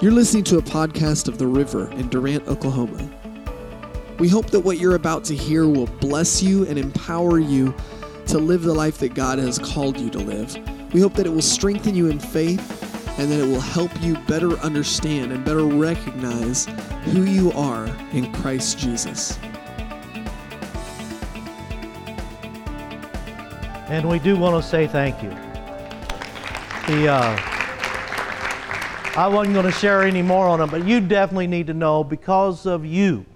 You're 0.00 0.12
listening 0.12 0.44
to 0.44 0.56
a 0.56 0.62
podcast 0.62 1.28
of 1.28 1.36
The 1.36 1.46
River 1.46 1.90
in 1.90 2.08
Durant, 2.08 2.48
Oklahoma. 2.48 3.06
We 4.18 4.30
hope 4.30 4.46
that 4.46 4.60
what 4.60 4.78
you're 4.78 4.94
about 4.94 5.24
to 5.24 5.36
hear 5.36 5.66
will 5.66 5.88
bless 6.00 6.42
you 6.42 6.66
and 6.66 6.78
empower 6.78 7.38
you 7.38 7.74
to 8.28 8.38
live 8.38 8.62
the 8.62 8.72
life 8.72 8.96
that 9.00 9.12
God 9.12 9.38
has 9.38 9.58
called 9.58 10.00
you 10.00 10.08
to 10.08 10.18
live. 10.18 10.56
We 10.94 11.02
hope 11.02 11.12
that 11.14 11.26
it 11.26 11.28
will 11.28 11.42
strengthen 11.42 11.94
you 11.94 12.06
in 12.08 12.18
faith 12.18 13.18
and 13.18 13.30
that 13.30 13.40
it 13.40 13.46
will 13.46 13.60
help 13.60 13.90
you 14.00 14.16
better 14.26 14.52
understand 14.60 15.32
and 15.32 15.44
better 15.44 15.66
recognize 15.66 16.64
who 17.04 17.24
you 17.24 17.52
are 17.52 17.84
in 18.12 18.32
Christ 18.32 18.78
Jesus. 18.78 19.38
And 23.90 24.08
we 24.08 24.18
do 24.18 24.38
want 24.38 24.64
to 24.64 24.66
say 24.66 24.86
thank 24.86 25.22
you. 25.22 25.28
The, 26.86 27.06
uh, 27.06 27.49
I 29.16 29.26
wasn't 29.26 29.54
going 29.54 29.66
to 29.66 29.72
share 29.72 30.02
any 30.02 30.22
more 30.22 30.46
on 30.46 30.60
them, 30.60 30.70
but 30.70 30.86
you 30.86 31.00
definitely 31.00 31.48
need 31.48 31.66
to 31.66 31.74
know 31.74 32.04
because 32.04 32.64
of 32.64 32.86
you, 32.86 33.26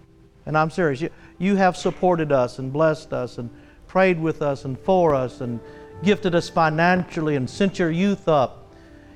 and 0.46 0.56
I'm 0.56 0.70
serious, 0.70 1.00
you, 1.00 1.10
you 1.38 1.56
have 1.56 1.76
supported 1.76 2.30
us 2.30 2.60
and 2.60 2.72
blessed 2.72 3.12
us 3.12 3.38
and 3.38 3.50
prayed 3.88 4.20
with 4.20 4.40
us 4.40 4.64
and 4.64 4.78
for 4.78 5.16
us 5.16 5.40
and 5.40 5.58
gifted 6.04 6.36
us 6.36 6.48
financially 6.48 7.34
and 7.34 7.50
sent 7.50 7.80
your 7.80 7.90
youth 7.90 8.28
up. 8.28 8.72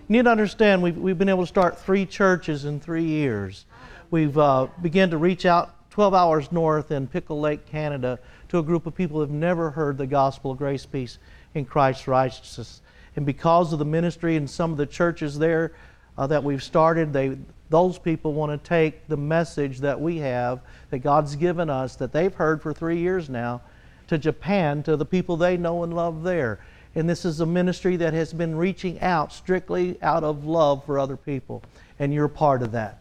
You 0.08 0.14
need 0.14 0.24
to 0.24 0.30
understand 0.30 0.82
we've, 0.82 0.98
we've 0.98 1.16
been 1.16 1.28
able 1.28 1.44
to 1.44 1.46
start 1.46 1.78
three 1.78 2.04
churches 2.04 2.64
in 2.64 2.80
three 2.80 3.04
years. 3.04 3.64
We've 4.10 4.36
uh, 4.36 4.66
begun 4.82 5.10
to 5.10 5.16
reach 5.16 5.46
out 5.46 5.90
12 5.90 6.12
hours 6.12 6.50
north 6.50 6.90
in 6.90 7.06
Pickle 7.06 7.38
Lake, 7.40 7.66
Canada, 7.66 8.18
to 8.48 8.58
a 8.58 8.64
group 8.64 8.84
of 8.84 8.96
people 8.96 9.18
who 9.18 9.20
have 9.20 9.30
never 9.30 9.70
heard 9.70 9.96
the 9.96 10.08
gospel 10.08 10.50
of 10.50 10.58
grace, 10.58 10.84
peace, 10.86 11.18
in 11.54 11.64
Christ's 11.66 12.08
righteousness. 12.08 12.82
And 13.14 13.24
because 13.24 13.72
of 13.72 13.78
the 13.78 13.84
ministry 13.84 14.34
and 14.36 14.50
some 14.50 14.72
of 14.72 14.76
the 14.76 14.86
churches 14.86 15.38
there 15.38 15.72
uh, 16.18 16.26
that 16.26 16.42
we've 16.42 16.62
started, 16.62 17.12
they, 17.12 17.38
those 17.70 17.96
people 17.96 18.34
want 18.34 18.50
to 18.50 18.68
take 18.68 19.06
the 19.06 19.16
message 19.16 19.78
that 19.78 19.98
we 19.98 20.18
have, 20.18 20.60
that 20.90 20.98
God's 20.98 21.36
given 21.36 21.70
us, 21.70 21.94
that 21.96 22.12
they've 22.12 22.34
heard 22.34 22.60
for 22.60 22.74
three 22.74 22.98
years 22.98 23.30
now, 23.30 23.62
to 24.08 24.18
Japan, 24.18 24.82
to 24.82 24.96
the 24.96 25.04
people 25.04 25.36
they 25.36 25.56
know 25.56 25.84
and 25.84 25.94
love 25.94 26.24
there. 26.24 26.58
And 26.96 27.08
this 27.08 27.24
is 27.24 27.40
a 27.40 27.46
ministry 27.46 27.96
that 27.96 28.14
has 28.14 28.32
been 28.32 28.56
reaching 28.56 29.00
out 29.00 29.32
strictly 29.32 29.96
out 30.02 30.24
of 30.24 30.44
love 30.44 30.84
for 30.84 30.98
other 30.98 31.16
people. 31.16 31.62
And 32.00 32.12
you're 32.12 32.28
part 32.28 32.62
of 32.62 32.72
that. 32.72 32.98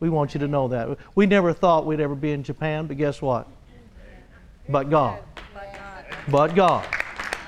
We 0.00 0.10
want 0.10 0.34
you 0.34 0.40
to 0.40 0.48
know 0.48 0.68
that. 0.68 0.98
We 1.14 1.24
never 1.24 1.52
thought 1.54 1.86
we'd 1.86 2.00
ever 2.00 2.14
be 2.14 2.32
in 2.32 2.42
Japan, 2.42 2.86
but 2.86 2.98
guess 2.98 3.22
what? 3.22 3.46
But 4.68 4.90
God. 4.90 5.22
But 6.28 6.54
God. 6.54 6.86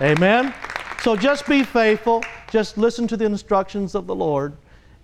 Amen? 0.01 0.55
So 1.03 1.17
just 1.17 1.47
be 1.47 1.65
faithful. 1.65 2.25
Just 2.51 2.79
listen 2.79 3.07
to 3.09 3.17
the 3.17 3.27
instructions 3.27 3.95
of 3.95 4.07
the 4.07 4.15
Lord 4.15 4.57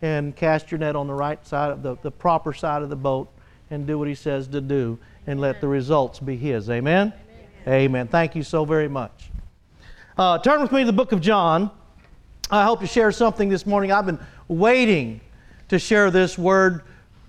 and 0.02 0.34
cast 0.36 0.70
your 0.70 0.78
net 0.78 0.96
on 0.96 1.06
the 1.06 1.14
right 1.14 1.44
side 1.46 1.70
of 1.70 1.82
the, 1.82 1.96
the 2.02 2.10
proper 2.10 2.52
side 2.52 2.82
of 2.82 2.90
the 2.90 2.96
boat 2.96 3.28
and 3.70 3.86
do 3.86 3.98
what 3.98 4.08
He 4.08 4.14
says 4.14 4.48
to 4.48 4.60
do 4.60 4.98
and 5.26 5.40
let 5.40 5.60
the 5.60 5.68
results 5.68 6.20
be 6.20 6.36
His. 6.36 6.70
Amen? 6.70 7.12
Amen. 7.66 7.74
Amen. 7.74 8.08
Thank 8.08 8.34
you 8.34 8.42
so 8.42 8.64
very 8.64 8.88
much. 8.88 9.30
Uh, 10.16 10.38
turn 10.38 10.60
with 10.60 10.72
me 10.72 10.80
to 10.80 10.86
the 10.86 10.92
book 10.92 11.12
of 11.12 11.20
John. 11.20 11.70
I 12.50 12.64
hope 12.64 12.80
to 12.80 12.86
share 12.86 13.12
something 13.12 13.48
this 13.48 13.66
morning. 13.66 13.92
I've 13.92 14.06
been 14.06 14.18
waiting 14.48 15.20
to 15.68 15.78
share 15.78 16.10
this 16.10 16.38
word 16.38 16.82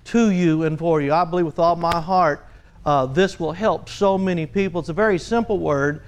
to 0.06 0.32
you 0.32 0.64
and 0.64 0.80
for 0.80 1.02
you. 1.02 1.14
I 1.14 1.26
believe 1.26 1.46
with 1.46 1.60
all 1.60 1.76
my 1.76 2.00
heart 2.00 2.46
uh, 2.86 3.06
this 3.06 3.40
will 3.40 3.52
help 3.52 3.90
so 3.90 4.18
many 4.18 4.46
people. 4.46 4.80
It's 4.80 4.90
a 4.90 4.94
very 4.94 5.20
simple 5.20 5.60
word. 5.60 6.02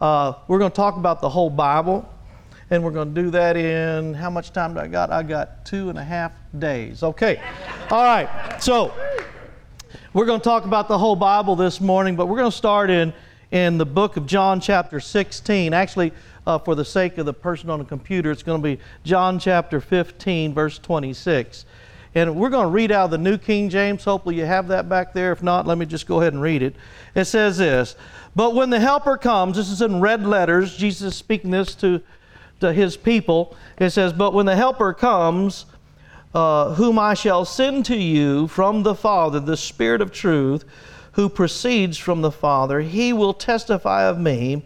Uh, 0.00 0.34
we're 0.46 0.58
going 0.58 0.70
to 0.70 0.76
talk 0.76 0.96
about 0.96 1.20
the 1.20 1.28
whole 1.28 1.50
Bible, 1.50 2.08
and 2.70 2.82
we're 2.82 2.90
going 2.90 3.14
to 3.14 3.22
do 3.22 3.30
that 3.30 3.56
in 3.56 4.14
how 4.14 4.30
much 4.30 4.52
time 4.52 4.74
do 4.74 4.80
I 4.80 4.88
got? 4.88 5.10
I 5.10 5.22
got 5.22 5.64
two 5.64 5.88
and 5.88 5.98
a 5.98 6.04
half 6.04 6.32
days. 6.58 7.02
Okay. 7.02 7.40
All 7.90 8.04
right. 8.04 8.60
So 8.60 8.92
we're 10.12 10.26
going 10.26 10.40
to 10.40 10.44
talk 10.44 10.64
about 10.64 10.88
the 10.88 10.98
whole 10.98 11.16
Bible 11.16 11.56
this 11.56 11.80
morning, 11.80 12.16
but 12.16 12.26
we're 12.26 12.38
going 12.38 12.50
to 12.50 12.56
start 12.56 12.90
in 12.90 13.12
in 13.50 13.78
the 13.78 13.86
book 13.86 14.18
of 14.18 14.26
John, 14.26 14.60
chapter 14.60 15.00
16. 15.00 15.72
Actually, 15.72 16.12
uh, 16.46 16.58
for 16.58 16.74
the 16.74 16.84
sake 16.84 17.18
of 17.18 17.26
the 17.26 17.32
person 17.32 17.70
on 17.70 17.78
the 17.78 17.84
computer, 17.84 18.30
it's 18.30 18.42
going 18.42 18.60
to 18.60 18.76
be 18.76 18.80
John 19.04 19.38
chapter 19.38 19.80
15, 19.80 20.52
verse 20.52 20.78
26. 20.78 21.64
And 22.14 22.36
we're 22.36 22.50
going 22.50 22.64
to 22.64 22.70
read 22.70 22.90
out 22.90 23.06
of 23.06 23.10
the 23.10 23.18
New 23.18 23.38
King 23.38 23.70
James. 23.70 24.04
Hopefully, 24.04 24.36
you 24.36 24.44
have 24.44 24.68
that 24.68 24.88
back 24.88 25.12
there. 25.12 25.32
If 25.32 25.42
not, 25.42 25.66
let 25.66 25.78
me 25.78 25.86
just 25.86 26.06
go 26.06 26.20
ahead 26.20 26.32
and 26.32 26.42
read 26.42 26.62
it. 26.62 26.74
It 27.14 27.24
says 27.26 27.58
this 27.58 27.96
But 28.34 28.54
when 28.54 28.70
the 28.70 28.80
Helper 28.80 29.16
comes, 29.16 29.56
this 29.56 29.70
is 29.70 29.82
in 29.82 30.00
red 30.00 30.26
letters, 30.26 30.76
Jesus 30.76 31.12
is 31.12 31.16
speaking 31.16 31.50
this 31.50 31.74
to, 31.76 32.02
to 32.60 32.72
his 32.72 32.96
people. 32.96 33.56
It 33.78 33.90
says, 33.90 34.12
But 34.12 34.34
when 34.34 34.46
the 34.46 34.56
Helper 34.56 34.92
comes, 34.92 35.66
uh, 36.34 36.74
whom 36.74 36.98
I 36.98 37.14
shall 37.14 37.44
send 37.44 37.86
to 37.86 37.96
you 37.96 38.48
from 38.48 38.82
the 38.82 38.94
Father, 38.94 39.40
the 39.40 39.56
Spirit 39.56 40.00
of 40.00 40.12
truth, 40.12 40.64
who 41.12 41.28
proceeds 41.28 41.98
from 41.98 42.22
the 42.22 42.30
Father, 42.30 42.80
he 42.80 43.12
will 43.12 43.34
testify 43.34 44.04
of 44.04 44.18
me, 44.18 44.62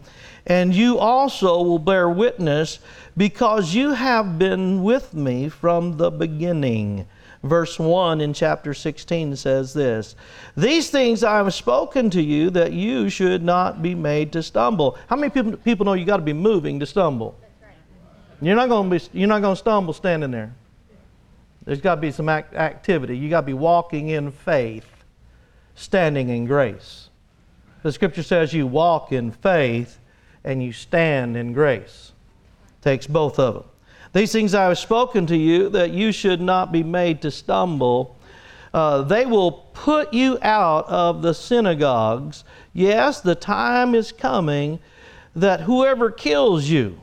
and 0.46 0.74
you 0.74 0.98
also 0.98 1.62
will 1.62 1.78
bear 1.78 2.08
witness, 2.08 2.78
because 3.16 3.74
you 3.74 3.92
have 3.92 4.38
been 4.38 4.82
with 4.82 5.14
me 5.14 5.48
from 5.48 5.96
the 5.96 6.10
beginning. 6.10 7.06
Verse 7.42 7.78
1 7.78 8.20
in 8.20 8.32
chapter 8.32 8.72
16 8.72 9.34
says 9.36 9.72
this 9.72 10.14
These 10.56 10.90
things 10.90 11.24
I 11.24 11.38
have 11.38 11.52
spoken 11.52 12.08
to 12.10 12.22
you 12.22 12.50
that 12.50 12.72
you 12.72 13.08
should 13.08 13.42
not 13.42 13.82
be 13.82 13.94
made 13.94 14.32
to 14.32 14.42
stumble. 14.42 14.96
How 15.08 15.16
many 15.16 15.30
people, 15.30 15.56
people 15.56 15.86
know 15.86 15.94
you 15.94 16.04
got 16.04 16.18
to 16.18 16.22
be 16.22 16.32
moving 16.32 16.78
to 16.80 16.86
stumble? 16.86 17.36
You're 18.42 18.56
not 18.56 18.68
going 18.68 18.90
to 18.90 18.98
be, 18.98 19.18
you're 19.18 19.28
not 19.28 19.40
going 19.40 19.54
to 19.54 19.58
stumble 19.58 19.94
standing 19.94 20.32
there. 20.32 20.52
There's 21.64 21.80
got 21.80 21.94
to 21.94 22.00
be 22.00 22.10
some 22.10 22.28
act- 22.28 22.54
activity. 22.54 23.16
You 23.16 23.30
got 23.30 23.42
to 23.42 23.46
be 23.46 23.54
walking 23.54 24.08
in 24.08 24.32
faith 24.32 25.04
standing 25.76 26.28
in 26.28 26.46
grace. 26.46 27.08
The 27.84 27.92
scripture 27.92 28.24
says 28.24 28.52
you 28.52 28.66
walk 28.66 29.12
in 29.12 29.30
faith 29.30 30.00
and 30.42 30.60
you 30.60 30.72
stand 30.72 31.36
in 31.36 31.52
grace. 31.52 32.10
Takes 32.80 33.06
both 33.06 33.38
of 33.38 33.54
them. 33.54 33.64
These 34.12 34.32
things 34.32 34.54
I 34.54 34.64
have 34.64 34.78
spoken 34.78 35.24
to 35.28 35.36
you 35.36 35.68
that 35.68 35.92
you 35.92 36.10
should 36.10 36.40
not 36.40 36.72
be 36.72 36.82
made 36.82 37.22
to 37.22 37.30
stumble. 37.30 38.16
Uh, 38.74 39.02
they 39.02 39.24
will 39.24 39.52
put 39.52 40.12
you 40.12 40.38
out 40.42 40.88
of 40.88 41.22
the 41.22 41.32
synagogues. 41.32 42.42
Yes, 42.72 43.20
the 43.20 43.36
time 43.36 43.94
is 43.94 44.10
coming 44.10 44.80
that 45.36 45.60
whoever 45.60 46.10
kills 46.10 46.68
you 46.68 47.01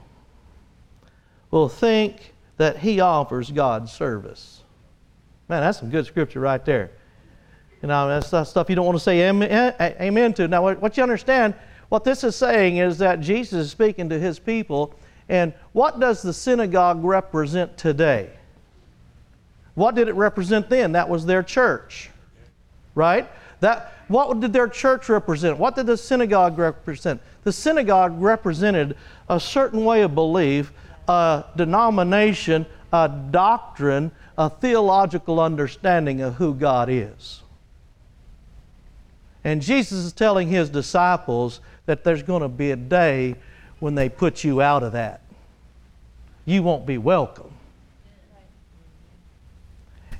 will 1.52 1.70
think 1.70 2.34
that 2.58 2.78
he 2.78 3.00
offers 3.00 3.52
God 3.52 3.90
service. 3.90 4.64
Man, 5.48 5.62
that's 5.62 5.80
some 5.80 5.90
good 5.90 6.06
scripture 6.06 6.40
right 6.40 6.64
there. 6.64 6.92
You 7.82 7.88
know, 7.88 8.08
that's 8.08 8.50
stuff 8.50 8.70
you 8.70 8.76
don't 8.76 8.86
want 8.86 8.98
to 8.98 9.04
say 9.04 9.28
amen, 9.28 9.50
eh, 9.50 9.72
eh, 9.80 9.94
amen 10.02 10.34
to. 10.34 10.48
Now, 10.48 10.74
what 10.74 10.98
you 10.98 11.04
understand, 11.04 11.56
what 11.88 12.04
this 12.04 12.24
is 12.24 12.36
saying 12.36 12.78
is 12.78 12.98
that 12.98 13.22
Jesus 13.22 13.66
is 13.66 13.72
speaking 13.72 14.10
to 14.10 14.20
his 14.20 14.38
people, 14.38 14.94
and 15.30 15.54
what 15.72 16.00
does 16.00 16.22
the 16.22 16.34
synagogue 16.34 17.04
represent 17.04 17.78
today? 17.78 18.32
What 19.76 19.96
did 19.96 20.10
it 20.10 20.16
represent 20.16 20.70
then? 20.70 20.92
That 20.92 21.08
was 21.08 21.26
their 21.26 21.42
church, 21.42 22.10
right? 22.96 23.30
That 23.62 23.94
what 24.10 24.40
did 24.40 24.52
their 24.52 24.68
church 24.68 25.08
represent? 25.08 25.58
What 25.58 25.76
did 25.76 25.86
the 25.86 25.96
synagogue 25.96 26.58
represent? 26.58 27.22
The 27.44 27.54
synagogue 27.54 28.20
represented 28.22 28.98
a 29.30 29.40
certain 29.40 29.86
way 29.86 30.02
of 30.02 30.16
belief, 30.16 30.74
a 31.10 31.44
denomination, 31.56 32.68
a 32.94 33.10
doctrine, 33.32 34.12
a 34.38 34.50
theological 34.50 35.40
understanding 35.40 36.22
of 36.22 36.36
who 36.36 36.54
God 36.54 36.88
is. 36.90 37.42
And 39.44 39.62
Jesus 39.62 40.06
is 40.06 40.14
telling 40.14 40.48
his 40.48 40.70
disciples 40.70 41.62
that 41.88 42.04
there's 42.04 42.22
going 42.22 42.44
to 42.44 42.48
be 42.48 42.72
a 42.72 42.76
day 42.76 43.36
when 43.80 43.96
they 43.96 44.08
put 44.08 44.44
you 44.44 44.62
out 44.62 44.84
of 44.84 44.92
that. 44.92 45.22
You 46.46 46.62
won't 46.62 46.86
be 46.86 47.00
welcome. 47.00 47.52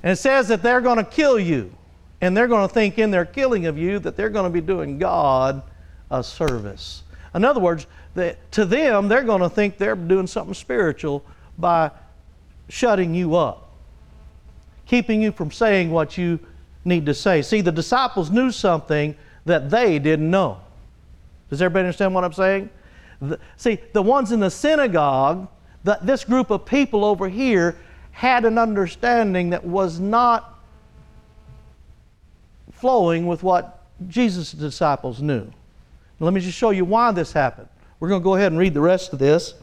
And 0.02 0.12
it 0.12 0.16
says 0.16 0.48
that 0.48 0.62
they're 0.62 0.80
going 0.80 0.98
to 0.98 1.04
kill 1.04 1.38
you. 1.38 1.72
And 2.20 2.36
they're 2.36 2.48
going 2.48 2.66
to 2.66 2.74
think 2.74 2.98
in 2.98 3.10
their 3.10 3.24
killing 3.24 3.66
of 3.66 3.78
you 3.78 3.98
that 4.00 4.16
they're 4.16 4.28
going 4.28 4.44
to 4.44 4.50
be 4.50 4.60
doing 4.60 4.98
God 4.98 5.62
a 6.10 6.24
service. 6.24 7.04
In 7.34 7.44
other 7.44 7.60
words, 7.60 7.86
that 8.14 8.50
to 8.52 8.64
them, 8.64 9.08
they're 9.08 9.22
going 9.22 9.40
to 9.40 9.48
think 9.48 9.78
they're 9.78 9.96
doing 9.96 10.26
something 10.26 10.54
spiritual 10.54 11.24
by 11.58 11.90
shutting 12.68 13.14
you 13.14 13.36
up, 13.36 13.70
keeping 14.86 15.22
you 15.22 15.32
from 15.32 15.50
saying 15.50 15.90
what 15.90 16.18
you 16.18 16.38
need 16.84 17.06
to 17.06 17.14
say. 17.14 17.42
See, 17.42 17.60
the 17.60 17.72
disciples 17.72 18.30
knew 18.30 18.50
something 18.50 19.14
that 19.44 19.70
they 19.70 19.98
didn't 19.98 20.30
know. 20.30 20.60
Does 21.48 21.60
everybody 21.60 21.86
understand 21.86 22.14
what 22.14 22.24
I'm 22.24 22.32
saying? 22.32 22.70
The, 23.20 23.38
see, 23.56 23.78
the 23.92 24.02
ones 24.02 24.32
in 24.32 24.40
the 24.40 24.50
synagogue, 24.50 25.48
the, 25.84 25.98
this 26.02 26.24
group 26.24 26.50
of 26.50 26.64
people 26.64 27.04
over 27.04 27.28
here, 27.28 27.76
had 28.12 28.44
an 28.44 28.58
understanding 28.58 29.50
that 29.50 29.64
was 29.64 30.00
not 30.00 30.58
flowing 32.72 33.26
with 33.26 33.42
what 33.42 33.84
Jesus' 34.08 34.52
disciples 34.52 35.20
knew. 35.20 35.50
Let 36.18 36.34
me 36.34 36.40
just 36.40 36.56
show 36.56 36.70
you 36.70 36.84
why 36.84 37.12
this 37.12 37.32
happened. 37.32 37.68
We're 38.00 38.08
going 38.08 38.22
to 38.22 38.24
go 38.24 38.34
ahead 38.34 38.50
and 38.50 38.58
read 38.58 38.74
the 38.74 38.80
rest 38.80 39.12
of 39.12 39.18
this. 39.18 39.54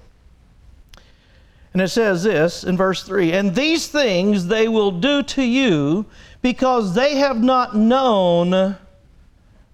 And 1.74 1.82
it 1.82 1.90
says 1.90 2.24
this 2.24 2.64
in 2.64 2.78
verse 2.78 3.04
3 3.04 3.34
And 3.34 3.54
these 3.54 3.88
things 3.88 4.48
they 4.48 4.68
will 4.68 4.92
do 4.92 5.24
to 5.24 5.44
you 5.44 6.06
because 6.42 6.96
they 6.96 7.18
have 7.18 7.42
not 7.42 7.76
known 7.76 8.78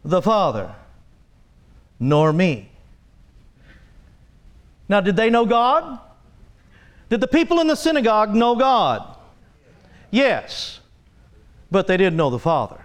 the 0.04 0.22
Father, 0.22 0.74
nor 2.00 2.34
me. 2.34 2.70
Now, 4.90 5.02
did 5.02 5.16
they 5.16 5.30
know 5.30 5.46
God? 5.46 6.00
Did 7.10 7.22
the 7.22 7.28
people 7.28 7.60
in 7.60 7.68
the 7.68 7.76
synagogue 7.76 8.34
know 8.34 8.56
God? 8.56 9.18
Yes, 10.12 10.80
but 11.72 11.88
they 11.88 11.98
didn't 11.98 12.18
know 12.18 12.30
the 12.30 12.40
Father. 12.40 12.84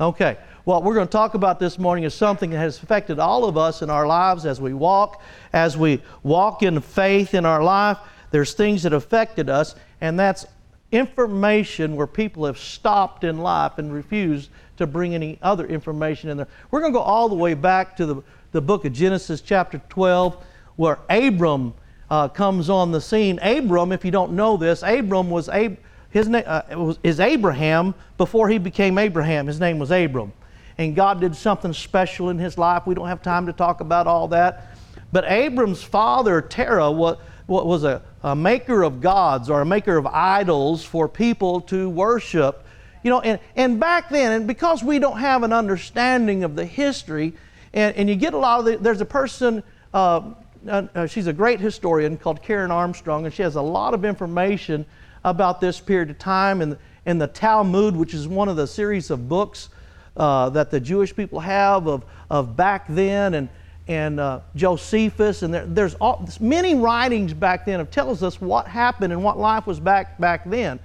Okay, 0.00 0.36
what 0.64 0.84
we're 0.84 0.94
going 0.94 1.08
to 1.08 1.12
talk 1.12 1.34
about 1.34 1.58
this 1.58 1.78
morning 1.78 2.04
is 2.04 2.14
something 2.14 2.50
that 2.50 2.58
has 2.58 2.80
affected 2.80 3.18
all 3.18 3.44
of 3.44 3.56
us 3.56 3.82
in 3.82 3.90
our 3.90 4.06
lives 4.06 4.46
as 4.46 4.60
we 4.60 4.72
walk, 4.72 5.20
as 5.52 5.76
we 5.76 6.00
walk 6.22 6.62
in 6.62 6.80
faith 6.80 7.34
in 7.34 7.44
our 7.44 7.62
life. 7.62 7.98
There's 8.30 8.54
things 8.54 8.84
that 8.84 8.92
affected 8.92 9.50
us, 9.50 9.74
and 10.00 10.18
that's 10.18 10.46
information 10.92 11.96
where 11.96 12.06
people 12.06 12.46
have 12.46 12.58
stopped 12.58 13.24
in 13.24 13.38
life 13.38 13.78
and 13.78 13.92
refused 13.92 14.50
to 14.76 14.86
bring 14.86 15.14
any 15.14 15.36
other 15.42 15.66
information 15.66 16.30
in 16.30 16.36
there. 16.36 16.48
We're 16.70 16.80
going 16.80 16.92
to 16.92 16.98
go 16.98 17.02
all 17.02 17.28
the 17.28 17.34
way 17.34 17.54
back 17.54 17.96
to 17.96 18.06
the, 18.06 18.22
the 18.52 18.60
book 18.60 18.84
of 18.84 18.92
Genesis, 18.92 19.40
chapter 19.40 19.80
12, 19.88 20.36
where 20.76 20.98
Abram 21.10 21.74
uh, 22.08 22.28
comes 22.28 22.70
on 22.70 22.92
the 22.92 23.00
scene. 23.00 23.40
Abram, 23.40 23.90
if 23.90 24.04
you 24.04 24.12
don't 24.12 24.32
know 24.32 24.56
this, 24.56 24.82
Abram 24.84 25.28
was 25.28 25.48
Ab- 25.48 25.78
his 26.10 26.28
name 26.28 26.44
uh, 26.46 26.94
is 27.02 27.18
Abraham 27.20 27.94
before 28.16 28.48
he 28.48 28.58
became 28.58 28.98
Abraham. 28.98 29.46
His 29.46 29.58
name 29.58 29.78
was 29.78 29.90
Abram 29.90 30.32
and 30.78 30.96
God 30.96 31.20
did 31.20 31.36
something 31.36 31.72
special 31.72 32.30
in 32.30 32.38
his 32.38 32.58
life. 32.58 32.86
We 32.86 32.94
don't 32.94 33.08
have 33.08 33.22
time 33.22 33.46
to 33.46 33.52
talk 33.52 33.80
about 33.80 34.06
all 34.06 34.28
that. 34.28 34.76
But 35.12 35.24
Abram's 35.30 35.82
father, 35.82 36.40
Terah, 36.40 36.90
was, 36.90 37.18
was 37.46 37.84
a, 37.84 38.02
a 38.22 38.34
maker 38.34 38.82
of 38.82 39.00
gods 39.00 39.50
or 39.50 39.60
a 39.60 39.66
maker 39.66 39.96
of 39.96 40.06
idols 40.06 40.84
for 40.84 41.08
people 41.08 41.60
to 41.62 41.88
worship. 41.90 42.64
You 43.02 43.10
know, 43.10 43.20
and, 43.20 43.38
and 43.56 43.78
back 43.78 44.08
then, 44.08 44.32
and 44.32 44.46
because 44.46 44.82
we 44.82 44.98
don't 44.98 45.18
have 45.18 45.42
an 45.42 45.52
understanding 45.52 46.44
of 46.44 46.56
the 46.56 46.64
history, 46.64 47.34
and, 47.74 47.94
and 47.96 48.08
you 48.08 48.16
get 48.16 48.32
a 48.32 48.38
lot 48.38 48.60
of 48.60 48.64
the, 48.64 48.76
there's 48.76 49.00
a 49.00 49.06
person, 49.06 49.62
uh, 49.92 50.30
uh, 50.66 51.06
she's 51.06 51.26
a 51.26 51.32
great 51.32 51.60
historian 51.60 52.16
called 52.16 52.42
Karen 52.42 52.70
Armstrong, 52.70 53.24
and 53.26 53.34
she 53.34 53.42
has 53.42 53.56
a 53.56 53.62
lot 53.62 53.92
of 53.92 54.04
information 54.04 54.86
about 55.24 55.60
this 55.60 55.80
period 55.80 56.10
of 56.10 56.18
time. 56.18 56.62
And, 56.62 56.78
and 57.04 57.20
the 57.20 57.26
Talmud, 57.26 57.96
which 57.96 58.14
is 58.14 58.28
one 58.28 58.48
of 58.48 58.56
the 58.56 58.66
series 58.66 59.10
of 59.10 59.28
books 59.28 59.68
uh, 60.16 60.50
that 60.50 60.70
the 60.70 60.80
Jewish 60.80 61.14
people 61.14 61.40
have 61.40 61.86
of, 61.86 62.04
of 62.30 62.56
back 62.56 62.86
then 62.88 63.34
and, 63.34 63.48
and 63.88 64.20
uh, 64.20 64.40
Josephus, 64.54 65.42
and 65.42 65.52
there, 65.52 65.66
there's 65.66 65.94
all, 65.94 66.28
many 66.40 66.74
writings 66.74 67.34
back 67.34 67.66
then 67.66 67.80
of 67.80 67.90
tells 67.90 68.22
us 68.22 68.40
what 68.40 68.66
happened 68.66 69.12
and 69.12 69.22
what 69.24 69.38
life 69.38 69.66
was 69.66 69.80
back 69.80 70.18
back 70.18 70.48
then. 70.48 70.78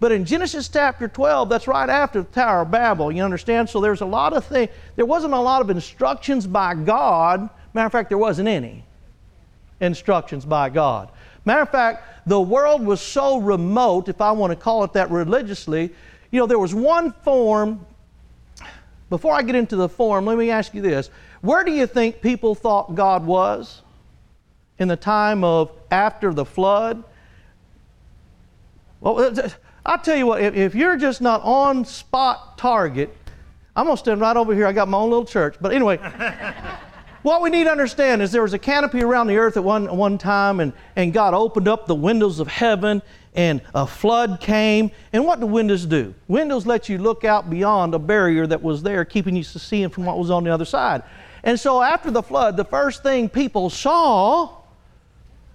But 0.00 0.12
in 0.12 0.24
Genesis 0.24 0.68
chapter 0.68 1.08
12, 1.08 1.50
that's 1.50 1.68
right 1.68 1.88
after 1.88 2.22
the 2.22 2.28
Tower 2.28 2.62
of 2.62 2.70
Babel, 2.70 3.12
you 3.12 3.22
understand? 3.22 3.68
So 3.68 3.80
there's 3.80 4.00
a 4.00 4.06
lot 4.06 4.32
of 4.32 4.46
things, 4.46 4.70
there 4.96 5.04
wasn't 5.04 5.34
a 5.34 5.40
lot 5.40 5.60
of 5.60 5.68
instructions 5.68 6.46
by 6.46 6.74
God. 6.74 7.50
Matter 7.74 7.86
of 7.86 7.92
fact, 7.92 8.08
there 8.08 8.18
wasn't 8.18 8.48
any 8.48 8.84
instructions 9.80 10.46
by 10.46 10.70
God. 10.70 11.10
Matter 11.44 11.62
of 11.62 11.70
fact, 11.70 12.26
the 12.26 12.40
world 12.40 12.84
was 12.84 13.00
so 13.00 13.38
remote, 13.38 14.08
if 14.08 14.20
I 14.20 14.32
want 14.32 14.52
to 14.52 14.56
call 14.56 14.84
it 14.84 14.94
that 14.94 15.10
religiously, 15.10 15.90
you 16.30 16.40
know, 16.40 16.46
there 16.46 16.58
was 16.58 16.74
one 16.74 17.12
form 17.12 17.84
before 19.10 19.34
I 19.34 19.42
get 19.42 19.56
into 19.56 19.76
the 19.76 19.88
form, 19.88 20.24
let 20.24 20.38
me 20.38 20.50
ask 20.50 20.72
you 20.72 20.80
this. 20.80 21.10
Where 21.40 21.64
do 21.64 21.72
you 21.72 21.86
think 21.86 22.22
people 22.22 22.54
thought 22.54 22.94
God 22.94 23.26
was 23.26 23.82
in 24.78 24.88
the 24.88 24.96
time 24.96 25.44
of 25.44 25.72
after 25.90 26.32
the 26.32 26.44
flood? 26.44 27.02
Well, 29.00 29.18
uh, 29.18 29.48
I'll 29.84 29.98
tell 29.98 30.16
you 30.16 30.26
what, 30.26 30.42
if, 30.42 30.54
if 30.54 30.74
you're 30.74 30.96
just 30.96 31.20
not 31.20 31.42
on 31.42 31.84
spot 31.84 32.56
target, 32.56 33.14
I'm 33.74 33.86
going 33.86 33.96
to 33.96 34.00
stand 34.00 34.20
right 34.20 34.36
over 34.36 34.54
here. 34.54 34.66
I 34.66 34.72
got 34.72 34.88
my 34.88 34.98
own 34.98 35.10
little 35.10 35.24
church. 35.24 35.56
But 35.60 35.72
anyway, 35.72 35.96
what 37.22 37.42
we 37.42 37.50
need 37.50 37.64
to 37.64 37.70
understand 37.70 38.22
is 38.22 38.30
there 38.30 38.42
was 38.42 38.54
a 38.54 38.58
canopy 38.58 39.02
around 39.02 39.26
the 39.26 39.38
earth 39.38 39.56
at 39.56 39.64
one, 39.64 39.96
one 39.96 40.18
time, 40.18 40.60
and, 40.60 40.72
and 40.94 41.12
God 41.12 41.34
opened 41.34 41.66
up 41.66 41.86
the 41.86 41.94
windows 41.94 42.38
of 42.38 42.46
heaven, 42.48 43.02
and 43.34 43.60
a 43.74 43.86
flood 43.86 44.40
came. 44.40 44.90
And 45.12 45.24
what 45.24 45.40
do 45.40 45.46
windows 45.46 45.86
do? 45.86 46.14
Windows 46.28 46.66
let 46.66 46.88
you 46.88 46.98
look 46.98 47.24
out 47.24 47.48
beyond 47.48 47.94
a 47.94 47.98
barrier 47.98 48.46
that 48.46 48.62
was 48.62 48.82
there, 48.82 49.04
keeping 49.04 49.36
you 49.36 49.44
from 49.44 49.60
seeing 49.60 49.88
from 49.88 50.04
what 50.04 50.18
was 50.18 50.30
on 50.30 50.44
the 50.44 50.52
other 50.52 50.64
side. 50.64 51.02
And 51.42 51.58
so 51.58 51.82
after 51.82 52.10
the 52.10 52.22
flood, 52.22 52.56
the 52.56 52.64
first 52.64 53.02
thing 53.02 53.28
people 53.28 53.70
saw 53.70 54.56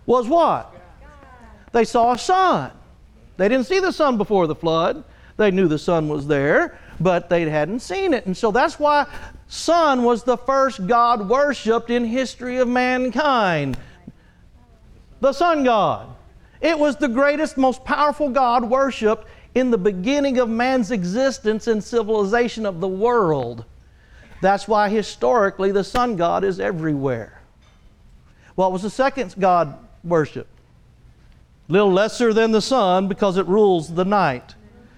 was 0.06 0.27
what? 0.27 0.74
They 1.72 1.86
saw 1.86 2.13
a 2.13 2.18
sun. 2.18 2.72
They 3.38 3.50
didn't 3.50 3.68
see 3.68 3.80
the 3.80 3.92
sun 3.92 4.18
before 4.18 4.48
the 4.48 4.56
flood. 4.56 5.04
They 5.38 5.51
knew 5.51 5.68
the 5.68 5.77
sun 5.77 6.07
was 6.07 6.25
there, 6.25 6.80
but 7.00 7.30
they 7.30 7.50
hadn't 7.50 7.81
seen 7.81 8.13
it. 8.13 8.25
And 8.25 8.36
so 8.36 8.51
that's 8.51 8.80
why 8.80 9.06
sun 9.48 10.04
was 10.04 10.24
the 10.24 10.38
first 10.38 10.88
God 10.88 11.27
worshiped 11.27 11.89
in 11.89 12.06
history 12.06 12.57
of 12.57 12.69
mankind. 12.69 13.77
The 15.19 15.33
sun 15.33 15.66
god. 15.66 16.14
It 16.62 16.78
was 16.78 16.96
the 16.96 17.07
greatest, 17.07 17.57
most 17.57 17.84
powerful 17.84 18.30
God 18.30 18.63
worshiped 18.63 19.28
in 19.54 19.72
the 19.72 19.78
beginning 19.78 20.38
of 20.38 20.50
man's 20.50 20.92
existence 20.92 21.68
and 21.68 21.84
civilization 21.84 22.66
of 22.66 22.80
the 22.80 22.88
world. 22.88 23.66
That's 24.42 24.68
why 24.68 24.90
historically 24.90 25.72
the 25.72 25.84
sun 25.84 26.18
god 26.18 26.44
is 26.44 26.60
everywhere. 26.60 27.42
What 28.56 28.72
was 28.72 28.84
the 28.84 28.90
second 28.90 29.36
god 29.40 29.78
worship? 30.04 30.48
Little 31.68 31.92
lesser 31.92 32.34
than 32.34 32.52
the 32.52 32.62
sun 32.62 33.08
because 33.08 33.38
it 33.38 33.48
rules 33.48 33.94
the 33.94 34.06
night. 34.06 34.56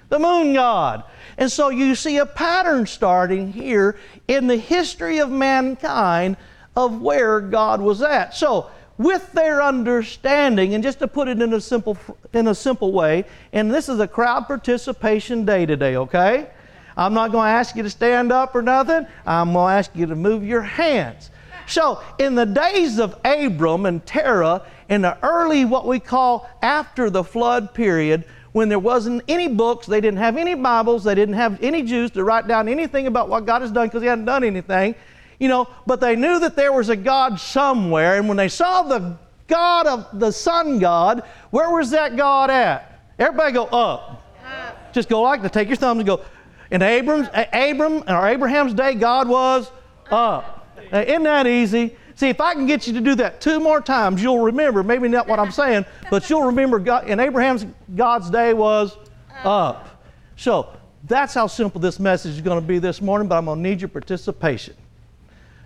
The 0.10 0.20
moon 0.20 0.54
god. 0.54 1.04
And 1.38 1.52
so 1.52 1.70
you 1.70 1.96
see 1.96 2.18
a 2.18 2.26
pattern 2.26 2.88
starting 2.88 3.52
here 3.54 3.98
in 4.28 4.48
the 4.48 4.58
history 4.58 5.20
of 5.20 5.30
mankind 5.30 6.38
of 6.76 7.02
where 7.02 7.42
God 7.42 7.82
was 7.82 8.02
at. 8.02 8.36
So 8.36 8.70
with 8.98 9.32
their 9.34 9.62
understanding, 9.62 10.74
and 10.74 10.84
just 10.84 11.00
to 11.00 11.08
put 11.08 11.28
it 11.28 11.42
in 11.42 11.54
a 11.54 11.62
simple, 11.62 11.98
in 12.34 12.48
a 12.48 12.56
simple 12.56 12.92
way, 12.92 13.26
and 13.54 13.72
this 13.72 13.90
is 13.90 14.00
a 14.00 14.08
crowd 14.08 14.48
participation 14.48 15.46
day 15.46 15.66
today, 15.66 15.96
okay? 15.98 16.48
I'm 16.96 17.14
not 17.14 17.32
going 17.32 17.46
to 17.46 17.52
ask 17.52 17.76
you 17.76 17.84
to 17.84 17.90
stand 17.90 18.32
up 18.32 18.56
or 18.56 18.64
nothing. 18.64 19.06
I'm 19.26 19.54
going 19.54 19.72
to 19.72 19.78
ask 19.78 19.92
you 19.94 20.08
to 20.08 20.16
move 20.16 20.44
your 20.44 20.64
hands. 20.64 21.30
So, 21.68 22.02
in 22.18 22.34
the 22.34 22.46
days 22.46 22.98
of 22.98 23.20
Abram 23.24 23.86
and 23.86 24.04
Terah, 24.06 24.64
in 24.90 25.02
the 25.02 25.18
early, 25.22 25.66
what 25.66 25.86
we 25.86 26.00
call 26.00 26.50
after 26.62 27.10
the 27.10 27.24
flood 27.24 27.74
period, 27.74 28.24
when 28.54 28.70
there 28.70 28.80
wasn't 28.80 29.22
any 29.28 29.48
books, 29.48 29.86
they 29.86 30.02
didn't 30.02 30.18
have 30.18 30.38
any 30.38 30.56
Bibles, 30.56 31.04
they 31.04 31.14
didn't 31.14 31.36
have 31.36 31.62
any 31.62 31.84
Jews 31.84 32.10
to 32.12 32.24
write 32.24 32.48
down 32.48 32.68
anything 32.68 33.06
about 33.06 33.30
what 33.30 33.46
God 33.46 33.62
has 33.62 33.72
done 33.72 33.88
because 33.88 34.02
He 34.02 34.08
hadn't 34.08 34.26
done 34.26 34.44
anything 34.44 34.96
you 35.40 35.48
know, 35.48 35.68
but 35.86 36.00
they 36.00 36.16
knew 36.16 36.40
that 36.40 36.56
there 36.56 36.74
was 36.74 36.90
a 36.90 36.96
God 36.96 37.40
somewhere. 37.40 38.18
And 38.18 38.28
when 38.28 38.38
they 38.38 38.50
saw 38.50 38.84
the 38.84 39.18
God 39.48 39.88
of 39.88 40.20
the 40.20 40.32
sun 40.32 40.80
God, 40.80 41.24
where 41.52 41.70
was 41.72 41.92
that 41.92 42.16
God 42.16 42.50
at? 42.50 43.02
Everybody 43.20 43.54
go 43.54 43.66
up. 43.66 44.24
up. 44.46 44.94
Just 44.94 45.10
go 45.10 45.22
like 45.22 45.42
to 45.42 45.50
take 45.50 45.68
your 45.68 45.78
thumbs 45.78 46.00
and 46.00 46.08
go. 46.08 46.22
In 46.70 46.82
Abram's, 46.82 47.30
Abram 47.54 48.04
or 48.08 48.28
Abraham's 48.28 48.74
day, 48.74 48.94
God 48.94 49.28
was 49.28 49.72
up. 50.12 50.68
Now, 50.92 51.02
isn't 51.02 51.24
that 51.24 51.48
easy? 51.48 51.96
See, 52.16 52.30
if 52.30 52.42
I 52.42 52.54
can 52.54 52.66
get 52.66 52.88
you 52.88 52.94
to 52.94 53.02
do 53.02 53.16
that 53.16 53.42
two 53.42 53.60
more 53.60 53.80
times, 53.80 54.24
you'll 54.24 54.40
remember. 54.40 54.84
Maybe 54.84 55.08
not 55.08 55.28
what 55.28 55.40
I'm 55.40 55.52
saying, 55.52 55.86
but 56.10 56.30
you'll 56.30 56.44
remember. 56.44 56.80
God, 56.80 57.08
in 57.08 57.20
Abraham's 57.20 57.66
God's 57.96 58.30
day 58.30 58.54
was 58.54 58.98
up. 59.44 60.02
So 60.36 60.70
that's 61.04 61.34
how 61.34 61.48
simple 61.48 61.80
this 61.80 62.00
message 62.00 62.34
is 62.34 62.42
going 62.42 62.60
to 62.60 62.68
be 62.68 62.80
this 62.80 63.02
morning. 63.02 63.28
But 63.28 63.38
I'm 63.38 63.46
going 63.46 63.62
to 63.62 63.70
need 63.70 63.82
your 63.82 63.90
participation. 63.90 64.74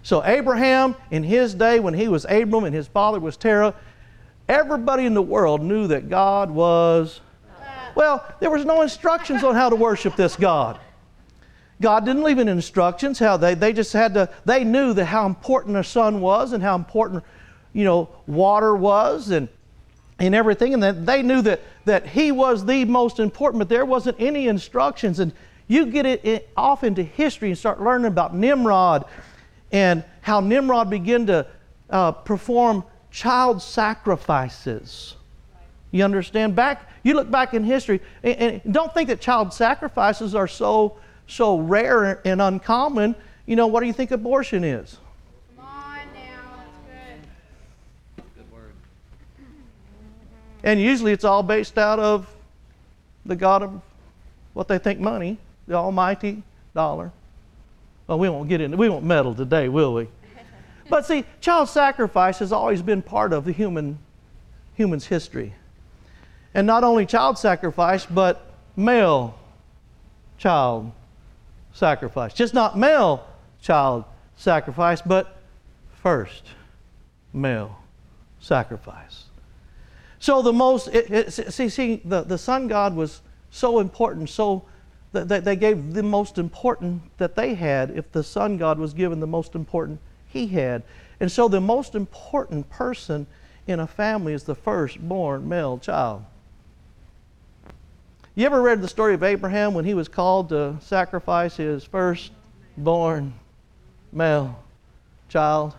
So, 0.03 0.23
Abraham, 0.23 0.95
in 1.11 1.23
his 1.23 1.53
day, 1.53 1.79
when 1.79 1.93
he 1.93 2.07
was 2.07 2.25
Abram 2.25 2.63
and 2.63 2.73
his 2.73 2.87
father 2.87 3.19
was 3.19 3.37
Terah, 3.37 3.75
everybody 4.49 5.05
in 5.05 5.13
the 5.13 5.21
world 5.21 5.61
knew 5.61 5.87
that 5.87 6.09
God 6.09 6.49
was. 6.49 7.21
Well, 7.95 8.25
there 8.39 8.49
was 8.49 8.65
no 8.65 8.81
instructions 8.81 9.43
on 9.43 9.53
how 9.53 9.69
to 9.69 9.75
worship 9.75 10.15
this 10.15 10.35
God. 10.35 10.79
God 11.81 12.05
didn't 12.05 12.23
leave 12.23 12.39
any 12.39 12.51
instructions. 12.51 13.19
How 13.19 13.37
they, 13.37 13.53
they 13.53 13.73
just 13.73 13.91
had 13.91 14.13
to, 14.13 14.29
they 14.45 14.63
knew 14.63 14.93
that 14.93 15.05
how 15.05 15.25
important 15.25 15.75
the 15.75 15.83
sun 15.83 16.21
was 16.21 16.53
and 16.53 16.63
how 16.63 16.75
important, 16.75 17.23
you 17.73 17.83
know, 17.83 18.09
water 18.27 18.75
was 18.75 19.31
and, 19.31 19.49
and 20.19 20.33
everything. 20.33 20.73
And 20.73 20.83
that 20.83 21.05
they 21.05 21.21
knew 21.21 21.41
that, 21.41 21.59
that 21.85 22.07
he 22.07 22.31
was 22.31 22.65
the 22.65 22.85
most 22.85 23.19
important, 23.19 23.59
but 23.59 23.69
there 23.69 23.85
wasn't 23.85 24.17
any 24.19 24.47
instructions. 24.47 25.19
And 25.19 25.33
you 25.67 25.87
get 25.87 26.05
it, 26.05 26.23
it 26.23 26.49
off 26.55 26.83
into 26.83 27.03
history 27.03 27.49
and 27.49 27.57
start 27.57 27.81
learning 27.81 28.07
about 28.07 28.35
Nimrod 28.35 29.05
and 29.71 30.03
how 30.21 30.39
Nimrod 30.39 30.89
began 30.89 31.25
to 31.27 31.47
uh, 31.89 32.11
perform 32.11 32.83
child 33.09 33.61
sacrifices. 33.61 35.15
You 35.91 36.03
understand? 36.05 36.55
Back, 36.55 36.89
you 37.03 37.13
look 37.13 37.29
back 37.29 37.53
in 37.53 37.63
history, 37.63 38.01
and, 38.23 38.61
and, 38.63 38.73
don't 38.73 38.93
think 38.93 39.09
that 39.09 39.19
child 39.19 39.53
sacrifices 39.53 40.35
are 40.35 40.47
so 40.47 40.97
so 41.27 41.57
rare 41.57 42.21
and 42.25 42.41
uncommon. 42.41 43.15
You 43.45 43.55
know, 43.55 43.67
what 43.67 43.81
do 43.81 43.87
you 43.87 43.93
think 43.93 44.11
abortion 44.11 44.63
is? 44.63 44.97
Come 45.55 45.65
on 45.65 45.97
now, 46.13 46.55
that's 46.57 47.23
good. 48.17 48.23
Good 48.35 48.51
word. 48.51 48.73
And 50.63 50.79
usually 50.81 51.11
it's 51.11 51.23
all 51.23 51.43
based 51.43 51.77
out 51.77 51.99
of 51.99 52.27
the 53.25 53.35
God 53.35 53.63
of 53.63 53.81
what 54.53 54.67
they 54.67 54.77
think 54.77 54.99
money, 54.99 55.37
the 55.67 55.75
almighty 55.75 56.43
dollar. 56.73 57.11
Well, 58.11 58.19
we 58.19 58.27
won't 58.27 58.49
get 58.49 58.59
into 58.59 58.75
we 58.75 58.89
won't 58.89 59.05
meddle 59.05 59.33
today, 59.33 59.69
will 59.69 59.93
we? 59.93 60.09
But 60.89 61.05
see, 61.05 61.23
child 61.39 61.69
sacrifice 61.69 62.39
has 62.39 62.51
always 62.51 62.81
been 62.81 63.01
part 63.01 63.31
of 63.31 63.45
the 63.45 63.53
human 63.53 63.99
human's 64.73 65.05
history. 65.05 65.53
And 66.53 66.67
not 66.67 66.83
only 66.83 67.05
child 67.05 67.37
sacrifice, 67.37 68.05
but 68.05 68.51
male 68.75 69.39
child 70.37 70.91
sacrifice. 71.71 72.33
Just 72.33 72.53
not 72.53 72.77
male 72.77 73.25
child 73.61 74.03
sacrifice, 74.35 75.01
but 75.01 75.37
first 76.03 76.43
male 77.31 77.77
sacrifice. 78.41 79.23
So 80.19 80.41
the 80.41 80.51
most, 80.51 80.89
it, 80.89 81.09
it, 81.09 81.31
see, 81.31 81.69
see, 81.69 82.01
the, 82.03 82.23
the 82.23 82.37
sun 82.37 82.67
god 82.67 82.93
was 82.93 83.21
so 83.51 83.79
important, 83.79 84.29
so 84.29 84.65
they 85.11 85.55
gave 85.55 85.93
the 85.93 86.03
most 86.03 86.37
important 86.37 87.01
that 87.17 87.35
they 87.35 87.53
had 87.53 87.91
if 87.91 88.11
the 88.11 88.23
sun 88.23 88.57
god 88.57 88.79
was 88.79 88.93
given 88.93 89.19
the 89.19 89.27
most 89.27 89.55
important 89.55 89.99
he 90.27 90.47
had. 90.47 90.83
And 91.19 91.31
so 91.31 91.47
the 91.47 91.61
most 91.61 91.95
important 91.95 92.69
person 92.69 93.27
in 93.67 93.79
a 93.79 93.87
family 93.87 94.33
is 94.33 94.43
the 94.43 94.55
firstborn 94.55 95.47
male 95.47 95.77
child. 95.77 96.23
You 98.33 98.45
ever 98.45 98.61
read 98.61 98.81
the 98.81 98.87
story 98.87 99.13
of 99.13 99.23
Abraham 99.23 99.73
when 99.73 99.85
he 99.85 99.93
was 99.93 100.07
called 100.07 100.49
to 100.49 100.77
sacrifice 100.81 101.57
his 101.57 101.83
firstborn 101.83 103.33
male 104.11 104.63
child 105.27 105.75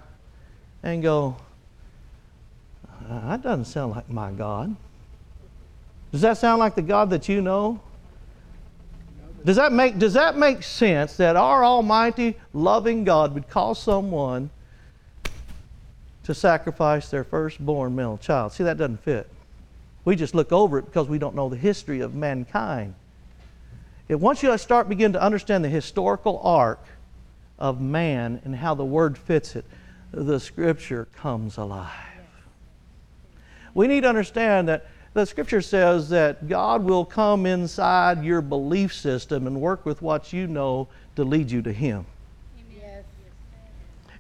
and 0.83 1.03
go, 1.03 1.37
uh, 3.09 3.31
that 3.31 3.43
doesn't 3.43 3.65
sound 3.65 3.93
like 3.93 4.09
my 4.11 4.31
God. 4.31 4.77
Does 6.13 6.21
that 6.21 6.37
sound 6.37 6.61
like 6.61 6.75
the 6.75 6.83
God 6.83 7.09
that 7.11 7.29
you 7.29 7.41
know? 7.41 7.81
Does 9.45 9.57
that 9.57 9.73
make, 9.73 9.99
does 9.99 10.15
that 10.15 10.37
make 10.37 10.63
sense 10.63 11.17
that 11.17 11.37
our 11.37 11.65
almighty, 11.65 12.37
loving 12.53 13.05
God 13.05 13.35
would 13.35 13.49
call 13.49 13.75
someone 13.75 14.51
to 16.25 16.35
sacrifice 16.35 17.09
their 17.09 17.25
firstborn 17.25 17.97
male 17.97 18.19
child? 18.19 18.53
See, 18.53 18.65
that 18.65 18.79
doesn't 18.79 19.03
fit. 19.03 19.29
We 20.05 20.17
just 20.17 20.35
look 20.35 20.53
over 20.53 20.79
it 20.79 20.87
because 20.87 21.09
we 21.09 21.19
don't 21.19 21.35
know 21.35 21.49
the 21.49 21.57
history 21.57 22.01
of 22.01 22.15
mankind. 22.15 22.95
It, 24.09 24.21
once 24.21 24.43
you 24.43 24.57
start 24.59 24.89
begin 24.89 25.13
to 25.15 25.23
understand 25.23 25.65
the 25.65 25.69
historical 25.69 26.41
arc 26.43 26.85
of 27.59 27.81
man 27.81 28.41
and 28.45 28.55
how 28.55 28.75
the 28.75 28.85
word 28.85 29.17
fits 29.17 29.57
it, 29.57 29.65
the 30.13 30.39
scripture 30.39 31.09
comes 31.17 31.57
alive. 31.57 31.89
We 33.75 33.87
need 33.87 34.03
to 34.03 34.09
understand 34.09 34.69
that 34.69 34.87
the 35.15 35.27
scripture 35.27 35.61
says 35.61 36.09
that 36.09 36.49
God 36.49 36.83
will 36.83 37.05
come 37.05 37.47
inside 37.47 38.25
your 38.25 38.41
belief 38.41 38.95
system 38.95 39.47
and 39.47 39.61
work 39.61 39.85
with 39.85 40.01
what 40.01 40.33
you 40.33 40.47
know 40.47 40.89
to 41.17 41.25
lead 41.25 41.51
you 41.51 41.61
to 41.63 41.73
Him. 41.73 42.07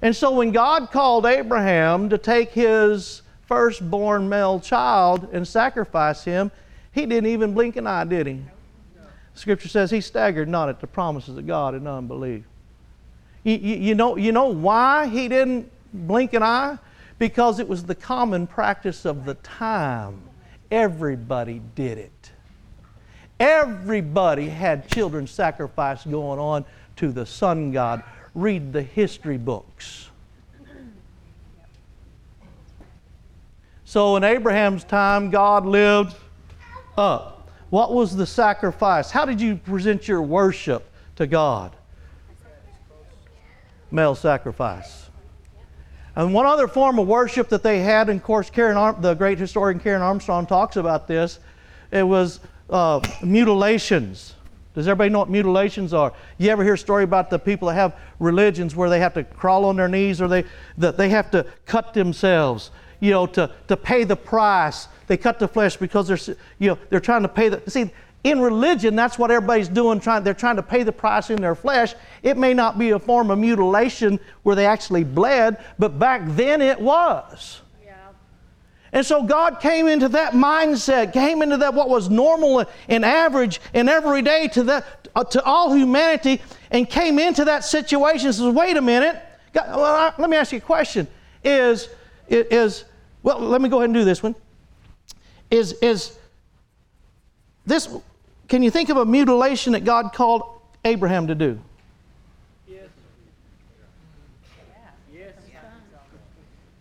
And 0.02 0.14
so 0.14 0.32
when 0.32 0.50
God 0.50 0.90
called 0.90 1.24
Abraham 1.24 2.10
to 2.10 2.18
take 2.18 2.50
his 2.50 3.22
firstborn 3.46 4.28
male 4.28 4.58
child 4.58 5.28
and 5.32 5.46
sacrifice 5.46 6.24
him, 6.24 6.50
he 6.90 7.06
didn't 7.06 7.30
even 7.30 7.54
blink 7.54 7.76
an 7.76 7.86
eye, 7.86 8.04
did 8.04 8.26
he? 8.26 8.42
Scripture 9.34 9.68
says 9.68 9.90
he 9.90 10.00
staggered 10.00 10.48
not 10.48 10.68
at 10.68 10.80
the 10.80 10.88
promises 10.88 11.38
of 11.38 11.46
God 11.46 11.74
in 11.76 11.86
unbelief. 11.86 12.42
You, 13.44 13.56
you, 13.56 13.76
you, 13.76 13.94
know, 13.94 14.16
you 14.16 14.32
know 14.32 14.48
why 14.48 15.06
he 15.06 15.28
didn't 15.28 15.70
blink 15.92 16.34
an 16.34 16.42
eye? 16.42 16.78
Because 17.18 17.60
it 17.60 17.68
was 17.68 17.84
the 17.84 17.94
common 17.94 18.46
practice 18.48 19.04
of 19.04 19.24
the 19.24 19.34
time. 19.34 20.20
Everybody 20.72 21.60
did 21.74 21.98
it. 21.98 22.30
Everybody 23.38 24.48
had 24.48 24.88
children 24.88 25.26
sacrifice 25.26 26.02
going 26.04 26.38
on 26.38 26.64
to 26.96 27.12
the 27.12 27.26
sun 27.26 27.72
god. 27.72 28.02
Read 28.34 28.72
the 28.72 28.80
history 28.80 29.36
books. 29.36 30.08
So 33.84 34.16
in 34.16 34.24
Abraham's 34.24 34.84
time, 34.84 35.28
God 35.28 35.66
lived 35.66 36.16
up. 36.96 37.50
What 37.68 37.92
was 37.92 38.16
the 38.16 38.26
sacrifice? 38.26 39.10
How 39.10 39.26
did 39.26 39.42
you 39.42 39.56
present 39.56 40.08
your 40.08 40.22
worship 40.22 40.90
to 41.16 41.26
God? 41.26 41.76
Male 43.90 44.14
sacrifice. 44.14 45.01
And 46.14 46.34
one 46.34 46.44
other 46.46 46.68
form 46.68 46.98
of 46.98 47.06
worship 47.06 47.48
that 47.48 47.62
they 47.62 47.80
had, 47.80 48.10
and 48.10 48.20
of 48.20 48.24
course, 48.24 48.50
Karen 48.50 48.76
Ar- 48.76 48.92
the 48.92 49.14
great 49.14 49.38
historian 49.38 49.80
Karen 49.80 50.02
Armstrong 50.02 50.46
talks 50.46 50.76
about 50.76 51.08
this, 51.08 51.38
it 51.90 52.02
was 52.02 52.40
uh, 52.68 53.00
mutilations. 53.22 54.34
Does 54.74 54.88
everybody 54.88 55.10
know 55.10 55.20
what 55.20 55.30
mutilations 55.30 55.92
are? 55.92 56.12
You 56.38 56.50
ever 56.50 56.64
hear 56.64 56.74
a 56.74 56.78
story 56.78 57.04
about 57.04 57.28
the 57.28 57.38
people 57.38 57.68
that 57.68 57.74
have 57.74 57.96
religions 58.18 58.74
where 58.74 58.88
they 58.88 59.00
have 59.00 59.14
to 59.14 59.24
crawl 59.24 59.66
on 59.66 59.76
their 59.76 59.88
knees 59.88 60.20
or 60.20 60.28
they, 60.28 60.44
that 60.78 60.96
they 60.96 61.10
have 61.10 61.30
to 61.32 61.46
cut 61.66 61.92
themselves, 61.92 62.70
you 63.00 63.10
know, 63.10 63.26
to, 63.26 63.50
to 63.68 63.76
pay 63.76 64.04
the 64.04 64.16
price. 64.16 64.88
They 65.06 65.16
cut 65.18 65.38
the 65.38 65.48
flesh 65.48 65.76
because 65.76 66.08
they're, 66.08 66.36
you 66.58 66.70
know, 66.70 66.78
they're 66.88 67.00
trying 67.00 67.22
to 67.22 67.28
pay 67.28 67.50
the. 67.50 67.70
See, 67.70 67.90
in 68.24 68.40
religion, 68.40 68.94
that's 68.94 69.18
what 69.18 69.30
everybody's 69.30 69.68
doing. 69.68 69.98
Trying, 69.98 70.22
they're 70.22 70.34
trying 70.34 70.56
to 70.56 70.62
pay 70.62 70.84
the 70.84 70.92
price 70.92 71.30
in 71.30 71.40
their 71.40 71.56
flesh. 71.56 71.94
It 72.22 72.36
may 72.36 72.54
not 72.54 72.78
be 72.78 72.90
a 72.90 72.98
form 72.98 73.30
of 73.30 73.38
mutilation 73.38 74.20
where 74.44 74.54
they 74.54 74.66
actually 74.66 75.02
bled, 75.02 75.62
but 75.78 75.98
back 75.98 76.22
then 76.26 76.62
it 76.62 76.80
was. 76.80 77.60
Yeah. 77.84 77.96
And 78.92 79.04
so 79.04 79.24
God 79.24 79.58
came 79.60 79.88
into 79.88 80.08
that 80.10 80.34
mindset, 80.34 81.12
came 81.12 81.42
into 81.42 81.56
that 81.58 81.74
what 81.74 81.88
was 81.88 82.10
normal 82.10 82.64
and 82.88 83.04
average 83.04 83.60
and 83.74 83.88
everyday 83.88 84.46
to 84.48 84.62
that 84.64 85.08
uh, 85.14 85.24
to 85.24 85.42
all 85.42 85.74
humanity, 85.74 86.40
and 86.70 86.88
came 86.88 87.18
into 87.18 87.44
that 87.44 87.64
situation. 87.64 88.28
And 88.28 88.34
says, 88.36 88.54
"Wait 88.54 88.76
a 88.76 88.82
minute. 88.82 89.20
God, 89.52 89.76
well, 89.76 90.14
let 90.16 90.30
me 90.30 90.36
ask 90.36 90.52
you 90.52 90.58
a 90.58 90.60
question. 90.60 91.08
Is 91.42 91.88
is 92.28 92.84
well? 93.24 93.40
Let 93.40 93.60
me 93.60 93.68
go 93.68 93.78
ahead 93.78 93.86
and 93.90 93.94
do 93.94 94.04
this 94.04 94.22
one. 94.22 94.36
Is 95.50 95.72
is 95.82 96.16
this 97.66 97.88
can 98.52 98.62
you 98.62 98.70
think 98.70 98.90
of 98.90 98.98
a 98.98 99.06
mutilation 99.06 99.72
that 99.72 99.82
God 99.82 100.12
called 100.12 100.42
Abraham 100.84 101.28
to 101.28 101.34
do? 101.34 101.58
Yes. 102.68 102.82
Yes. 105.10 105.32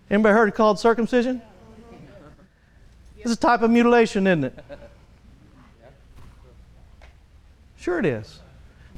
Anybody 0.10 0.34
heard 0.34 0.50
it 0.50 0.56
called 0.56 0.80
circumcision? 0.80 1.42
It's 3.20 3.32
a 3.32 3.38
type 3.38 3.62
of 3.62 3.72
mutilation, 3.72 4.28
isn't 4.28 4.44
it? 4.44 4.66
Sure 7.78 8.00
it 8.00 8.06
is. 8.06 8.42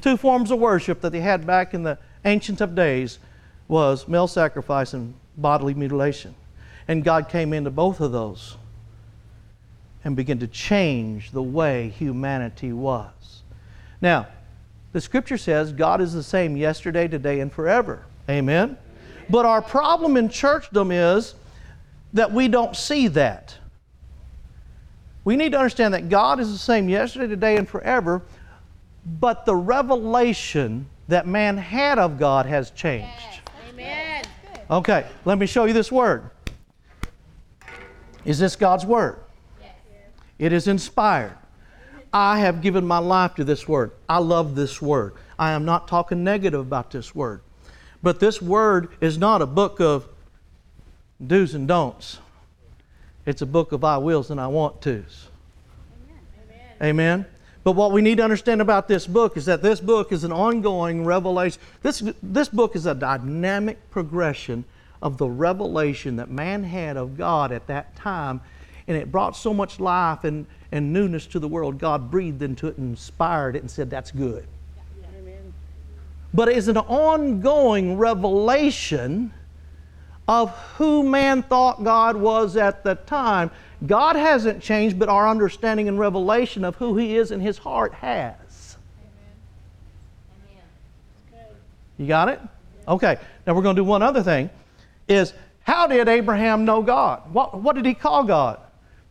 Two 0.01 0.17
forms 0.17 0.49
of 0.49 0.57
worship 0.57 0.99
that 1.01 1.11
they 1.11 1.21
had 1.21 1.45
back 1.45 1.75
in 1.75 1.83
the 1.83 1.99
ancient 2.25 2.59
of 2.59 2.73
days 2.73 3.19
was 3.67 4.07
male 4.07 4.27
sacrifice 4.27 4.95
and 4.95 5.13
bodily 5.37 5.75
mutilation. 5.75 6.33
And 6.87 7.03
God 7.03 7.29
came 7.29 7.53
into 7.53 7.69
both 7.69 8.01
of 8.01 8.11
those 8.11 8.57
and 10.03 10.15
begin 10.15 10.39
to 10.39 10.47
change 10.47 11.31
the 11.31 11.41
way 11.41 11.89
humanity 11.89 12.73
was. 12.73 13.43
Now, 14.01 14.27
the 14.91 15.01
scripture 15.01 15.37
says 15.37 15.71
God 15.71 16.01
is 16.01 16.13
the 16.13 16.23
same 16.23 16.57
yesterday, 16.57 17.07
today, 17.07 17.39
and 17.39 17.51
forever. 17.51 18.05
Amen? 18.29 18.77
But 19.29 19.45
our 19.45 19.61
problem 19.61 20.17
in 20.17 20.29
churchdom 20.29 20.91
is 20.91 21.35
that 22.13 22.31
we 22.31 22.47
don't 22.47 22.75
see 22.75 23.07
that. 23.09 23.57
We 25.25 25.35
need 25.35 25.53
to 25.53 25.57
understand 25.57 25.93
that 25.93 26.09
God 26.09 26.39
is 26.39 26.51
the 26.51 26.57
same 26.57 26.89
yesterday, 26.89 27.27
today, 27.27 27.57
and 27.57 27.67
forever, 27.67 28.21
but 29.19 29.45
the 29.45 29.55
revelation 29.55 30.87
that 31.07 31.27
man 31.27 31.57
had 31.57 31.97
of 31.97 32.19
God 32.19 32.45
has 32.45 32.71
changed. 32.71 33.07
Yes. 33.07 33.39
Amen. 33.69 34.23
Okay, 34.69 35.05
let 35.25 35.37
me 35.37 35.45
show 35.45 35.65
you 35.65 35.73
this 35.73 35.91
word. 35.91 36.29
Is 38.25 38.39
this 38.39 38.55
God's 38.55 38.85
word? 38.85 39.19
It 40.39 40.53
is 40.53 40.67
inspired. 40.67 41.37
I 42.11 42.39
have 42.39 42.61
given 42.61 42.85
my 42.85 42.99
life 42.99 43.35
to 43.35 43.43
this 43.43 43.67
word. 43.67 43.91
I 44.07 44.19
love 44.19 44.55
this 44.55 44.81
word. 44.81 45.13
I 45.39 45.51
am 45.51 45.65
not 45.65 45.87
talking 45.87 46.23
negative 46.23 46.59
about 46.59 46.91
this 46.91 47.15
word. 47.15 47.41
But 48.03 48.19
this 48.19 48.41
word 48.41 48.89
is 49.01 49.17
not 49.17 49.41
a 49.41 49.47
book 49.47 49.79
of 49.79 50.07
do's 51.25 51.55
and 51.55 51.67
don'ts. 51.67 52.19
It's 53.25 53.41
a 53.41 53.45
book 53.45 53.71
of 53.71 53.83
I 53.83 53.97
wills 53.97 54.29
and 54.29 54.39
I 54.39 54.47
want 54.47 54.81
tos. 54.81 55.29
Amen. 56.49 56.59
Amen. 56.81 57.25
But 57.63 57.71
what 57.71 57.93
we 57.93 58.01
need 58.01 58.17
to 58.17 58.23
understand 58.23 58.61
about 58.61 58.89
this 58.89 59.07
book 59.07 59.37
is 59.37 59.45
that 59.45 59.61
this 59.61 59.79
book 59.79 60.11
is 60.11 60.25
an 60.25 60.33
ongoing 60.33 61.05
revelation. 61.05 61.61
This, 61.81 62.03
this 62.21 62.49
book 62.49 62.75
is 62.75 62.85
a 62.85 62.93
dynamic 62.93 63.89
progression 63.89 64.65
of 65.01 65.17
the 65.17 65.27
revelation 65.27 66.17
that 66.17 66.29
man 66.29 66.63
had 66.63 66.97
of 66.97 67.17
God 67.17 67.51
at 67.53 67.67
that 67.67 67.95
time 67.95 68.41
and 68.87 68.97
it 68.97 69.11
brought 69.11 69.35
so 69.35 69.53
much 69.53 69.79
life 69.79 70.23
and, 70.23 70.45
and 70.71 70.91
newness 70.91 71.25
to 71.27 71.39
the 71.39 71.47
world. 71.47 71.79
God 71.79 72.11
breathed 72.11 72.41
into 72.41 72.67
it 72.67 72.77
and 72.77 72.89
inspired 72.89 73.55
it 73.55 73.59
and 73.59 73.71
said, 73.71 73.89
That's 73.89 74.11
good. 74.11 74.45
Amen. 75.19 75.53
But 76.33 76.49
it's 76.49 76.67
an 76.67 76.77
ongoing 76.77 77.97
revelation 77.97 79.33
of 80.27 80.49
who 80.77 81.03
man 81.03 81.43
thought 81.43 81.83
God 81.83 82.15
was 82.15 82.55
at 82.55 82.83
the 82.83 82.95
time. 82.95 83.51
God 83.85 84.15
hasn't 84.15 84.61
changed, 84.61 84.97
but 84.97 85.09
our 85.09 85.27
understanding 85.27 85.87
and 85.87 85.99
revelation 85.99 86.63
of 86.63 86.75
who 86.77 86.97
He 86.97 87.17
is 87.17 87.31
in 87.31 87.39
His 87.39 87.57
heart 87.57 87.93
has. 87.95 88.77
You 91.97 92.07
got 92.07 92.29
it? 92.29 92.39
Okay. 92.87 93.17
Now 93.45 93.53
we're 93.53 93.61
going 93.61 93.75
to 93.75 93.81
do 93.81 93.85
one 93.85 94.01
other 94.01 94.23
thing. 94.23 94.49
Is 95.07 95.33
how 95.61 95.87
did 95.87 96.07
Abraham 96.07 96.65
know 96.65 96.81
God? 96.81 97.33
What, 97.33 97.61
what 97.61 97.75
did 97.75 97.85
he 97.85 97.93
call 97.93 98.23
God? 98.23 98.59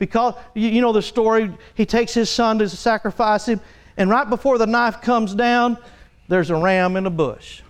Because 0.02 0.34
you, 0.52 0.80
know 0.80 0.92
the 0.92 1.00
story. 1.00 1.48
He 1.76 1.86
takes 1.86 2.12
his 2.12 2.28
son 2.28 2.58
to 2.58 2.68
sacrifice 2.68 3.46
him, 3.46 3.60
and 3.96 4.10
right 4.10 4.28
before 4.28 4.58
the 4.58 4.66
knife 4.66 5.00
comes 5.00 5.32
down, 5.32 5.78
there's 6.26 6.50
a 6.50 6.56
ram 6.56 6.96
in 6.96 7.04
the 7.04 7.10
bush. 7.10 7.62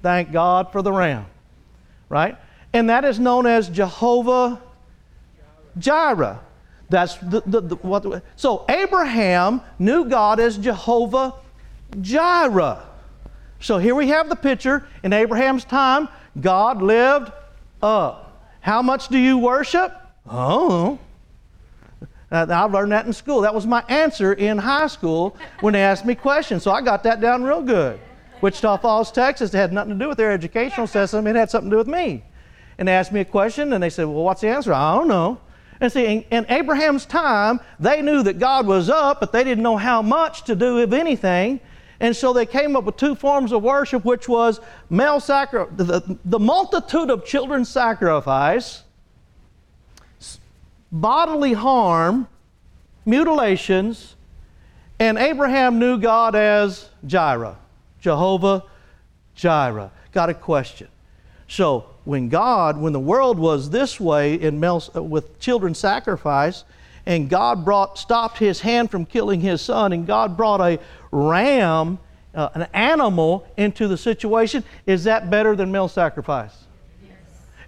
Thank 0.00 0.30
God 0.30 0.70
for 0.70 0.82
the 0.82 0.92
ram, 0.92 1.26
right? 2.08 2.36
And 2.72 2.90
that 2.90 3.04
is 3.04 3.18
known 3.18 3.44
as 3.44 3.68
Jehovah 3.68 4.62
Jireh. 5.78 6.38
That's 6.90 7.16
the, 7.16 7.42
the, 7.44 7.60
the 7.60 7.74
what. 7.74 8.22
So 8.36 8.64
Abraham 8.68 9.60
knew 9.80 10.04
God 10.04 10.38
as 10.38 10.58
Jehovah 10.58 11.34
Jireh. 12.00 12.86
So 13.58 13.78
here 13.78 13.96
we 13.96 14.06
have 14.10 14.28
the 14.28 14.36
picture. 14.36 14.86
In 15.02 15.12
Abraham's 15.12 15.64
time, 15.64 16.06
God 16.40 16.82
lived 16.82 17.32
up. 17.82 18.46
How 18.60 18.80
much 18.80 19.08
do 19.08 19.18
you 19.18 19.38
worship? 19.38 19.92
Oh. 20.30 21.00
Uh, 22.30 22.46
I 22.48 22.62
learned 22.64 22.92
that 22.92 23.06
in 23.06 23.12
school. 23.12 23.40
That 23.40 23.54
was 23.54 23.66
my 23.66 23.82
answer 23.88 24.32
in 24.32 24.58
high 24.58 24.86
school 24.86 25.36
when 25.60 25.72
they 25.72 25.82
asked 25.82 26.04
me 26.04 26.14
questions. 26.14 26.62
So 26.62 26.70
I 26.70 26.80
got 26.80 27.02
that 27.02 27.20
down 27.20 27.42
real 27.42 27.62
good. 27.62 27.98
Wichita 28.40 28.78
Falls, 28.78 29.12
Texas, 29.12 29.52
it 29.52 29.56
had 29.56 29.72
nothing 29.72 29.98
to 29.98 29.98
do 29.98 30.08
with 30.08 30.16
their 30.16 30.32
educational 30.32 30.86
system. 30.86 31.26
It 31.26 31.36
had 31.36 31.50
something 31.50 31.70
to 31.70 31.74
do 31.74 31.78
with 31.78 31.88
me. 31.88 32.22
And 32.78 32.88
they 32.88 32.92
asked 32.92 33.12
me 33.12 33.20
a 33.20 33.24
question, 33.24 33.72
and 33.72 33.82
they 33.82 33.90
said, 33.90 34.04
Well, 34.04 34.24
what's 34.24 34.40
the 34.40 34.48
answer? 34.48 34.72
I 34.72 34.94
don't 34.94 35.08
know. 35.08 35.40
And 35.80 35.92
see, 35.92 36.06
in, 36.06 36.22
in 36.30 36.46
Abraham's 36.48 37.04
time, 37.04 37.60
they 37.78 38.00
knew 38.00 38.22
that 38.22 38.38
God 38.38 38.66
was 38.66 38.88
up, 38.88 39.20
but 39.20 39.32
they 39.32 39.44
didn't 39.44 39.62
know 39.62 39.76
how 39.76 40.00
much 40.00 40.44
to 40.44 40.54
do, 40.54 40.78
if 40.78 40.92
anything. 40.92 41.60
And 42.00 42.16
so 42.16 42.32
they 42.32 42.46
came 42.46 42.76
up 42.76 42.84
with 42.84 42.96
two 42.96 43.14
forms 43.14 43.52
of 43.52 43.62
worship, 43.62 44.04
which 44.04 44.28
was 44.28 44.60
male 44.88 45.20
sacrifice, 45.20 45.76
the, 45.76 46.18
the 46.24 46.38
multitude 46.38 47.10
of 47.10 47.26
children 47.26 47.64
sacrifice, 47.64 48.84
bodily 50.92 51.52
harm, 51.52 52.28
mutilations, 53.04 54.16
and 54.98 55.16
Abraham 55.18 55.78
knew 55.78 55.98
God 55.98 56.34
as 56.34 56.88
Jireh, 57.06 57.56
Jehovah 58.00 58.64
Jireh. 59.34 59.90
Got 60.12 60.28
a 60.28 60.34
question. 60.34 60.88
So 61.48 61.86
when 62.04 62.28
God, 62.28 62.78
when 62.78 62.92
the 62.92 63.00
world 63.00 63.38
was 63.38 63.70
this 63.70 63.98
way 63.98 64.34
in 64.34 64.60
male, 64.60 64.82
with 64.94 65.38
children 65.38 65.74
sacrifice, 65.74 66.64
and 67.06 67.30
God 67.30 67.64
brought 67.64 67.98
stopped 67.98 68.38
his 68.38 68.60
hand 68.60 68.90
from 68.90 69.06
killing 69.06 69.40
his 69.40 69.60
son, 69.60 69.92
and 69.92 70.06
God 70.06 70.36
brought 70.36 70.60
a 70.60 70.78
ram, 71.10 71.98
uh, 72.34 72.50
an 72.54 72.68
animal, 72.74 73.46
into 73.56 73.88
the 73.88 73.96
situation. 73.96 74.62
Is 74.86 75.04
that 75.04 75.30
better 75.30 75.56
than 75.56 75.72
male 75.72 75.88
sacrifice? 75.88 76.52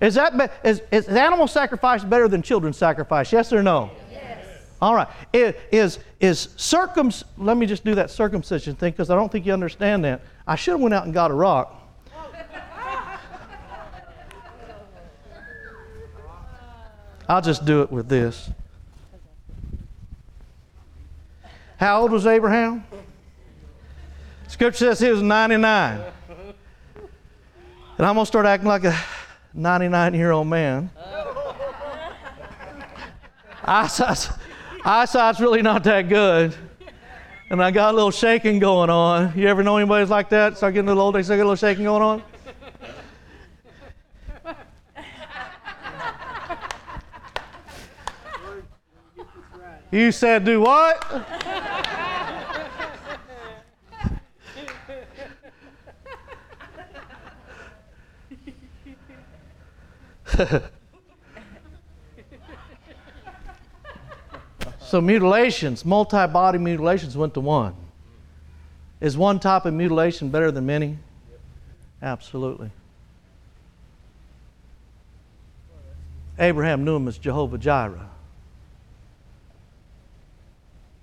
Is 0.03 0.15
that 0.15 0.37
be- 0.37 0.69
is, 0.69 0.83
is 0.91 1.07
animal 1.07 1.47
sacrifice 1.47 2.03
better 2.03 2.27
than 2.27 2.43
children's 2.43 2.77
sacrifice? 2.77 3.33
Yes 3.33 3.53
or 3.53 3.63
no? 3.63 3.93
Yes. 4.11 4.45
All 4.83 4.97
right. 4.97 5.07
Is 5.33 5.55
is, 5.71 5.99
is 6.21 6.49
circum? 6.57 7.13
Let 7.39 7.57
me 7.57 7.67
just 7.67 7.85
do 7.85 7.95
that 7.95 8.11
circumcision 8.11 8.75
thing 8.75 8.91
because 8.91 9.11
I 9.11 9.15
don't 9.15 9.31
think 9.31 9.47
you 9.47 9.53
understand 9.53 10.05
that. 10.05 10.23
I 10.45 10.57
should 10.57 10.73
have 10.73 10.81
went 10.81 10.93
out 10.93 11.05
and 11.05 11.15
got 11.15 11.31
a 11.31 11.35
rock. 11.35 11.79
I'll 17.29 17.41
just 17.41 17.65
do 17.65 17.83
it 17.83 17.93
with 17.93 18.09
this. 18.09 18.51
How 21.77 22.03
old 22.03 22.11
was 22.11 22.27
Abraham? 22.27 22.85
Scripture 24.49 24.79
says 24.79 25.01
he 25.01 25.09
was 25.09 25.23
99. 25.23 26.01
And 27.99 28.07
I'm 28.07 28.15
going 28.15 28.25
to 28.25 28.27
start 28.27 28.45
acting 28.45 28.69
like 28.69 28.85
a 28.85 28.99
99 29.55 30.15
year 30.15 30.31
old 30.31 30.47
man. 30.47 30.91
Eyesight's, 33.65 34.29
eyesight's 34.85 35.41
really 35.41 35.63
not 35.63 35.85
that 35.85 36.09
good. 36.09 36.55
And 37.51 37.63
I 37.63 37.71
got 37.71 37.93
a 37.93 37.95
little 37.95 38.11
shaking 38.11 38.59
going 38.59 38.89
on. 38.89 39.39
You 39.39 39.47
ever 39.49 39.63
know 39.63 39.77
anybody's 39.77 40.11
like 40.11 40.31
that? 40.31 40.57
Start 40.57 40.75
getting 40.75 40.89
a 40.89 40.93
little 40.93 41.05
old, 41.05 41.15
they 41.15 41.23
start 41.23 41.37
getting 41.37 41.47
a 41.47 41.53
little 41.53 41.69
shaking 41.69 41.85
going 41.85 42.03
on? 42.03 42.23
You 49.93 50.11
said, 50.11 50.47
do 50.47 50.63
what? 50.63 51.05
so 64.81 65.01
mutilations, 65.01 65.85
multi-body 65.85 66.59
mutilations 66.59 67.17
went 67.17 67.35
to 67.35 67.41
one. 67.41 67.75
Is 69.01 69.17
one 69.17 69.41
type 69.41 69.65
of 69.67 69.75
mutilation 69.75 70.29
better 70.31 70.51
than 70.51 70.65
many? 70.67 70.99
Absolutely. 72.01 72.71
Abraham 76.39 76.85
knew 76.85 76.97
him 76.97 77.09
as 77.09 77.19
Jehovah 77.19 77.59
Jireh. 77.59 78.09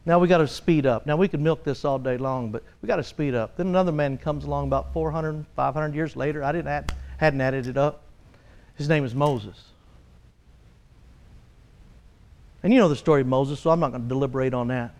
Now 0.05 0.17
we 0.17 0.27
got 0.27 0.39
to 0.39 0.47
speed 0.47 0.85
up. 0.85 1.05
Now 1.05 1.17
we 1.17 1.27
could 1.27 1.39
milk 1.41 1.63
this 1.63 1.85
all 1.85 1.99
day 1.99 2.17
long, 2.17 2.51
but 2.51 2.63
we 2.81 2.87
got 2.87 2.95
to 2.95 3.03
speed 3.03 3.35
up. 3.35 3.57
Then 3.57 3.67
another 3.67 3.91
man 3.91 4.17
comes 4.17 4.43
along 4.43 4.67
about 4.67 4.91
400, 4.91 5.45
500 5.55 5.93
years 5.93 6.15
later. 6.15 6.43
I 6.43 6.51
didn't 6.51 6.69
add, 6.69 6.93
hadn't 7.17 7.41
added 7.41 7.67
it 7.67 7.77
up. 7.77 8.01
His 8.79 8.87
name 8.87 9.03
is 9.03 9.13
Moses. 9.13 9.61
And 12.63 12.73
you 12.73 12.79
know 12.79 12.87
the 12.87 12.95
story 12.95 13.19
of 13.19 13.27
Moses, 13.27 13.59
so 13.59 13.71
I'm 13.71 13.81
not 13.81 13.89
going 13.89 14.03
to 14.03 14.07
deliberate 14.07 14.53
on 14.53 14.69
that. 14.69 14.95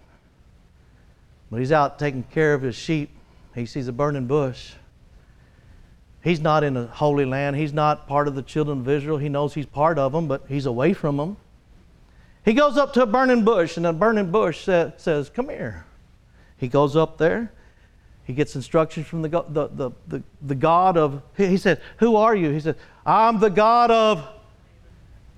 But 1.50 1.62
he's 1.62 1.72
out 1.72 1.98
taking 1.98 2.24
care 2.24 2.54
of 2.54 2.62
his 2.62 2.76
sheep. 2.76 3.10
He 3.56 3.66
sees 3.66 3.88
a 3.88 3.94
burning 3.94 4.28
bush. 4.28 4.74
He's 6.22 6.42
not 6.42 6.66
in 6.66 6.74
the 6.74 6.88
Holy 6.88 7.24
Land. 7.24 7.56
He's 7.56 7.72
not 7.72 8.06
part 8.06 8.28
of 8.28 8.36
the 8.36 8.42
children 8.42 8.82
of 8.82 8.90
Israel. 8.90 9.18
He 9.18 9.30
knows 9.30 9.54
he's 9.54 9.66
part 9.66 9.98
of 9.98 10.12
them, 10.12 10.28
but 10.28 10.44
he's 10.50 10.66
away 10.66 10.92
from 10.92 11.16
them. 11.16 11.38
He 12.44 12.54
goes 12.54 12.76
up 12.76 12.92
to 12.96 13.04
a 13.04 13.06
burning 13.06 13.46
bush, 13.46 13.78
and 13.78 13.86
the 13.86 13.94
burning 13.94 14.30
bush 14.30 14.66
says, 14.66 15.32
Come 15.34 15.48
here. 15.48 15.86
He 16.58 16.68
goes 16.68 16.98
up 16.98 17.18
there. 17.18 17.54
He 18.30 18.36
gets 18.36 18.56
instructions 18.56 19.08
from 19.08 19.24
the, 19.24 19.30
the, 19.50 19.70
the, 19.70 19.92
the, 20.08 20.24
the 20.44 20.54
God 20.54 20.98
of, 20.98 21.24
he 21.36 21.58
said, 21.58 21.82
Who 21.98 22.16
are 22.16 22.36
you? 22.36 22.52
He 22.52 22.60
said, 22.60 22.76
I'm 23.04 23.40
the 23.40 23.50
God 23.50 23.90
of 23.90 24.24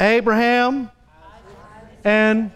Abraham 0.02 0.92
and 2.04 2.52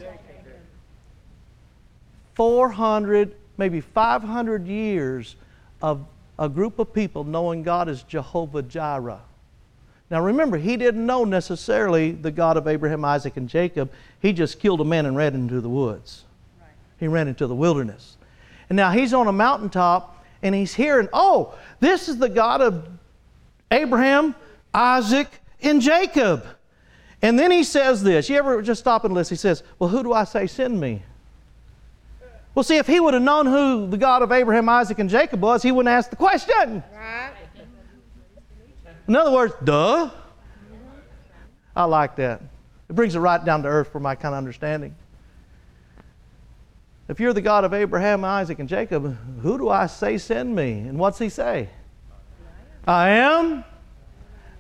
400, 2.34 3.34
maybe 3.58 3.80
500 3.80 4.67
years 4.67 5.38
of 5.82 6.06
a 6.38 6.50
group 6.50 6.80
of 6.80 6.93
people 6.93 7.24
knowing 7.24 7.63
God 7.63 7.88
as 7.88 8.04
Jehovah 8.04 8.62
Jireh. 8.62 9.21
Now 10.10 10.21
remember, 10.21 10.58
he 10.58 10.76
didn't 10.76 11.06
know 11.06 11.24
necessarily 11.24 12.12
the 12.12 12.30
God 12.30 12.58
of 12.58 12.67
Abraham, 12.67 13.06
Isaac, 13.06 13.38
and 13.38 13.48
Jacob. 13.48 13.89
He 14.19 14.34
just 14.34 14.60
killed 14.60 14.82
a 14.82 14.86
man 14.86 15.06
and 15.06 15.15
ran 15.15 15.34
into 15.34 15.62
the 15.62 15.69
woods. 15.69 16.26
Right. 16.60 16.71
He 17.00 17.08
ran 17.08 17.30
into 17.30 17.48
the 17.48 17.56
wilderness. 17.56 18.17
And 18.69 18.76
now 18.76 18.91
he's 18.91 19.13
on 19.13 19.28
a 19.28 19.32
mountaintop 19.32 20.12
and 20.45 20.53
he's 20.53 20.75
hearing, 20.75 21.10
oh, 21.12 21.55
this 21.79 22.08
is 22.08 22.19
the 22.19 22.29
God 22.29 22.62
of 22.62 22.88
Abraham, 23.71 24.36
Isaac, 24.75 25.27
and 25.60 25.81
Jacob. 25.81 26.45
And 27.23 27.39
then 27.39 27.49
he 27.49 27.63
says 27.63 28.03
this. 28.03 28.29
You 28.29 28.38
ever 28.38 28.62
just 28.62 28.79
stop 28.79 29.05
and 29.05 29.13
listen? 29.13 29.34
He 29.34 29.39
says, 29.39 29.63
Well, 29.79 29.89
who 29.89 30.03
do 30.03 30.13
I 30.13 30.23
say 30.23 30.45
send 30.45 30.79
me? 30.79 31.01
Well, 32.53 32.63
see, 32.63 32.77
if 32.77 32.86
he 32.86 32.99
would 32.99 33.15
have 33.15 33.23
known 33.23 33.47
who 33.47 33.88
the 33.88 33.97
God 33.97 34.21
of 34.21 34.31
Abraham, 34.31 34.69
Isaac, 34.69 34.99
and 34.99 35.10
Jacob 35.10 35.41
was, 35.41 35.63
he 35.63 35.71
wouldn't 35.71 35.91
ask 35.91 36.12
the 36.12 36.15
question. 36.15 36.84
Right. 36.95 37.31
In 39.08 39.15
other 39.15 39.31
words, 39.31 39.55
duh. 39.63 40.12
I 41.75 41.84
like 41.86 42.15
that. 42.17 42.41
It 42.88 42.95
brings 42.95 43.15
it 43.15 43.19
right 43.19 43.43
down 43.43 43.63
to 43.63 43.67
earth 43.67 43.91
for 43.91 43.99
my 43.99 44.13
kind 44.13 44.36
of 44.36 44.38
understanding. 44.38 44.95
If 47.07 47.19
you're 47.19 47.33
the 47.33 47.41
God 47.41 47.63
of 47.63 47.73
Abraham, 47.73 48.25
Isaac, 48.25 48.59
and 48.59 48.67
Jacob, 48.67 49.17
who 49.41 49.57
do 49.57 49.69
I 49.69 49.85
say 49.85 50.17
send 50.17 50.55
me? 50.55 50.79
And 50.79 50.97
what's 50.97 51.19
he 51.19 51.29
say? 51.29 51.69
I 52.87 53.09
am 53.09 53.63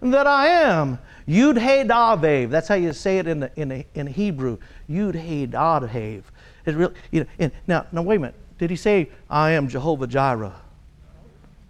that 0.01 0.27
I 0.27 0.47
am. 0.47 0.99
Yud 1.27 1.59
He 1.59 1.87
Davev. 1.87 2.49
That's 2.49 2.67
how 2.67 2.75
you 2.75 2.93
say 2.93 3.17
it 3.17 3.27
in 3.27 3.39
the, 3.39 3.51
in, 3.55 3.69
the, 3.69 3.85
in 3.95 4.07
Hebrew. 4.07 4.59
Yud 4.89 5.15
He 5.15 5.47
Davev. 5.47 6.23
It 6.65 6.75
really, 6.75 6.93
you 7.11 7.25
know, 7.39 7.51
now, 7.67 7.85
now 7.91 8.01
wait 8.03 8.17
a 8.17 8.19
minute. 8.19 8.35
Did 8.57 8.69
he 8.69 8.75
say, 8.75 9.09
I 9.29 9.51
am 9.51 9.67
Jehovah 9.67 10.07
Jireh? 10.07 10.53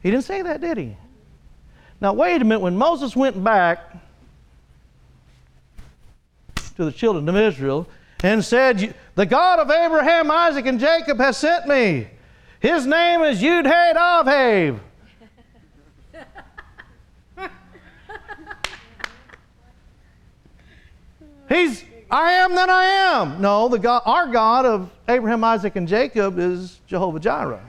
He 0.04 0.12
didn't 0.12 0.26
say 0.26 0.42
that, 0.42 0.62
did 0.62 0.78
he? 0.78 0.96
Now, 2.00 2.14
wait 2.14 2.42
a 2.42 2.46
minute. 2.46 2.60
When 2.60 2.78
Moses 2.78 3.16
went 3.16 3.42
back 3.44 3.96
to 6.76 6.86
the 6.86 6.92
children 6.92 7.28
of 7.28 7.36
Israel 7.36 7.88
and 8.26 8.44
said, 8.44 8.96
The 9.14 9.28
God 9.28 9.60
of 9.60 9.70
Abraham, 9.70 10.32
Isaac, 10.32 10.66
and 10.66 10.80
Jacob 10.80 11.20
has 11.20 11.38
sent 11.38 11.68
me. 11.68 12.08
His 12.60 12.88
name 12.88 13.22
is 13.22 13.40
Yud 13.40 13.68
Hey 13.68 13.92
Dav 13.94 14.82
He's 21.48 21.84
I 22.10 22.32
am 22.32 22.56
that 22.56 22.70
I 22.70 22.86
am. 22.86 23.40
No, 23.40 23.68
the 23.68 23.78
God, 23.78 24.02
our 24.06 24.28
God 24.28 24.66
of 24.66 24.90
Abraham, 25.08 25.44
Isaac, 25.44 25.76
and 25.76 25.88
Jacob 25.88 26.40
is 26.40 26.80
Jehovah 26.88 27.20
Jireh. 27.20 27.64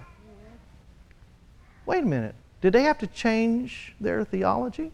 Wait 1.84 2.02
a 2.02 2.06
minute. 2.06 2.34
Did 2.62 2.72
they 2.72 2.82
have 2.84 2.96
to 2.98 3.06
change 3.06 3.94
their 4.00 4.24
theology? 4.24 4.90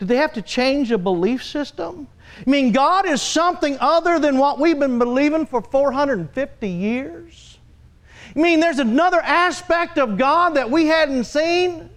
Did 0.00 0.08
they 0.08 0.16
have 0.16 0.32
to 0.32 0.42
change 0.42 0.90
a 0.90 0.98
belief 0.98 1.44
system? 1.44 2.08
I 2.46 2.48
mean, 2.48 2.72
God 2.72 3.06
is 3.06 3.20
something 3.20 3.76
other 3.80 4.18
than 4.18 4.38
what 4.38 4.58
we've 4.58 4.78
been 4.78 4.98
believing 4.98 5.44
for 5.44 5.60
450 5.60 6.68
years? 6.68 7.58
I 8.34 8.38
mean, 8.38 8.60
there's 8.60 8.78
another 8.78 9.20
aspect 9.20 9.98
of 9.98 10.16
God 10.16 10.54
that 10.54 10.70
we 10.70 10.86
hadn't 10.86 11.24
seen? 11.24 11.90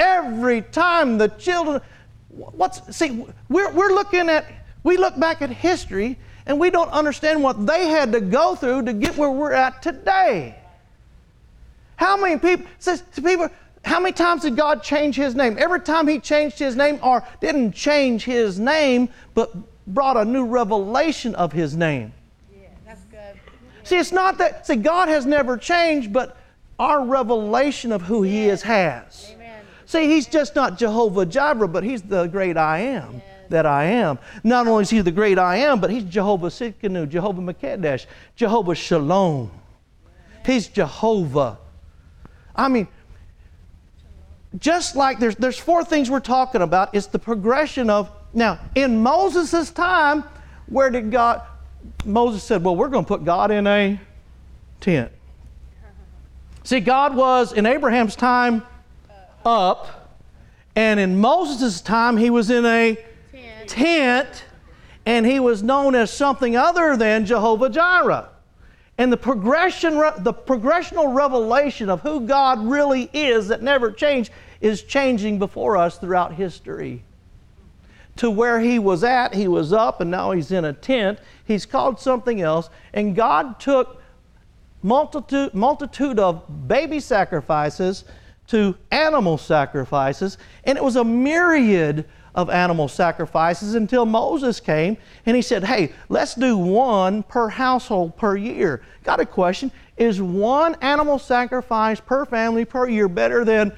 Every 0.00 0.62
time 0.62 1.18
the 1.18 1.28
children, 1.28 1.82
what's, 2.30 2.96
see, 2.96 3.26
we're, 3.50 3.70
we're 3.72 3.92
looking 3.92 4.30
at, 4.30 4.46
we 4.84 4.96
look 4.96 5.20
back 5.20 5.42
at 5.42 5.50
history 5.50 6.16
and 6.46 6.58
we 6.58 6.70
don't 6.70 6.90
understand 6.90 7.42
what 7.42 7.66
they 7.66 7.88
had 7.88 8.12
to 8.12 8.22
go 8.22 8.54
through 8.54 8.86
to 8.86 8.94
get 8.94 9.18
where 9.18 9.30
we're 9.30 9.52
at 9.52 9.82
today. 9.82 10.56
How 11.96 12.16
many 12.16 12.38
people, 12.38 12.66
says 12.78 13.02
people, 13.14 13.48
how 13.84 13.98
many 14.00 14.12
times 14.12 14.42
did 14.42 14.56
God 14.56 14.82
change 14.82 15.16
his 15.16 15.34
name? 15.34 15.56
Every 15.58 15.80
time 15.80 16.06
he 16.06 16.18
changed 16.20 16.58
his 16.58 16.76
name 16.76 16.98
or 17.02 17.26
didn't 17.40 17.72
change 17.72 18.24
his 18.24 18.58
name, 18.58 19.08
but 19.34 19.52
brought 19.86 20.16
a 20.16 20.24
new 20.24 20.46
revelation 20.46 21.34
of 21.34 21.52
his 21.52 21.76
name. 21.76 22.12
Yeah, 22.54 22.68
that's 22.86 23.02
good. 23.04 23.38
See, 23.82 23.96
it's 23.96 24.12
not 24.12 24.38
that, 24.38 24.66
see, 24.66 24.76
God 24.76 25.08
has 25.08 25.26
never 25.26 25.56
changed, 25.56 26.12
but 26.12 26.36
our 26.78 27.04
revelation 27.04 27.92
of 27.92 28.02
who 28.02 28.22
he 28.22 28.48
is 28.48 28.62
has. 28.62 29.30
Amen. 29.34 29.64
See, 29.86 30.06
he's 30.06 30.26
just 30.26 30.54
not 30.54 30.78
Jehovah 30.78 31.26
Jireh, 31.26 31.68
but 31.68 31.82
he's 31.82 32.02
the 32.02 32.26
great 32.26 32.56
I 32.56 32.78
am 32.78 33.20
that 33.48 33.66
I 33.66 33.84
am. 33.84 34.18
Not 34.42 34.66
only 34.66 34.82
is 34.82 34.90
he 34.90 35.00
the 35.00 35.12
great 35.12 35.38
I 35.38 35.56
am, 35.56 35.80
but 35.80 35.90
he's 35.90 36.04
Jehovah 36.04 36.48
Tsidkenu, 36.48 37.08
Jehovah 37.08 37.42
Makedesh, 37.42 38.06
Jehovah 38.34 38.74
Shalom. 38.74 39.50
He's 40.44 40.68
Jehovah. 40.68 41.58
I 42.56 42.68
mean, 42.68 42.88
just 44.58 44.96
like 44.96 45.18
there's, 45.18 45.36
there's 45.36 45.58
four 45.58 45.84
things 45.84 46.10
we're 46.10 46.20
talking 46.20 46.62
about. 46.62 46.94
It's 46.94 47.06
the 47.06 47.18
progression 47.18 47.90
of, 47.90 48.10
now, 48.34 48.58
in 48.74 49.02
Moses' 49.02 49.70
time, 49.70 50.24
where 50.66 50.90
did 50.90 51.10
God, 51.10 51.42
Moses 52.04 52.42
said, 52.42 52.62
well, 52.64 52.76
we're 52.76 52.88
going 52.88 53.04
to 53.04 53.08
put 53.08 53.24
God 53.24 53.50
in 53.50 53.66
a 53.66 54.00
tent. 54.80 55.12
See, 56.64 56.80
God 56.80 57.16
was 57.16 57.52
in 57.52 57.66
Abraham's 57.66 58.14
time 58.14 58.62
up, 59.44 60.18
and 60.76 61.00
in 61.00 61.18
Moses' 61.20 61.80
time, 61.80 62.16
he 62.16 62.30
was 62.30 62.50
in 62.50 62.64
a 62.64 62.96
Ten. 63.30 63.66
tent, 63.66 64.44
and 65.04 65.26
he 65.26 65.40
was 65.40 65.62
known 65.62 65.94
as 65.94 66.12
something 66.12 66.56
other 66.56 66.96
than 66.96 67.26
Jehovah 67.26 67.68
Jireh. 67.68 68.28
And 68.98 69.12
the 69.12 69.16
progression, 69.16 69.94
the 69.94 70.34
progressional 70.34 71.14
revelation 71.14 71.88
of 71.88 72.00
who 72.02 72.20
God 72.20 72.64
really 72.64 73.08
is 73.12 73.48
that 73.48 73.62
never 73.62 73.90
changed 73.90 74.30
is 74.60 74.82
changing 74.82 75.38
before 75.38 75.76
us 75.76 75.98
throughout 75.98 76.34
history. 76.34 77.02
To 78.16 78.30
where 78.30 78.60
he 78.60 78.78
was 78.78 79.02
at, 79.02 79.34
he 79.34 79.48
was 79.48 79.72
up, 79.72 80.00
and 80.00 80.10
now 80.10 80.32
he's 80.32 80.52
in 80.52 80.66
a 80.66 80.72
tent. 80.72 81.18
He's 81.44 81.64
called 81.64 81.98
something 81.98 82.42
else, 82.42 82.68
and 82.92 83.16
God 83.16 83.58
took 83.58 84.02
multitude, 84.82 85.54
multitude 85.54 86.18
of 86.18 86.68
baby 86.68 87.00
sacrifices 87.00 88.04
to 88.48 88.76
animal 88.90 89.38
sacrifices, 89.38 90.36
and 90.64 90.76
it 90.76 90.84
was 90.84 90.96
a 90.96 91.04
myriad 91.04 92.04
of 92.34 92.48
animal 92.48 92.88
sacrifices 92.88 93.74
until 93.74 94.06
Moses 94.06 94.60
came 94.60 94.96
and 95.26 95.36
he 95.36 95.42
said, 95.42 95.64
Hey, 95.64 95.92
let's 96.08 96.34
do 96.34 96.56
one 96.56 97.22
per 97.24 97.48
household 97.48 98.16
per 98.16 98.36
year. 98.36 98.82
Got 99.04 99.20
a 99.20 99.26
question? 99.26 99.70
Is 99.96 100.22
one 100.22 100.76
animal 100.80 101.18
sacrifice 101.18 102.00
per 102.00 102.24
family 102.24 102.64
per 102.64 102.88
year 102.88 103.08
better 103.08 103.44
than 103.44 103.72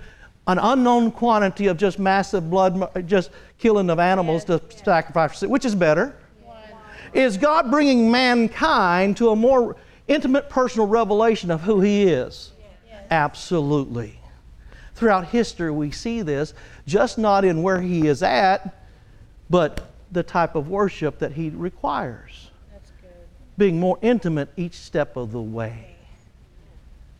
an 0.46 0.58
unknown 0.58 1.10
quantity 1.10 1.66
of 1.66 1.76
just 1.76 1.98
massive 1.98 2.48
blood, 2.50 3.06
just 3.06 3.30
killing 3.58 3.90
of 3.90 3.98
animals 3.98 4.44
to 4.44 4.60
sacrifice? 4.84 5.42
Which 5.42 5.64
is 5.64 5.74
better? 5.74 6.14
One. 6.42 6.58
Is 7.12 7.36
God 7.36 7.70
bringing 7.70 8.10
mankind 8.10 9.16
to 9.16 9.30
a 9.30 9.36
more 9.36 9.76
intimate 10.06 10.48
personal 10.48 10.86
revelation 10.86 11.50
of 11.50 11.62
who 11.62 11.80
He 11.80 12.04
is? 12.04 12.52
Absolutely. 13.10 14.18
Throughout 14.94 15.28
history, 15.28 15.70
we 15.70 15.90
see 15.90 16.22
this, 16.22 16.54
just 16.86 17.18
not 17.18 17.44
in 17.44 17.62
where 17.62 17.80
He 17.80 18.06
is 18.06 18.22
at, 18.22 18.84
but 19.50 19.90
the 20.12 20.22
type 20.22 20.54
of 20.54 20.68
worship 20.68 21.18
that 21.18 21.32
He 21.32 21.50
requires. 21.50 22.50
That's 22.72 22.90
good. 23.02 23.10
Being 23.58 23.80
more 23.80 23.98
intimate 24.02 24.48
each 24.56 24.74
step 24.74 25.16
of 25.16 25.32
the 25.32 25.40
way. 25.40 25.96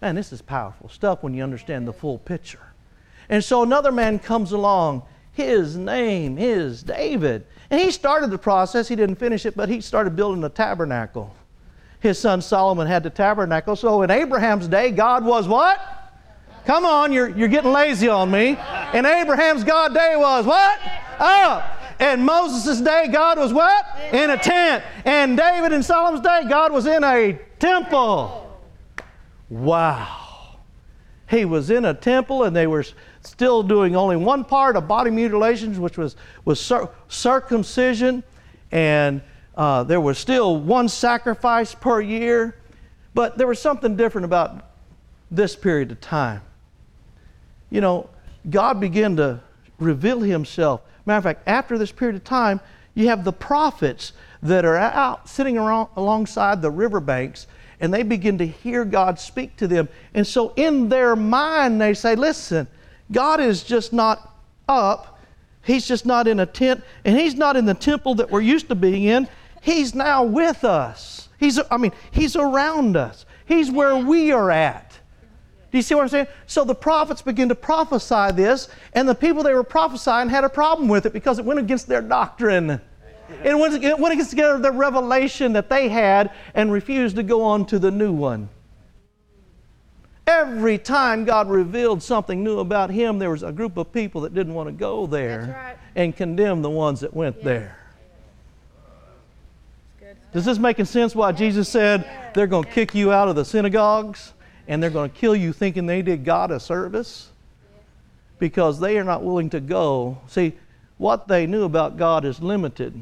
Man, 0.01 0.15
this 0.15 0.33
is 0.33 0.43
powerful 0.43 0.89
stuff 0.89 1.23
when 1.23 1.35
you 1.35 1.43
understand 1.43 1.89
the 1.89 1.93
full 1.93 2.19
picture. 2.19 2.61
And 3.29 3.43
so 3.43 3.63
another 3.63 3.91
man 3.91 4.19
comes 4.19 4.53
along. 4.53 5.03
His 5.33 5.77
name 5.77 6.39
is 6.39 6.83
David. 6.83 7.47
And 7.71 7.81
he 7.81 7.91
started 7.91 8.31
the 8.31 8.39
process. 8.39 8.87
He 8.87 8.97
didn't 8.97 9.17
finish 9.17 9.47
it, 9.47 9.57
but 9.57 9.69
he 9.69 9.81
started 9.81 10.15
building 10.15 10.45
a 10.45 10.49
tabernacle. 10.49 11.35
His 12.01 12.19
son 12.19 12.43
Solomon 12.43 12.87
had 12.87 13.03
the 13.03 13.11
tabernacle. 13.11 13.75
So 13.77 14.03
in 14.03 14.11
Abraham's 14.11 14.69
day, 14.69 14.91
God 14.91 15.25
was 15.25 15.49
what? 15.49 16.04
Come 16.67 16.87
on, 16.87 17.13
you're, 17.13 17.29
you're 17.29 17.49
getting 17.49 17.73
lazy 17.73 18.09
on 18.09 18.31
me. 18.31 18.57
And 18.57 19.07
Abraham's 19.07 19.65
God 19.65 19.93
day 19.93 20.15
was 20.17 20.47
what? 20.47 20.81
Up. 21.19 21.81
And 22.01 22.25
Moses' 22.25 22.81
day, 22.81 23.09
God 23.13 23.39
was 23.39 23.53
what? 23.53 23.87
In 24.13 24.31
a 24.31 24.37
tent. 24.37 24.83
And 25.05 25.37
David 25.37 25.73
and 25.73 25.85
Solomon's 25.85 26.25
day, 26.25 26.45
God 26.49 26.73
was 26.73 26.87
in 26.87 27.05
a 27.05 27.39
temple. 27.59 28.59
Wow. 29.49 30.59
He 31.29 31.45
was 31.45 31.71
in 31.71 31.85
a 31.85 31.95
temple 31.95 32.45
and 32.45 32.55
they 32.55 32.67
were 32.67 32.85
still 33.23 33.63
doing 33.63 33.95
only 33.95 34.17
one 34.17 34.45
part 34.45 34.77
of 34.77 34.89
body 34.89 35.11
mutilations, 35.11 35.79
which 35.79 35.97
was, 35.97 36.17
was 36.45 36.61
cir- 36.61 36.89
circumcision. 37.09 38.23
And 38.73 39.23
uh, 39.57 39.85
there 39.85 40.01
was 40.01 40.19
still 40.19 40.57
one 40.59 40.89
sacrifice 40.89 41.75
per 41.75 42.01
year. 42.01 42.57
But 43.15 43.39
there 43.39 43.47
was 43.47 43.61
something 43.61 43.97
different 43.97 44.25
about 44.25 44.71
this 45.31 45.55
period 45.55 45.93
of 45.93 46.01
time. 46.01 46.43
You 47.75 47.81
know, 47.81 48.09
God 48.49 48.79
began 48.79 49.17
to 49.17 49.41
reveal 49.81 50.21
Himself. 50.21 50.83
Matter 51.07 51.19
of 51.19 51.25
fact, 51.25 51.43
after 51.49 51.77
this 51.77 51.91
period 51.91 52.15
of 52.15 52.23
time, 52.23 52.61
you 52.95 53.09
have 53.09 53.25
the 53.25 53.33
prophets 53.33 54.13
that 54.45 54.65
are 54.65 54.77
out 54.77 55.29
sitting 55.29 55.59
around 55.59 55.89
alongside 55.97 56.63
the 56.63 56.71
riverbanks 56.71 57.49
and 57.81 57.93
they 57.93 58.05
begin 58.05 58.39
to 58.39 58.47
hear 58.47 58.85
God 58.85 59.19
speak 59.19 59.57
to 59.57 59.67
them. 59.67 59.89
And 60.15 60.25
so 60.25 60.53
in 60.55 60.89
their 60.89 61.17
mind, 61.17 61.81
they 61.81 61.95
say, 61.95 62.15
Listen, 62.15 62.69
God 63.11 63.41
is 63.41 63.65
just 63.65 63.93
not 63.93 64.33
up. 64.69 65.19
He's 65.65 65.85
just 65.85 66.07
not 66.07 66.29
in 66.29 66.39
a 66.39 66.47
tent, 66.47 66.85
and 67.05 67.19
He's 67.19 67.35
not 67.35 67.57
in 67.57 67.65
the 67.65 67.75
temple 67.75 68.15
that 68.15 68.31
we're 68.31 68.41
used 68.41 68.69
to 68.69 68.77
being 68.77 69.03
in. 69.03 69.27
He's 69.63 69.97
now 69.97 70.23
with 70.23 70.63
us. 70.63 71.29
He's, 71.41 71.59
I 71.73 71.77
mean, 71.79 71.93
He's 72.13 72.37
around 72.37 72.97
us. 72.97 73.27
He's 73.47 73.69
where 73.69 73.97
we 73.97 74.31
are 74.31 74.53
at. 74.53 74.94
Do 75.75 75.79
you 75.79 75.83
see 75.83 75.97
what 75.97 76.03
I'm 76.03 76.09
saying? 76.09 76.29
So 76.47 76.63
the 76.63 76.73
prophets 76.77 77.21
begin 77.21 77.49
to 77.49 77.57
prophesy 77.57 78.31
this, 78.31 78.69
and 78.93 79.09
the 79.09 79.15
people 79.15 79.43
they 79.43 79.55
were 79.55 79.65
prophesying 79.65 80.29
had 80.29 80.45
a 80.45 80.49
problem 80.49 80.87
with 80.89 81.05
it 81.05 81.13
because 81.13 81.41
it 81.41 81.45
went 81.45 81.59
against 81.59 81.89
their 81.89 82.01
doctrine. 82.01 82.81
It 83.43 83.59
went, 83.59 83.83
it 83.83 83.99
went 83.99 84.13
against 84.13 84.37
the 84.37 84.71
revelation 84.73 85.53
that 85.55 85.69
they 85.69 85.89
had 85.89 86.31
and 86.55 86.71
refused 86.71 87.17
to 87.17 87.25
go 87.25 87.43
on 87.43 87.67
to 87.67 87.81
the 87.81 87.91
new 87.91 88.13
one. 88.13 88.49
Every 90.29 90.79
time 90.79 91.25
God 91.25 91.51
revealed 91.51 92.05
something 92.05 92.45
new 92.45 92.61
about 92.61 92.91
Him, 92.91 93.19
there 93.19 93.31
was 93.31 93.43
a 93.43 93.51
group 93.51 93.77
of 93.77 93.93
people 93.93 94.21
that 94.21 94.33
didn't 94.33 94.55
want 94.55 94.69
to 94.69 94.73
go 94.73 95.09
there 95.09 95.57
right. 95.61 95.77
and 95.97 96.17
condemn 96.17 96.63
the 96.63 96.71
ones 96.71 97.01
that 97.01 97.13
went 97.13 97.35
Yes. 97.39 97.45
there. 97.45 97.79
Does 100.33 100.45
this 100.45 100.59
make 100.59 100.77
sense 100.87 101.17
why 101.17 101.33
Jesus 101.33 101.69
said 101.69 102.09
they're 102.33 102.47
going 102.47 102.63
to 102.63 102.71
kick 102.71 102.95
you 102.95 103.11
out 103.11 103.27
of 103.27 103.35
the 103.35 103.45
synagogues 103.45 104.34
and 104.67 104.83
they're 104.83 104.91
going 104.91 105.11
to 105.11 105.17
kill 105.17 105.37
you 105.37 105.53
thinking 105.53 105.87
they 105.87 106.03
did 106.03 106.25
God 106.25 106.51
a 106.51 106.59
service? 106.59 107.31
Because 108.39 108.81
they 108.81 108.99
are 108.99 109.05
not 109.05 109.23
willing 109.23 109.51
to 109.51 109.61
go. 109.61 110.19
See, 110.27 110.55
what 110.99 111.29
they 111.29 111.47
knew 111.47 111.65
about 111.65 111.97
God 111.97 112.25
is 112.25 112.41
limited, 112.41 112.95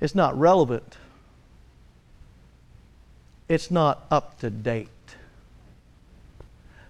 it's 0.00 0.14
not 0.14 0.38
relevant, 0.38 0.96
it's 3.48 3.70
not 3.70 4.04
up 4.10 4.38
to 4.40 4.50
date. 4.50 4.88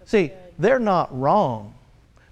See, 0.05 0.33
they're 0.59 0.79
not 0.79 1.16
wrong. 1.18 1.75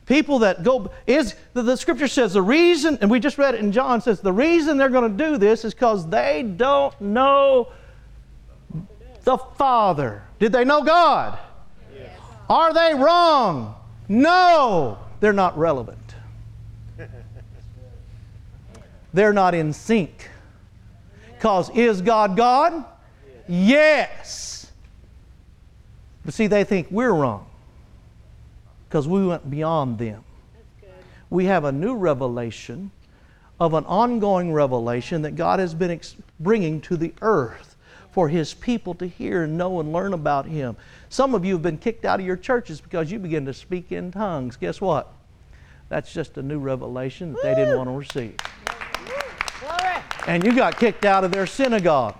People 0.07 0.41
that 0.41 0.63
go 0.63 0.91
is 1.07 1.35
the, 1.55 1.63
the 1.63 1.77
scripture 1.77 2.09
says 2.09 2.33
the 2.33 2.43
reason, 2.43 2.99
and 3.01 3.11
we 3.11 3.21
just 3.21 3.39
read 3.39 3.55
it 3.55 3.61
in 3.61 3.73
John 3.73 4.01
says 4.01 4.21
the 4.21 4.33
reason 4.33 4.77
they're 4.77 4.91
going 4.91 5.17
to 5.17 5.25
do 5.25 5.39
this 5.39 5.65
is 5.65 5.73
because 5.73 6.09
they 6.09 6.43
don't 6.43 7.01
know 7.01 7.69
the 9.25 9.39
Father. 9.39 10.23
Did 10.39 10.53
they 10.53 10.65
know 10.65 10.83
God? 10.83 11.39
Yes. 11.95 12.19
Are 12.49 12.73
they 12.73 12.95
wrong? 12.95 13.75
No, 14.09 14.99
they're 15.21 15.33
not 15.33 15.57
relevant. 15.57 15.99
they're 19.15 19.33
not 19.33 19.55
in 19.55 19.73
sync. 19.73 20.29
Because 21.35 21.71
is 21.71 22.03
God 22.03 22.37
God? 22.37 22.85
Yes. 23.49 24.71
But 26.25 26.35
see, 26.35 26.47
they 26.47 26.65
think 26.65 26.89
we're 26.91 27.13
wrong 27.13 27.47
because 28.89 29.09
we 29.09 29.27
went 29.27 29.51
beyond 29.51 29.99
them. 29.99 30.23
We 31.31 31.47
have 31.47 31.65
a 31.65 31.73
new 31.73 31.95
revelation 31.95 32.91
of 33.59 33.75
an 33.75 33.85
ongoing 33.87 34.53
revelation 34.53 35.23
that 35.23 35.35
God 35.35 35.61
has 35.61 35.73
been 35.73 35.91
ex- 35.91 36.17
bringing 36.39 36.81
to 36.83 36.97
the 36.97 37.15
earth 37.23 37.72
for 38.13 38.29
His 38.29 38.55
people 38.55 38.95
to 38.95 39.07
hear 39.07 39.43
and 39.43 39.59
know 39.59 39.81
and 39.81 39.93
learn 39.93 40.13
about 40.13 40.47
Him. 40.47 40.77
Some 41.09 41.35
of 41.35 41.45
you 41.45 41.55
have 41.55 41.63
been 41.63 41.79
kicked 41.79 42.05
out 42.05 42.21
of 42.21 42.27
your 42.27 42.37
churches 42.37 42.81
because 42.81 43.11
you 43.11 43.19
begin 43.19 43.45
to 43.47 43.55
speak 43.55 43.91
in 43.91 44.13
tongues. 44.13 44.57
Guess 44.57 44.81
what? 44.81 45.13
That's 45.89 46.13
just 46.13 46.39
a 46.39 46.43
new 46.43 46.59
revelation 46.59 47.33
that 47.33 47.43
they 47.43 47.55
didn't 47.55 47.77
want 47.77 47.89
to 47.89 47.97
receive. 47.97 48.37
And 50.27 50.45
you 50.45 50.55
got 50.55 50.79
kicked 50.79 51.05
out 51.05 51.25
of 51.25 51.33
their 51.33 51.47
synagogue. 51.47 52.17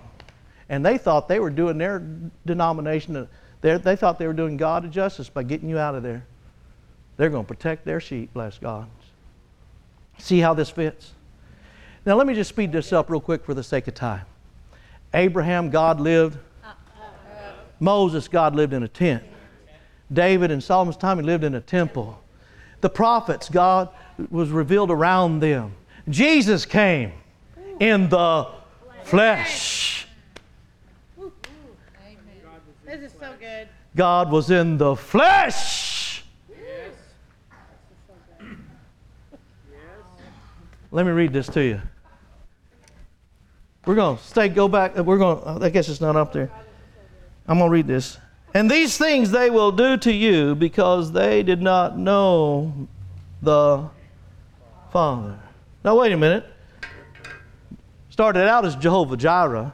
And 0.69 0.85
they 0.85 0.97
thought 0.97 1.27
they 1.27 1.39
were 1.39 1.49
doing 1.49 1.77
their 1.77 2.03
denomination, 2.45 3.27
they 3.61 3.95
thought 3.95 4.19
they 4.19 4.27
were 4.27 4.33
doing 4.33 4.57
God 4.57 4.85
a 4.85 4.87
justice 4.87 5.29
by 5.29 5.43
getting 5.43 5.69
you 5.69 5.77
out 5.77 5.95
of 5.95 6.03
there. 6.03 6.25
They're 7.17 7.29
going 7.29 7.45
to 7.45 7.47
protect 7.47 7.85
their 7.85 7.99
sheep, 7.99 8.33
bless 8.33 8.57
God. 8.57 8.87
See 10.17 10.39
how 10.39 10.53
this 10.53 10.69
fits? 10.69 11.11
Now, 12.05 12.15
let 12.15 12.27
me 12.27 12.33
just 12.33 12.49
speed 12.49 12.71
this 12.71 12.91
up 12.91 13.09
real 13.09 13.21
quick 13.21 13.45
for 13.45 13.53
the 13.53 13.63
sake 13.63 13.87
of 13.87 13.93
time. 13.93 14.25
Abraham, 15.13 15.69
God 15.69 15.99
lived. 15.99 16.37
Moses, 17.79 18.27
God 18.27 18.55
lived 18.55 18.73
in 18.73 18.83
a 18.83 18.87
tent. 18.87 19.23
David 20.11 20.51
in 20.51 20.61
Solomon's 20.61 20.97
time, 20.97 21.17
he 21.17 21.23
lived 21.23 21.43
in 21.43 21.55
a 21.55 21.61
temple. 21.61 22.21
The 22.81 22.89
prophets, 22.89 23.49
God 23.49 23.89
was 24.29 24.49
revealed 24.49 24.91
around 24.91 25.39
them. 25.39 25.73
Jesus 26.09 26.65
came 26.65 27.11
in 27.79 28.09
the 28.09 28.47
flesh. 29.03 30.07
This 32.85 33.01
is 33.01 33.13
so 33.19 33.33
good. 33.39 33.67
God 33.95 34.31
was 34.31 34.51
in 34.51 34.77
the 34.77 34.95
flesh. 34.95 36.23
Let 40.91 41.05
me 41.07 41.11
read 41.11 41.33
this 41.33 41.47
to 41.47 41.63
you. 41.63 41.81
We're 43.85 43.95
going 43.95 44.17
to 44.17 44.23
stay, 44.23 44.47
go 44.47 44.67
back. 44.67 44.97
Uh, 44.97 45.03
we're 45.03 45.17
going 45.17 45.41
to, 45.41 45.47
uh, 45.47 45.59
I 45.61 45.69
guess 45.69 45.89
it's 45.89 45.99
not 45.99 46.15
up 46.15 46.31
there. 46.31 46.49
I'm 47.47 47.57
going 47.57 47.69
to 47.69 47.73
read 47.73 47.87
this. 47.87 48.17
And 48.53 48.71
these 48.71 48.97
things 48.97 49.31
they 49.31 49.49
will 49.49 49.71
do 49.71 49.97
to 49.97 50.11
you 50.11 50.55
because 50.55 51.11
they 51.11 51.43
did 51.43 51.61
not 51.61 51.97
know 51.97 52.87
the 53.41 53.89
Father. 54.91 55.37
Now, 55.83 55.99
wait 55.99 56.13
a 56.13 56.17
minute. 56.17 56.45
Started 58.09 58.47
out 58.47 58.63
as 58.63 58.75
Jehovah 58.75 59.17
Jireh, 59.17 59.73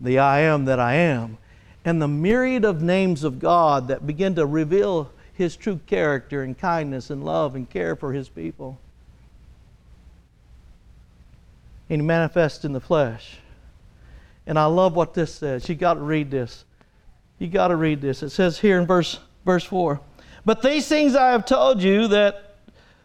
the 0.00 0.18
I 0.18 0.40
am 0.40 0.64
that 0.66 0.80
I 0.80 0.94
am, 0.94 1.38
and 1.84 2.02
the 2.02 2.08
myriad 2.08 2.64
of 2.64 2.82
names 2.82 3.22
of 3.22 3.38
God 3.38 3.88
that 3.88 4.04
begin 4.04 4.34
to 4.34 4.44
reveal 4.44 5.12
His 5.32 5.56
true 5.56 5.80
character 5.86 6.42
and 6.42 6.58
kindness 6.58 7.08
and 7.08 7.24
love 7.24 7.54
and 7.54 7.70
care 7.70 7.94
for 7.94 8.12
His 8.12 8.28
people. 8.28 8.78
And 11.88 12.00
He 12.02 12.06
manifests 12.06 12.64
in 12.64 12.72
the 12.72 12.80
flesh. 12.80 13.38
And 14.46 14.58
I 14.58 14.66
love 14.66 14.96
what 14.96 15.14
this 15.14 15.34
says. 15.34 15.68
You 15.68 15.74
got 15.74 15.94
to 15.94 16.00
read 16.00 16.30
this. 16.30 16.64
You 17.38 17.48
got 17.48 17.68
to 17.68 17.76
read 17.76 18.00
this. 18.00 18.22
It 18.22 18.30
says 18.30 18.58
here 18.58 18.80
in 18.80 18.86
verse 18.86 19.18
verse 19.44 19.64
4. 19.64 20.00
But 20.44 20.62
these 20.62 20.88
things 20.88 21.14
I 21.14 21.32
have 21.32 21.44
told 21.44 21.82
you 21.82 22.08
that 22.08 22.56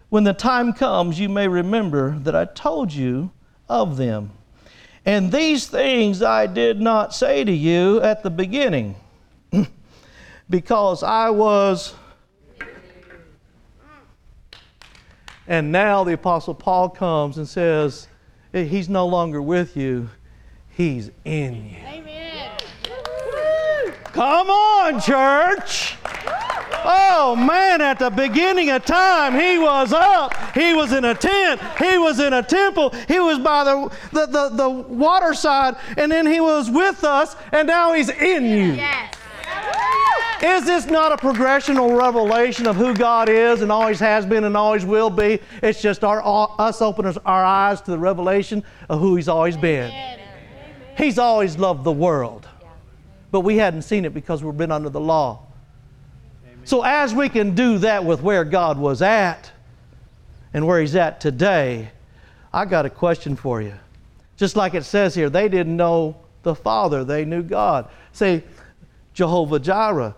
when 0.09 0.23
the 0.23 0.33
time 0.33 0.73
comes, 0.73 1.19
you 1.19 1.29
may 1.29 1.47
remember 1.47 2.17
that 2.19 2.35
I 2.35 2.45
told 2.45 2.93
you 2.93 3.31
of 3.67 3.97
them. 3.97 4.31
And 5.05 5.31
these 5.31 5.67
things 5.67 6.21
I 6.21 6.47
did 6.47 6.79
not 6.79 7.13
say 7.13 7.43
to 7.43 7.51
you 7.51 8.01
at 8.01 8.23
the 8.23 8.29
beginning, 8.29 8.95
because 10.49 11.03
I 11.03 11.29
was. 11.29 11.95
And 15.47 15.71
now 15.71 16.03
the 16.03 16.13
Apostle 16.13 16.55
Paul 16.55 16.89
comes 16.89 17.37
and 17.37 17.47
says, 17.47 18.07
He's 18.53 18.87
no 18.87 19.07
longer 19.07 19.41
with 19.41 19.75
you, 19.75 20.09
He's 20.69 21.11
in 21.25 21.69
you. 21.69 21.77
Amen. 21.85 22.51
Come 24.05 24.47
on, 24.47 25.01
church. 25.01 25.95
Oh 26.85 27.35
man, 27.35 27.81
at 27.81 27.97
the 27.97 28.09
beginning 28.09 28.69
of 28.69 28.85
time, 28.85 29.33
he 29.33 29.57
was 29.57 29.91
up. 29.93 30.35
He 30.53 30.73
was 30.73 30.91
in 30.91 31.05
a 31.05 31.15
tent. 31.15 31.61
He 31.79 31.97
was 31.97 32.19
in 32.19 32.33
a 32.33 32.43
temple. 32.43 32.93
He 33.07 33.19
was 33.19 33.39
by 33.39 33.63
the, 33.63 33.91
the, 34.11 34.25
the, 34.27 34.49
the 34.49 34.69
water 34.69 35.33
side, 35.33 35.75
and 35.97 36.11
then 36.11 36.27
he 36.27 36.39
was 36.39 36.69
with 36.69 37.03
us, 37.03 37.35
and 37.51 37.67
now 37.67 37.93
he's 37.93 38.09
in 38.09 38.43
you. 38.43 38.73
Yes. 38.73 39.15
Is 40.43 40.65
this 40.65 40.87
not 40.87 41.13
a 41.13 41.15
progressional 41.15 41.97
revelation 41.97 42.67
of 42.67 42.75
who 42.75 42.93
God 42.93 43.29
is 43.29 43.61
and 43.61 43.71
always 43.71 43.97
has 44.01 44.25
been 44.25 44.43
and 44.43 44.57
always 44.57 44.83
will 44.83 45.09
be? 45.09 45.39
It's 45.61 45.81
just 45.81 46.03
our, 46.03 46.21
us 46.59 46.81
opening 46.81 47.15
our 47.25 47.45
eyes 47.45 47.79
to 47.83 47.91
the 47.91 47.97
revelation 47.97 48.61
of 48.89 48.99
who 48.99 49.15
He's 49.15 49.29
always 49.29 49.55
been. 49.55 49.89
He's 50.97 51.17
always 51.17 51.57
loved 51.57 51.85
the 51.85 51.93
world, 51.93 52.45
but 53.31 53.39
we 53.39 53.55
hadn't 53.55 53.83
seen 53.83 54.03
it 54.03 54.13
because 54.13 54.43
we've 54.43 54.57
been 54.57 54.71
under 54.71 54.89
the 54.89 54.99
law. 54.99 55.47
So, 56.65 56.83
as 56.83 57.13
we 57.13 57.29
can 57.29 57.55
do 57.55 57.77
that 57.77 58.03
with 58.03 58.21
where 58.21 58.43
God 58.43 58.77
was 58.77 59.01
at 59.01 59.49
and 60.53 60.67
where 60.67 60.81
He's 60.81 60.95
at 60.97 61.21
today, 61.21 61.89
I 62.51 62.65
got 62.65 62.85
a 62.85 62.89
question 62.89 63.37
for 63.37 63.61
you. 63.61 63.75
Just 64.35 64.57
like 64.57 64.73
it 64.73 64.83
says 64.83 65.15
here, 65.15 65.29
they 65.29 65.47
didn't 65.47 65.77
know 65.77 66.17
the 66.43 66.53
Father, 66.53 67.05
they 67.05 67.23
knew 67.23 67.43
God. 67.43 67.87
Say, 68.11 68.43
Jehovah 69.13 69.59
Jireh. 69.59 70.15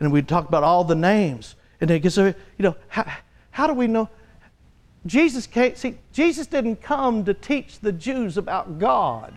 And 0.00 0.12
we 0.12 0.22
talk 0.22 0.48
about 0.48 0.62
all 0.62 0.84
the 0.84 0.94
names. 0.94 1.54
And 1.80 1.90
they 1.90 1.98
get 1.98 2.12
so, 2.12 2.26
you 2.26 2.34
know, 2.58 2.76
how, 2.88 3.10
how 3.50 3.66
do 3.66 3.74
we 3.74 3.86
know? 3.86 4.08
Jesus 5.06 5.46
came, 5.46 5.74
see, 5.76 5.98
Jesus 6.12 6.46
didn't 6.46 6.82
come 6.82 7.24
to 7.24 7.34
teach 7.34 7.80
the 7.80 7.92
Jews 7.92 8.36
about 8.36 8.78
God. 8.78 9.34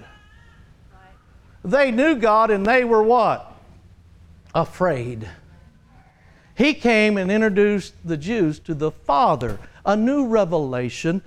They 1.63 1.91
knew 1.91 2.15
God 2.15 2.51
and 2.51 2.65
they 2.65 2.83
were 2.83 3.03
what? 3.03 3.55
Afraid. 4.53 5.29
He 6.55 6.73
came 6.73 7.17
and 7.17 7.31
introduced 7.31 7.93
the 8.03 8.17
Jews 8.17 8.59
to 8.59 8.73
the 8.73 8.91
Father, 8.91 9.59
a 9.85 9.95
new 9.95 10.27
revelation 10.27 11.21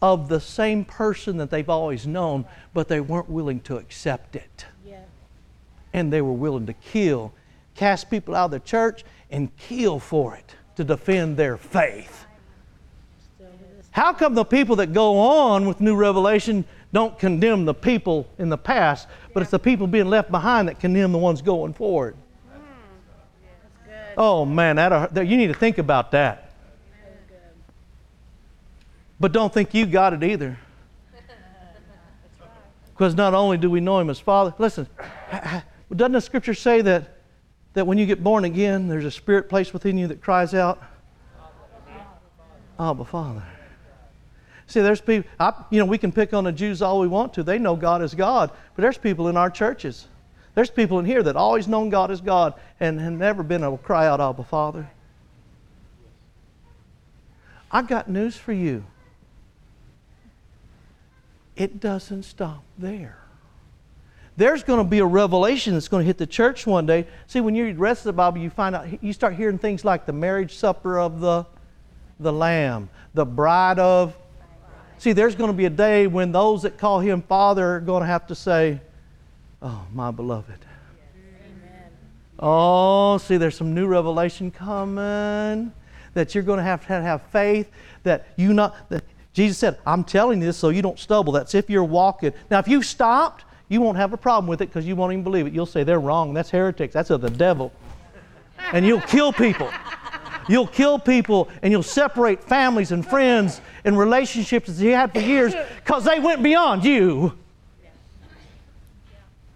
of 0.00 0.28
the 0.28 0.40
same 0.40 0.84
person 0.84 1.36
that 1.36 1.50
they've 1.50 1.68
always 1.68 2.06
known, 2.06 2.46
but 2.72 2.88
they 2.88 3.00
weren't 3.00 3.28
willing 3.28 3.60
to 3.60 3.76
accept 3.76 4.34
it. 4.34 4.64
Yeah. 4.84 5.02
And 5.92 6.12
they 6.12 6.22
were 6.22 6.32
willing 6.32 6.66
to 6.66 6.72
kill, 6.72 7.32
cast 7.80 8.10
people 8.10 8.36
out 8.36 8.44
of 8.44 8.50
the 8.50 8.60
church, 8.60 9.04
and 9.30 9.56
kill 9.56 9.98
for 9.98 10.36
it 10.36 10.54
to 10.76 10.84
defend 10.84 11.38
their 11.38 11.56
faith. 11.56 12.26
How 13.90 14.12
come 14.12 14.34
the 14.34 14.44
people 14.44 14.76
that 14.76 14.92
go 14.92 15.18
on 15.18 15.66
with 15.66 15.80
new 15.80 15.96
revelation 15.96 16.66
don't 16.92 17.18
condemn 17.18 17.64
the 17.64 17.72
people 17.72 18.28
in 18.36 18.50
the 18.50 18.58
past, 18.58 19.08
but 19.32 19.42
it's 19.42 19.50
the 19.50 19.58
people 19.58 19.86
being 19.86 20.10
left 20.10 20.30
behind 20.30 20.68
that 20.68 20.78
condemn 20.78 21.10
the 21.10 21.18
ones 21.18 21.40
going 21.40 21.72
forward? 21.72 22.16
Oh 24.14 24.44
man, 24.44 24.76
that, 24.76 25.26
you 25.26 25.38
need 25.38 25.46
to 25.46 25.54
think 25.54 25.78
about 25.78 26.10
that. 26.10 26.52
But 29.18 29.32
don't 29.32 29.52
think 29.52 29.72
you 29.72 29.86
got 29.86 30.12
it 30.12 30.22
either. 30.22 30.58
Because 32.92 33.14
not 33.14 33.32
only 33.32 33.56
do 33.56 33.70
we 33.70 33.80
know 33.80 33.98
Him 33.98 34.10
as 34.10 34.20
Father, 34.20 34.52
listen, 34.58 34.86
doesn't 35.96 36.12
the 36.12 36.20
Scripture 36.20 36.52
say 36.52 36.82
that, 36.82 37.19
that 37.74 37.86
when 37.86 37.98
you 37.98 38.06
get 38.06 38.22
born 38.22 38.44
again, 38.44 38.88
there's 38.88 39.04
a 39.04 39.10
spirit 39.10 39.48
placed 39.48 39.72
within 39.72 39.96
you 39.96 40.06
that 40.08 40.20
cries 40.20 40.54
out, 40.54 40.82
Abba, 42.78 43.04
Father. 43.04 43.44
See, 44.66 44.80
there's 44.80 45.00
people, 45.00 45.28
I, 45.38 45.52
you 45.70 45.78
know, 45.78 45.84
we 45.84 45.98
can 45.98 46.12
pick 46.12 46.32
on 46.32 46.44
the 46.44 46.52
Jews 46.52 46.80
all 46.80 47.00
we 47.00 47.08
want 47.08 47.34
to. 47.34 47.42
They 47.42 47.58
know 47.58 47.76
God 47.76 48.02
is 48.02 48.14
God. 48.14 48.50
But 48.74 48.82
there's 48.82 48.98
people 48.98 49.28
in 49.28 49.36
our 49.36 49.50
churches 49.50 50.06
there's 50.54 50.70
people 50.70 50.98
in 50.98 51.04
here 51.04 51.22
that 51.22 51.36
always 51.36 51.68
known 51.68 51.90
God 51.90 52.10
as 52.10 52.20
God 52.20 52.54
and 52.80 53.00
have 53.00 53.12
never 53.12 53.42
been 53.42 53.62
able 53.62 53.78
to 53.78 53.82
cry 53.82 54.06
out, 54.06 54.20
Abba, 54.20 54.44
Father. 54.44 54.90
I've 57.70 57.86
got 57.86 58.08
news 58.08 58.36
for 58.36 58.52
you. 58.52 58.84
It 61.54 61.78
doesn't 61.78 62.24
stop 62.24 62.64
there. 62.76 63.19
There's 64.40 64.62
going 64.62 64.78
to 64.78 64.88
be 64.88 65.00
a 65.00 65.06
revelation 65.06 65.74
that's 65.74 65.88
going 65.88 66.02
to 66.02 66.06
hit 66.06 66.16
the 66.16 66.26
church 66.26 66.66
one 66.66 66.86
day. 66.86 67.06
See, 67.26 67.40
when 67.40 67.54
you 67.54 67.66
read 67.66 67.76
the 67.76 67.80
rest 67.80 68.00
of 68.00 68.04
the 68.04 68.12
Bible, 68.14 68.38
you 68.38 68.48
find 68.48 68.74
out, 68.74 69.02
you 69.02 69.12
start 69.12 69.34
hearing 69.34 69.58
things 69.58 69.84
like 69.84 70.06
the 70.06 70.12
marriage 70.12 70.56
supper 70.56 70.98
of 70.98 71.20
the, 71.20 71.44
the 72.18 72.32
Lamb, 72.32 72.88
the 73.12 73.26
bride 73.26 73.78
of. 73.78 74.16
See, 74.98 75.12
there's 75.12 75.34
going 75.34 75.50
to 75.50 75.56
be 75.56 75.66
a 75.66 75.70
day 75.70 76.06
when 76.06 76.32
those 76.32 76.62
that 76.62 76.78
call 76.78 77.00
him 77.00 77.22
Father 77.22 77.76
are 77.76 77.80
going 77.80 78.00
to 78.00 78.06
have 78.06 78.26
to 78.28 78.34
say, 78.34 78.80
Oh, 79.62 79.84
my 79.92 80.10
beloved. 80.10 80.58
Oh, 82.38 83.18
see, 83.18 83.36
there's 83.36 83.54
some 83.54 83.74
new 83.74 83.86
revelation 83.86 84.50
coming 84.50 85.70
that 86.14 86.34
you're 86.34 86.44
going 86.44 86.56
to 86.56 86.62
have 86.62 86.86
to 86.86 86.94
have 86.94 87.22
faith 87.24 87.70
that 88.04 88.28
you 88.36 88.54
not 88.54 88.88
that 88.88 89.04
Jesus 89.34 89.58
said, 89.58 89.78
I'm 89.86 90.02
telling 90.02 90.40
you 90.40 90.46
this 90.46 90.56
so 90.56 90.70
you 90.70 90.80
don't 90.80 90.98
stumble. 90.98 91.34
That's 91.34 91.54
if 91.54 91.68
you're 91.68 91.84
walking. 91.84 92.32
Now, 92.50 92.58
if 92.58 92.66
you 92.66 92.82
stopped, 92.82 93.44
you 93.70 93.80
won't 93.80 93.96
have 93.96 94.12
a 94.12 94.16
problem 94.16 94.48
with 94.48 94.60
it 94.60 94.66
because 94.66 94.84
you 94.84 94.96
won't 94.96 95.12
even 95.12 95.22
believe 95.22 95.46
it. 95.46 95.52
You'll 95.52 95.64
say 95.64 95.84
they're 95.84 96.00
wrong. 96.00 96.34
That's 96.34 96.50
heretics. 96.50 96.92
That's 96.92 97.08
of 97.08 97.20
the 97.20 97.30
devil. 97.30 97.72
And 98.72 98.84
you'll 98.84 99.00
kill 99.00 99.32
people. 99.32 99.70
You'll 100.48 100.66
kill 100.66 100.98
people 100.98 101.48
and 101.62 101.70
you'll 101.70 101.84
separate 101.84 102.42
families 102.42 102.90
and 102.90 103.06
friends 103.06 103.60
and 103.84 103.96
relationships 103.96 104.66
that 104.68 104.84
you 104.84 104.92
had 104.92 105.12
for 105.12 105.20
years 105.20 105.54
because 105.76 106.04
they 106.04 106.18
went 106.18 106.42
beyond 106.42 106.84
you. 106.84 107.38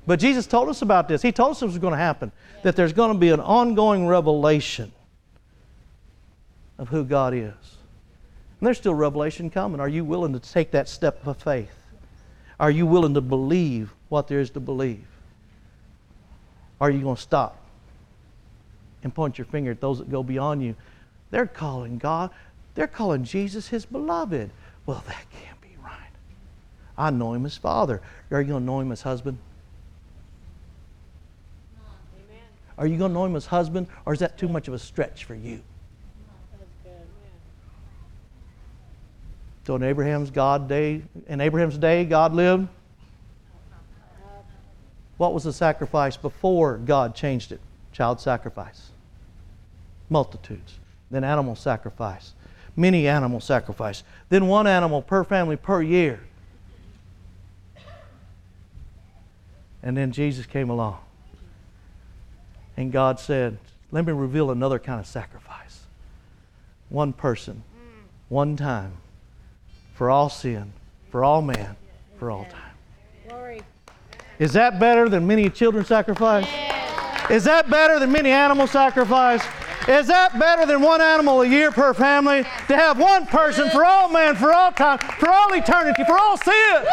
But 0.06 0.20
Jesus 0.20 0.46
told 0.46 0.68
us 0.68 0.80
about 0.80 1.08
this. 1.08 1.20
He 1.20 1.32
told 1.32 1.50
us 1.50 1.62
it 1.62 1.66
was 1.66 1.78
going 1.78 1.92
to 1.92 1.98
happen, 1.98 2.30
that 2.62 2.76
there's 2.76 2.92
going 2.92 3.12
to 3.12 3.18
be 3.18 3.30
an 3.30 3.40
ongoing 3.40 4.06
revelation 4.06 4.92
of 6.78 6.88
who 6.88 7.04
God 7.04 7.34
is. 7.34 7.42
And 7.42 8.66
there's 8.66 8.78
still 8.78 8.94
revelation 8.94 9.50
coming. 9.50 9.80
Are 9.80 9.88
you 9.88 10.04
willing 10.04 10.32
to 10.34 10.38
take 10.38 10.70
that 10.70 10.88
step 10.88 11.26
of 11.26 11.36
faith? 11.38 11.83
Are 12.58 12.70
you 12.70 12.86
willing 12.86 13.14
to 13.14 13.20
believe 13.20 13.92
what 14.08 14.28
there 14.28 14.40
is 14.40 14.50
to 14.50 14.60
believe? 14.60 15.04
Are 16.80 16.90
you 16.90 17.00
going 17.00 17.16
to 17.16 17.22
stop 17.22 17.58
and 19.02 19.14
point 19.14 19.38
your 19.38 19.44
finger 19.46 19.70
at 19.70 19.80
those 19.80 19.98
that 19.98 20.10
go 20.10 20.22
beyond 20.22 20.62
you? 20.62 20.76
They're 21.30 21.46
calling 21.46 21.98
God, 21.98 22.30
they're 22.74 22.86
calling 22.86 23.24
Jesus 23.24 23.68
his 23.68 23.84
beloved. 23.86 24.50
Well, 24.86 25.02
that 25.06 25.26
can't 25.30 25.60
be 25.60 25.76
right. 25.82 25.92
I 26.96 27.10
know 27.10 27.32
him 27.32 27.46
as 27.46 27.56
Father. 27.56 28.00
Are 28.30 28.40
you 28.40 28.48
going 28.48 28.62
to 28.62 28.66
know 28.66 28.80
him 28.80 28.92
as 28.92 29.02
husband? 29.02 29.38
Are 32.76 32.86
you 32.86 32.98
going 32.98 33.10
to 33.10 33.14
know 33.14 33.24
him 33.24 33.36
as 33.36 33.46
husband, 33.46 33.86
or 34.04 34.12
is 34.12 34.18
that 34.18 34.36
too 34.36 34.48
much 34.48 34.66
of 34.68 34.74
a 34.74 34.78
stretch 34.78 35.24
for 35.24 35.34
you? 35.34 35.60
So 39.66 39.76
in 39.76 39.82
Abraham's 39.82 40.30
God 40.30 40.68
day, 40.68 41.02
in 41.26 41.40
Abraham's 41.40 41.78
day, 41.78 42.04
God 42.04 42.34
lived. 42.34 42.68
What 45.16 45.32
was 45.32 45.44
the 45.44 45.52
sacrifice 45.52 46.16
before 46.16 46.76
God 46.76 47.14
changed 47.14 47.52
it? 47.52 47.60
Child 47.92 48.20
sacrifice. 48.20 48.90
Multitudes. 50.10 50.74
Then 51.10 51.24
animal 51.24 51.54
sacrifice. 51.54 52.34
Many 52.76 53.08
animal 53.08 53.40
sacrifice. 53.40 54.02
Then 54.28 54.48
one 54.48 54.66
animal 54.66 55.00
per 55.00 55.24
family 55.24 55.56
per 55.56 55.80
year. 55.80 56.20
And 59.82 59.96
then 59.96 60.12
Jesus 60.12 60.44
came 60.44 60.68
along. 60.68 60.98
And 62.76 62.90
God 62.90 63.20
said, 63.20 63.58
Let 63.92 64.04
me 64.04 64.12
reveal 64.12 64.50
another 64.50 64.78
kind 64.78 64.98
of 64.98 65.06
sacrifice. 65.06 65.84
One 66.88 67.12
person, 67.12 67.62
one 68.28 68.56
time, 68.56 68.94
for 69.94 70.10
all 70.10 70.28
sin, 70.28 70.72
for 71.10 71.24
all 71.24 71.40
man, 71.40 71.76
for 72.18 72.30
all 72.30 72.44
time. 72.44 72.60
Glory. 73.28 73.62
Is 74.38 74.52
that 74.52 74.78
better 74.78 75.08
than 75.08 75.26
many 75.26 75.48
children 75.48 75.84
sacrifice? 75.84 76.46
Is 77.30 77.44
that 77.44 77.70
better 77.70 77.98
than 77.98 78.12
many 78.12 78.30
animal 78.30 78.66
sacrifice? 78.66 79.42
Is 79.88 80.06
that 80.08 80.38
better 80.38 80.66
than 80.66 80.80
one 80.80 81.00
animal 81.00 81.42
a 81.42 81.46
year 81.46 81.70
per 81.70 81.94
family? 81.94 82.42
To 82.42 82.76
have 82.76 82.98
one 82.98 83.26
person 83.26 83.70
for 83.70 83.84
all 83.84 84.08
man, 84.08 84.34
for 84.34 84.52
all 84.52 84.72
time, 84.72 84.98
for 84.98 85.30
all 85.30 85.52
eternity, 85.52 86.04
for 86.04 86.18
all 86.18 86.36
sin? 86.36 86.84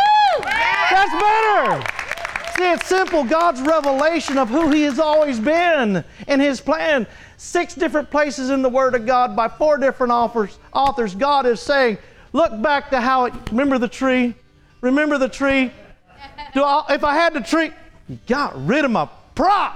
That's 0.42 1.12
better. 1.12 1.84
See, 2.58 2.72
it's 2.72 2.86
simple. 2.86 3.24
God's 3.24 3.62
revelation 3.62 4.38
of 4.38 4.50
who 4.50 4.70
He 4.72 4.84
has 4.84 5.00
always 5.00 5.40
been 5.40 6.04
and 6.28 6.42
His 6.42 6.62
plan. 6.62 7.08
Six 7.38 7.76
different 7.76 8.12
places 8.12 8.50
in 8.50 8.62
the 8.62 8.70
Word 8.70 8.94
of 8.94 9.06
God 9.06 9.36
by 9.36 9.48
four 9.48 9.78
different 9.78 10.12
authors, 10.12 10.60
authors 10.74 11.16
God 11.16 11.46
is 11.46 11.60
saying, 11.60 11.98
look 12.34 12.62
back 12.62 12.90
to 12.92 13.02
how 13.02 13.26
it, 13.26 13.34
remember 13.52 13.78
the 13.78 13.88
tree? 13.88 14.36
Remember 14.82 15.18
the 15.18 15.30
tree? 15.30 15.72
Do 16.54 16.64
I, 16.64 16.86
if 16.90 17.04
I 17.04 17.14
had 17.14 17.34
the 17.34 17.42
tree, 17.42 17.72
you 18.10 18.20
got 18.28 18.66
rid 18.66 18.86
of 18.86 18.92
my 18.92 19.08
prop. 19.36 19.76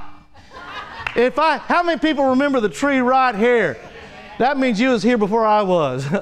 If 1.15 1.39
I, 1.39 1.57
how 1.57 1.83
many 1.83 1.99
people 1.99 2.25
remember 2.25 2.59
the 2.59 2.69
tree 2.69 2.99
right 2.99 3.33
here? 3.33 3.77
That 4.37 4.57
means 4.57 4.79
you 4.79 4.89
was 4.89 5.01
here 5.01 5.17
before 5.17 5.45
I 5.45 5.61
was. 5.61 6.05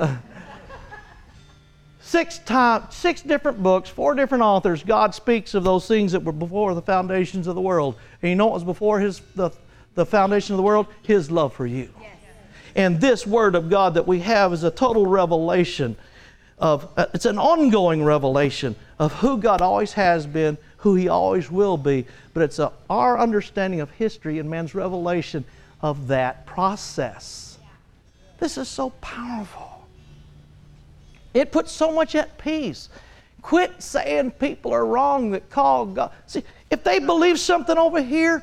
six 2.14 2.38
times, 2.38 2.94
six 2.94 3.24
different 3.24 3.64
books, 3.64 3.90
four 3.90 4.14
different 4.14 4.44
authors. 4.44 4.84
God 4.84 5.16
speaks 5.16 5.56
of 5.56 5.64
those 5.64 5.88
things 5.88 6.12
that 6.12 6.24
were 6.24 6.32
before 6.32 6.76
the 6.76 6.82
foundations 6.82 7.48
of 7.48 7.56
the 7.56 7.62
world. 7.62 7.96
And 8.22 8.30
you 8.30 8.36
know 8.36 8.46
what 8.46 8.54
was 8.54 8.64
before 8.64 9.00
his 9.00 9.22
the, 9.36 9.50
the 9.96 10.06
foundation 10.06 10.54
of 10.54 10.58
the 10.58 10.64
world? 10.64 10.86
His 11.02 11.32
love 11.32 11.54
for 11.54 11.66
you. 11.66 11.90
Yes. 12.00 12.12
And 12.76 13.02
this 13.02 13.26
word 13.26 13.56
of 13.56 13.68
God 13.68 13.96
that 13.96 14.06
we 14.06 14.20
have 14.20 14.54
is 14.54 14.64
a 14.64 14.70
total 14.70 15.08
revelation 15.08 15.96
of 16.64 16.88
uh, 16.96 17.06
it's 17.14 17.26
an 17.26 17.38
ongoing 17.38 18.02
revelation 18.02 18.74
of 18.98 19.12
who 19.16 19.38
God 19.38 19.62
always 19.62 19.92
has 19.94 20.26
been, 20.26 20.58
who 20.78 20.96
He 20.96 21.10
always 21.10 21.52
will 21.52 21.76
be. 21.76 22.06
But 22.34 22.44
it's 22.44 22.58
a, 22.58 22.72
our 22.90 23.20
understanding 23.20 23.82
of 23.82 23.92
history 23.92 24.40
and 24.40 24.50
man's 24.50 24.74
revelation 24.74 25.44
of 25.82 26.08
that 26.08 26.46
process. 26.46 27.60
This 28.40 28.58
is 28.58 28.70
so 28.70 28.92
powerful. 29.02 29.86
It 31.34 31.52
puts 31.52 31.70
so 31.70 31.92
much 31.92 32.16
at 32.16 32.38
peace. 32.38 32.88
Quit 33.42 33.84
saying 33.84 34.32
people 34.32 34.72
are 34.72 34.86
wrong 34.86 35.32
that 35.32 35.50
call 35.50 35.86
God. 35.86 36.12
See, 36.28 36.44
if 36.72 36.82
they 36.82 37.00
believe 37.00 37.42
something 37.42 37.78
over 37.78 38.02
here 38.02 38.42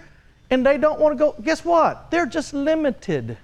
and 0.50 0.66
they 0.66 0.76
don't 0.76 1.00
want 1.00 1.16
to 1.16 1.18
go, 1.18 1.34
guess 1.42 1.64
what? 1.64 2.10
They're 2.10 2.26
just 2.26 2.52
limited. 2.52 3.38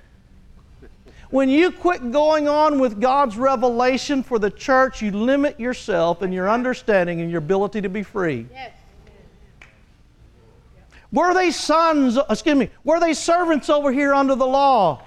When 1.31 1.49
you 1.49 1.73
quit 1.73 2.12
going 2.12 2.49
on 2.49 2.79
with 2.79 3.01
God's 3.01 3.37
revelation 3.37 4.23
for 4.23 4.39
the 4.39 4.51
church, 4.51 5.03
you 5.03 5.11
limit 5.11 5.59
yourself 5.59 6.23
and 6.23 6.33
your 6.33 6.49
understanding 6.49 7.21
and 7.21 7.31
your 7.31 7.39
ability 7.39 7.81
to 7.81 7.89
be 7.89 8.03
free. 8.03 8.47
Yes. 8.53 8.73
Were 11.12 11.35
they 11.35 11.51
sons, 11.51 12.19
excuse 12.29 12.57
me, 12.57 12.71
were 12.85 13.01
they 13.01 13.15
servants 13.15 13.71
over 13.71 13.91
here 13.91 14.15
under 14.15 14.35
the 14.35 14.47
law? 14.47 15.03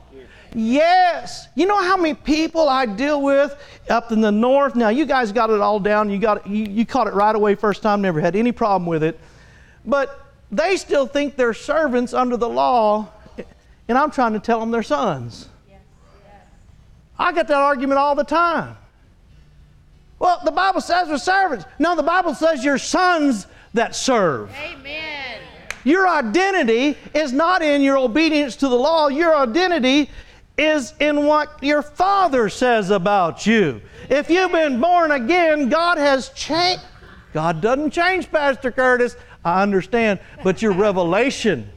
Yes. 0.55 1.47
You 1.55 1.67
know 1.67 1.81
how 1.81 1.95
many 1.95 2.15
people 2.15 2.67
I 2.67 2.85
deal 2.85 3.21
with 3.21 3.55
up 3.89 4.11
in 4.11 4.19
the 4.19 4.31
north? 4.31 4.75
Now, 4.75 4.89
you 4.89 5.05
guys 5.05 5.31
got 5.31 5.49
it 5.49 5.61
all 5.61 5.79
down. 5.79 6.09
You, 6.09 6.17
got 6.17 6.47
you, 6.47 6.65
you 6.65 6.85
caught 6.85 7.07
it 7.07 7.13
right 7.13 7.35
away 7.35 7.55
first 7.55 7.81
time, 7.83 8.01
never 8.01 8.19
had 8.19 8.35
any 8.35 8.51
problem 8.51 8.87
with 8.87 9.03
it. 9.03 9.19
But 9.85 10.25
they 10.51 10.77
still 10.77 11.05
think 11.05 11.35
they're 11.35 11.53
servants 11.53 12.13
under 12.13 12.35
the 12.35 12.49
law, 12.49 13.09
and 13.87 13.97
I'm 13.97 14.11
trying 14.11 14.33
to 14.33 14.39
tell 14.39 14.59
them 14.59 14.71
they're 14.71 14.81
sons. 14.81 15.47
I 17.19 17.33
get 17.33 17.47
that 17.49 17.57
argument 17.57 17.99
all 17.99 18.15
the 18.15 18.23
time. 18.23 18.77
Well, 20.17 20.41
the 20.43 20.51
Bible 20.51 20.81
says 20.81 21.09
we're 21.09 21.17
servants. 21.17 21.65
No, 21.77 21.95
the 21.95 22.03
Bible 22.03 22.33
says 22.33 22.63
you're 22.63 22.77
sons 22.77 23.45
that 23.73 23.95
serve. 23.95 24.51
Amen. 24.55 25.41
Your 25.83 26.07
identity 26.07 26.97
is 27.13 27.31
not 27.31 27.61
in 27.61 27.81
your 27.81 27.97
obedience 27.97 28.55
to 28.57 28.67
the 28.67 28.75
law. 28.75 29.07
Your 29.07 29.35
identity 29.35 30.09
is 30.57 30.93
in 30.99 31.25
what 31.25 31.63
your 31.63 31.81
Father 31.81 32.49
says 32.49 32.89
about 32.89 33.45
you. 33.45 33.81
If 34.09 34.29
you've 34.29 34.51
been 34.51 34.81
born 34.81 35.11
again, 35.11 35.69
God 35.69 35.97
has 35.97 36.29
changed. 36.29 36.83
God 37.33 37.61
doesn't 37.61 37.91
change, 37.91 38.29
Pastor 38.29 38.71
Curtis. 38.71 39.15
I 39.45 39.61
understand, 39.61 40.19
but 40.43 40.61
your 40.61 40.73
revelation 40.87 41.69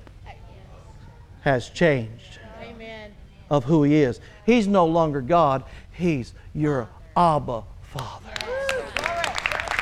has 1.42 1.68
changed 1.70 2.38
Amen. 2.61 3.12
of 3.51 3.64
who 3.64 3.84
He 3.84 4.03
is. 4.03 4.20
He's 4.53 4.68
no 4.68 4.84
longer 4.84 5.22
God, 5.22 5.64
He's 5.92 6.34
your 6.55 6.86
Abba 7.16 7.62
Father. 7.80 8.28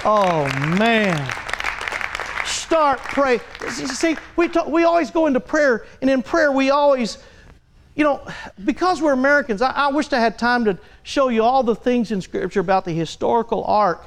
Oh, 0.04 0.44
man. 0.78 1.28
Start 2.44 3.00
pray. 3.00 3.40
See, 3.68 4.16
we, 4.36 4.46
talk, 4.46 4.68
we 4.68 4.84
always 4.84 5.10
go 5.10 5.26
into 5.26 5.40
prayer, 5.40 5.86
and 6.00 6.08
in 6.08 6.22
prayer, 6.22 6.52
we 6.52 6.70
always, 6.70 7.18
you 7.96 8.04
know, 8.04 8.24
because 8.64 9.02
we're 9.02 9.12
Americans, 9.12 9.60
I, 9.60 9.72
I 9.72 9.88
wished 9.88 10.12
I 10.12 10.20
had 10.20 10.38
time 10.38 10.64
to 10.66 10.78
show 11.02 11.30
you 11.30 11.42
all 11.42 11.64
the 11.64 11.74
things 11.74 12.12
in 12.12 12.20
Scripture 12.20 12.60
about 12.60 12.84
the 12.84 12.92
historical 12.92 13.64
arc 13.64 14.04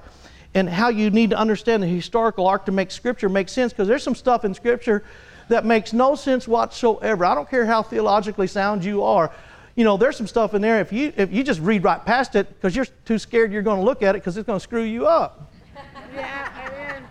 and 0.54 0.70
how 0.70 0.88
you 0.88 1.10
need 1.10 1.32
to 1.32 1.38
understand 1.38 1.84
the 1.84 1.88
historical 1.88 2.48
arc 2.48 2.66
to 2.68 2.72
make 2.72 2.90
Scripture 2.90 3.28
make 3.28 3.50
sense, 3.50 3.74
because 3.74 3.90
there's 3.90 4.04
some 4.04 4.16
stuff 4.16 4.46
in 4.46 4.54
Scripture 4.54 5.04
that 5.50 5.66
makes 5.66 5.92
no 5.92 6.16
sense 6.16 6.48
whatsoever. 6.48 7.26
I 7.26 7.36
don't 7.36 7.50
care 7.50 7.66
how 7.66 7.84
theologically 7.84 8.48
sound 8.48 8.86
you 8.86 9.04
are 9.04 9.30
you 9.76 9.84
know, 9.84 9.98
there's 9.98 10.18
some 10.18 10.28
stuff 10.28 10.54
in 10.54 10.62
there. 10.62 10.80
If 10.80 10.94
you 10.94 11.12
if 11.18 11.34
you 11.34 11.44
just 11.44 11.60
read 11.60 11.84
right 11.84 12.04
past 12.04 12.36
it 12.36 12.48
because 12.50 12.76
you're 12.76 12.86
too 13.06 13.18
scared 13.18 13.52
you're 13.52 13.64
going 13.64 13.80
to 13.80 13.84
look 13.84 14.04
at 14.04 14.16
it 14.16 14.20
because 14.20 14.38
it's 14.38 14.46
going 14.46 14.60
to 14.60 14.64
screw 14.64 14.84
you 14.84 15.08
up. 15.08 15.52
Yeah, 16.14 16.68
amen. 16.68 17.04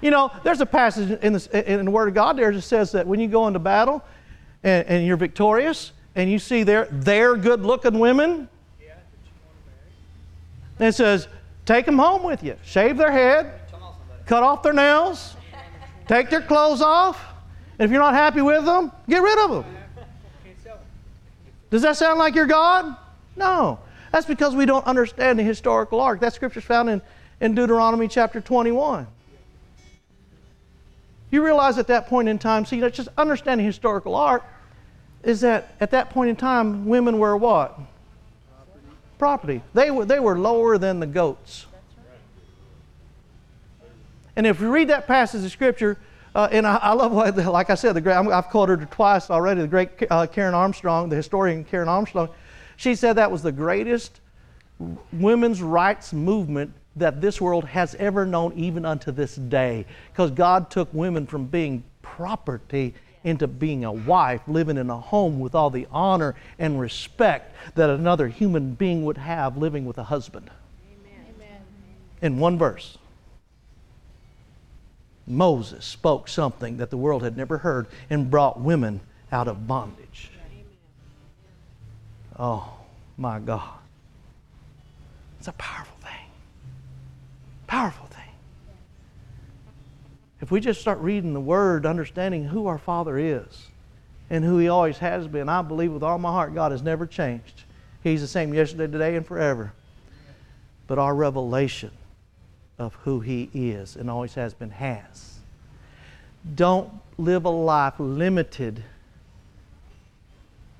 You 0.00 0.10
know, 0.10 0.32
there's 0.42 0.60
a 0.60 0.66
passage 0.66 1.16
in 1.22 1.32
the, 1.32 1.72
in 1.72 1.84
the 1.84 1.90
Word 1.92 2.08
of 2.08 2.14
God 2.14 2.36
there 2.36 2.52
that 2.52 2.62
says 2.62 2.90
that 2.90 3.06
when 3.06 3.20
you 3.20 3.28
go 3.28 3.46
into 3.46 3.60
battle 3.60 4.02
and, 4.64 4.84
and 4.88 5.06
you're 5.06 5.16
victorious 5.16 5.92
and 6.16 6.28
you 6.28 6.40
see 6.40 6.64
their, 6.64 6.86
their 6.86 7.36
good 7.36 7.62
looking 7.62 8.00
women, 8.00 8.48
yeah, 8.84 8.94
and 10.80 10.88
it 10.88 10.94
says, 10.94 11.28
take 11.66 11.86
them 11.86 11.98
home 11.98 12.24
with 12.24 12.42
you. 12.42 12.56
Shave 12.64 12.96
their 12.96 13.12
head, 13.12 13.60
cut 14.26 14.42
off 14.42 14.64
their 14.64 14.72
nails, 14.72 15.36
take 16.08 16.30
their 16.30 16.42
clothes 16.42 16.82
off, 16.82 17.24
and 17.78 17.86
if 17.86 17.92
you're 17.92 18.02
not 18.02 18.14
happy 18.14 18.42
with 18.42 18.64
them, 18.64 18.90
get 19.08 19.22
rid 19.22 19.38
of 19.38 19.50
them. 19.52 19.76
Does 21.72 21.80
that 21.80 21.96
sound 21.96 22.18
like 22.18 22.34
your 22.34 22.44
God? 22.44 22.94
No. 23.34 23.78
That's 24.12 24.26
because 24.26 24.54
we 24.54 24.66
don't 24.66 24.84
understand 24.84 25.38
the 25.38 25.42
historical 25.42 26.02
arc. 26.02 26.20
That 26.20 26.34
scripture's 26.34 26.64
found 26.64 26.90
in, 26.90 27.00
in 27.40 27.54
Deuteronomy 27.54 28.08
chapter 28.08 28.42
21. 28.42 29.06
You 31.30 31.42
realize 31.42 31.78
at 31.78 31.86
that 31.86 32.08
point 32.08 32.28
in 32.28 32.38
time, 32.38 32.66
see, 32.66 32.78
that's 32.78 32.94
just 32.94 33.08
understanding 33.16 33.66
historical 33.66 34.14
arc, 34.14 34.44
is 35.22 35.40
that 35.40 35.74
at 35.80 35.92
that 35.92 36.10
point 36.10 36.28
in 36.28 36.36
time, 36.36 36.84
women 36.84 37.18
were 37.18 37.38
what? 37.38 37.80
Property. 39.18 39.62
They 39.72 39.90
were, 39.90 40.04
they 40.04 40.20
were 40.20 40.38
lower 40.38 40.76
than 40.76 41.00
the 41.00 41.06
goats. 41.06 41.64
And 44.36 44.46
if 44.46 44.60
we 44.60 44.66
read 44.66 44.88
that 44.88 45.06
passage 45.06 45.42
of 45.42 45.50
scripture, 45.50 45.96
uh, 46.34 46.48
and 46.50 46.66
I, 46.66 46.76
I, 46.76 46.92
love 46.92 47.12
what, 47.12 47.36
like 47.46 47.70
I 47.70 47.74
said, 47.74 47.94
the 47.94 48.00
great, 48.00 48.14
I've 48.14 48.48
quoted 48.48 48.80
her 48.80 48.86
twice 48.86 49.30
already. 49.30 49.60
The 49.62 49.68
great 49.68 49.90
uh, 50.10 50.26
Karen 50.26 50.54
Armstrong, 50.54 51.08
the 51.08 51.16
historian 51.16 51.64
Karen 51.64 51.88
Armstrong, 51.88 52.28
she 52.76 52.94
said 52.94 53.14
that 53.14 53.30
was 53.30 53.42
the 53.42 53.52
greatest 53.52 54.20
women's 55.12 55.62
rights 55.62 56.12
movement 56.12 56.72
that 56.96 57.20
this 57.20 57.40
world 57.40 57.64
has 57.64 57.94
ever 57.96 58.26
known, 58.26 58.52
even 58.54 58.84
unto 58.84 59.12
this 59.12 59.36
day, 59.36 59.86
because 60.12 60.30
God 60.30 60.70
took 60.70 60.92
women 60.92 61.26
from 61.26 61.46
being 61.46 61.84
property 62.02 62.94
into 63.24 63.46
being 63.46 63.84
a 63.84 63.92
wife, 63.92 64.40
living 64.46 64.76
in 64.76 64.90
a 64.90 64.98
home 64.98 65.38
with 65.38 65.54
all 65.54 65.70
the 65.70 65.86
honor 65.90 66.34
and 66.58 66.80
respect 66.80 67.54
that 67.76 67.88
another 67.88 68.28
human 68.28 68.74
being 68.74 69.04
would 69.04 69.16
have 69.16 69.56
living 69.56 69.84
with 69.84 69.98
a 69.98 70.04
husband. 70.04 70.50
Amen. 71.06 71.60
In 72.20 72.38
one 72.38 72.58
verse. 72.58 72.98
Moses 75.26 75.84
spoke 75.84 76.28
something 76.28 76.78
that 76.78 76.90
the 76.90 76.96
world 76.96 77.22
had 77.22 77.36
never 77.36 77.58
heard 77.58 77.86
and 78.10 78.30
brought 78.30 78.60
women 78.60 79.00
out 79.30 79.48
of 79.48 79.66
bondage. 79.66 80.30
Oh, 82.38 82.72
my 83.16 83.38
God. 83.38 83.78
It's 85.38 85.48
a 85.48 85.52
powerful 85.52 85.96
thing. 86.02 86.30
Powerful 87.66 88.06
thing. 88.06 88.18
If 90.40 90.50
we 90.50 90.60
just 90.60 90.80
start 90.80 90.98
reading 90.98 91.34
the 91.34 91.40
Word, 91.40 91.86
understanding 91.86 92.44
who 92.44 92.66
our 92.66 92.78
Father 92.78 93.16
is 93.16 93.68
and 94.28 94.44
who 94.44 94.58
He 94.58 94.68
always 94.68 94.98
has 94.98 95.28
been, 95.28 95.48
I 95.48 95.62
believe 95.62 95.92
with 95.92 96.02
all 96.02 96.18
my 96.18 96.32
heart 96.32 96.54
God 96.54 96.72
has 96.72 96.82
never 96.82 97.06
changed. 97.06 97.62
He's 98.02 98.20
the 98.20 98.26
same 98.26 98.52
yesterday, 98.52 98.90
today, 98.90 99.16
and 99.16 99.24
forever. 99.24 99.72
But 100.88 100.98
our 100.98 101.14
revelation 101.14 101.92
of 102.82 102.94
who 103.04 103.20
He 103.20 103.48
is 103.54 103.96
and 103.96 104.10
always 104.10 104.34
has 104.34 104.52
been 104.52 104.70
has. 104.70 105.38
Don't 106.54 106.90
live 107.16 107.44
a 107.44 107.50
life 107.50 107.94
limited. 107.98 108.82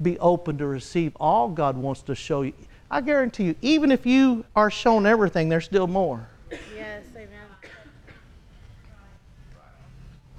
Be 0.01 0.19
open 0.19 0.59
to 0.59 0.67
receive 0.67 1.17
all 1.17 1.49
God 1.49 1.77
wants 1.77 2.03
to 2.03 2.15
show 2.15 2.43
you. 2.43 2.53
I 2.91 3.01
guarantee 3.01 3.45
you, 3.45 3.55
even 3.63 3.91
if 3.91 4.05
you 4.05 4.45
are 4.55 4.71
shown 4.71 5.07
everything, 5.07 5.49
there's 5.49 5.65
still 5.65 5.87
more. 5.87 6.29
Yes, 6.77 7.05
amen. 7.15 7.29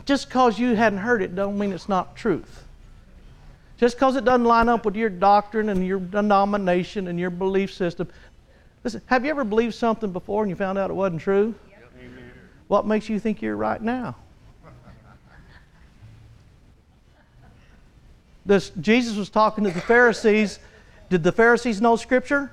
Just 0.05 0.27
because 0.27 0.59
you 0.59 0.75
hadn't 0.75 0.99
heard 0.99 1.21
it, 1.21 1.33
don't 1.33 1.57
mean 1.57 1.71
it's 1.71 1.87
not 1.87 2.15
truth. 2.15 2.65
Just 3.77 3.95
because 3.95 4.15
it 4.15 4.25
doesn't 4.25 4.43
line 4.43 4.69
up 4.69 4.85
with 4.85 4.95
your 4.95 5.09
doctrine 5.09 5.69
and 5.69 5.85
your 5.85 5.99
denomination 5.99 7.07
and 7.07 7.19
your 7.19 7.29
belief 7.29 7.73
system, 7.73 8.07
Listen, 8.83 9.01
have 9.05 9.23
you 9.23 9.31
ever 9.31 9.43
believed 9.43 9.75
something 9.75 10.11
before 10.11 10.43
and 10.43 10.49
you 10.49 10.55
found 10.55 10.77
out 10.77 10.89
it 10.89 10.93
wasn't 10.93 11.21
true? 11.21 11.55
Yep. 11.69 11.79
What 12.67 12.85
makes 12.85 13.07
you 13.07 13.19
think 13.19 13.41
you're 13.41 13.55
right 13.55 13.81
now? 13.81 14.15
This, 18.45 18.71
Jesus 18.81 19.15
was 19.15 19.29
talking 19.29 19.63
to 19.63 19.71
the 19.71 19.81
Pharisees. 19.81 20.59
Did 21.09 21.23
the 21.23 21.31
Pharisees 21.31 21.79
know 21.79 21.95
Scripture? 21.95 22.51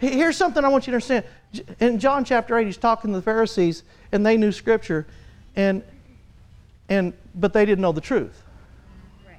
Yep. 0.00 0.12
Here's 0.12 0.36
something 0.36 0.64
I 0.64 0.68
want 0.68 0.86
you 0.86 0.92
to 0.92 0.96
understand. 0.96 1.24
In 1.80 1.98
John 1.98 2.24
chapter 2.24 2.56
8, 2.56 2.64
he's 2.64 2.76
talking 2.76 3.10
to 3.10 3.16
the 3.16 3.22
Pharisees, 3.22 3.82
and 4.12 4.24
they 4.24 4.36
knew 4.36 4.52
Scripture, 4.52 5.04
and, 5.56 5.82
and, 6.88 7.12
but 7.34 7.52
they 7.52 7.66
didn't 7.66 7.82
know 7.82 7.90
the 7.90 8.00
truth. 8.00 8.44
Right. 9.26 9.38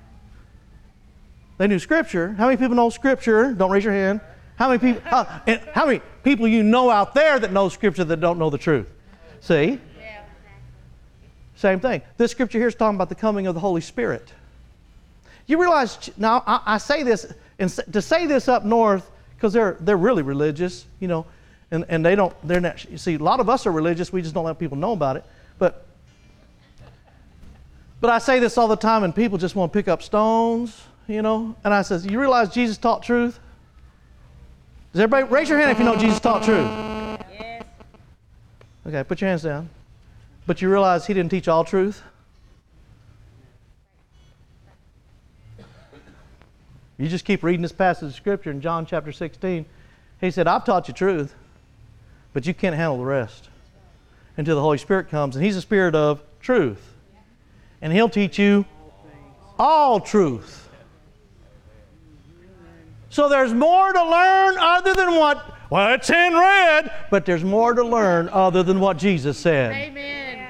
They 1.57 1.67
knew 1.67 1.79
Scripture. 1.79 2.33
How 2.33 2.47
many 2.47 2.57
people 2.57 2.75
know 2.75 2.89
Scripture? 2.89 3.53
Don't 3.53 3.71
raise 3.71 3.85
your 3.85 3.93
hand. 3.93 4.19
How 4.61 4.67
many 4.67 4.77
people? 4.77 5.01
How, 5.09 5.23
how 5.73 5.87
many 5.87 6.01
people 6.21 6.47
you 6.47 6.61
know 6.61 6.91
out 6.91 7.15
there 7.15 7.39
that 7.39 7.51
know 7.51 7.67
Scripture 7.67 8.03
that 8.03 8.17
don't 8.17 8.37
know 8.37 8.51
the 8.51 8.59
truth? 8.59 8.87
See? 9.39 9.79
Same 11.55 11.79
thing. 11.79 12.03
This 12.17 12.29
scripture 12.29 12.59
here 12.59 12.67
is 12.67 12.75
talking 12.75 12.95
about 12.95 13.09
the 13.09 13.15
coming 13.15 13.47
of 13.47 13.55
the 13.55 13.59
Holy 13.59 13.81
Spirit. 13.81 14.31
You 15.47 15.59
realize 15.59 16.11
now 16.15 16.43
I, 16.45 16.75
I 16.75 16.77
say 16.77 17.01
this 17.01 17.33
and 17.57 17.71
to 17.91 18.03
say 18.03 18.27
this 18.27 18.47
up 18.47 18.63
north 18.63 19.09
because 19.35 19.51
they're 19.51 19.77
they're 19.79 19.97
really 19.97 20.21
religious, 20.21 20.85
you 20.99 21.07
know, 21.07 21.25
and, 21.71 21.83
and 21.89 22.05
they 22.05 22.13
don't 22.13 22.35
they're 22.47 22.61
not. 22.61 22.85
You 22.85 22.99
see, 22.99 23.15
a 23.15 23.17
lot 23.17 23.39
of 23.39 23.49
us 23.49 23.65
are 23.65 23.71
religious. 23.71 24.13
We 24.13 24.21
just 24.21 24.35
don't 24.35 24.45
let 24.45 24.59
people 24.59 24.77
know 24.77 24.91
about 24.91 25.15
it. 25.15 25.25
But 25.57 25.87
but 27.99 28.11
I 28.11 28.19
say 28.19 28.37
this 28.37 28.59
all 28.59 28.67
the 28.67 28.75
time, 28.75 29.03
and 29.03 29.15
people 29.15 29.39
just 29.39 29.55
want 29.55 29.73
to 29.73 29.79
pick 29.79 29.87
up 29.87 30.03
stones, 30.03 30.83
you 31.07 31.23
know. 31.23 31.55
And 31.63 31.73
I 31.73 31.81
says, 31.81 32.05
you 32.05 32.19
realize 32.19 32.49
Jesus 32.49 32.77
taught 32.77 33.01
truth? 33.01 33.39
Does 34.93 35.01
everybody 35.01 35.31
raise 35.31 35.47
your 35.47 35.57
hand 35.57 35.71
if 35.71 35.79
you 35.79 35.85
know 35.85 35.95
Jesus 35.95 36.19
taught 36.19 36.43
truth? 36.43 36.67
Yes. 37.31 37.63
Okay, 38.85 39.03
put 39.03 39.21
your 39.21 39.29
hands 39.29 39.43
down. 39.43 39.69
But 40.45 40.61
you 40.61 40.69
realize 40.69 41.07
he 41.07 41.13
didn't 41.13 41.31
teach 41.31 41.47
all 41.47 41.63
truth? 41.63 42.01
You 46.97 47.07
just 47.07 47.25
keep 47.25 47.41
reading 47.41 47.61
this 47.61 47.71
passage 47.71 48.09
of 48.09 48.15
scripture 48.15 48.51
in 48.51 48.61
John 48.61 48.85
chapter 48.85 49.11
16. 49.11 49.65
He 50.19 50.29
said, 50.29 50.45
I've 50.45 50.65
taught 50.65 50.87
you 50.87 50.93
truth, 50.93 51.33
but 52.33 52.45
you 52.45 52.53
can't 52.53 52.75
handle 52.75 52.97
the 52.97 53.05
rest 53.05 53.49
until 54.37 54.55
the 54.55 54.61
Holy 54.61 54.77
Spirit 54.77 55.09
comes. 55.09 55.35
And 55.35 55.43
He's 55.43 55.55
the 55.55 55.61
Spirit 55.61 55.95
of 55.95 56.21
truth. 56.41 56.93
And 57.81 57.91
He'll 57.93 58.09
teach 58.09 58.37
you 58.37 58.65
all 59.57 59.99
truth. 59.99 60.60
So 63.11 63.27
there's 63.27 63.53
more 63.53 63.91
to 63.91 64.03
learn 64.09 64.57
other 64.57 64.93
than 64.93 65.15
what, 65.15 65.57
well, 65.69 65.93
it's 65.93 66.09
in 66.09 66.33
red, 66.33 66.93
but 67.11 67.25
there's 67.25 67.43
more 67.43 67.73
to 67.73 67.83
learn 67.83 68.29
other 68.29 68.63
than 68.63 68.79
what 68.79 68.97
Jesus 68.97 69.37
said. 69.37 69.73
Amen. 69.73 70.47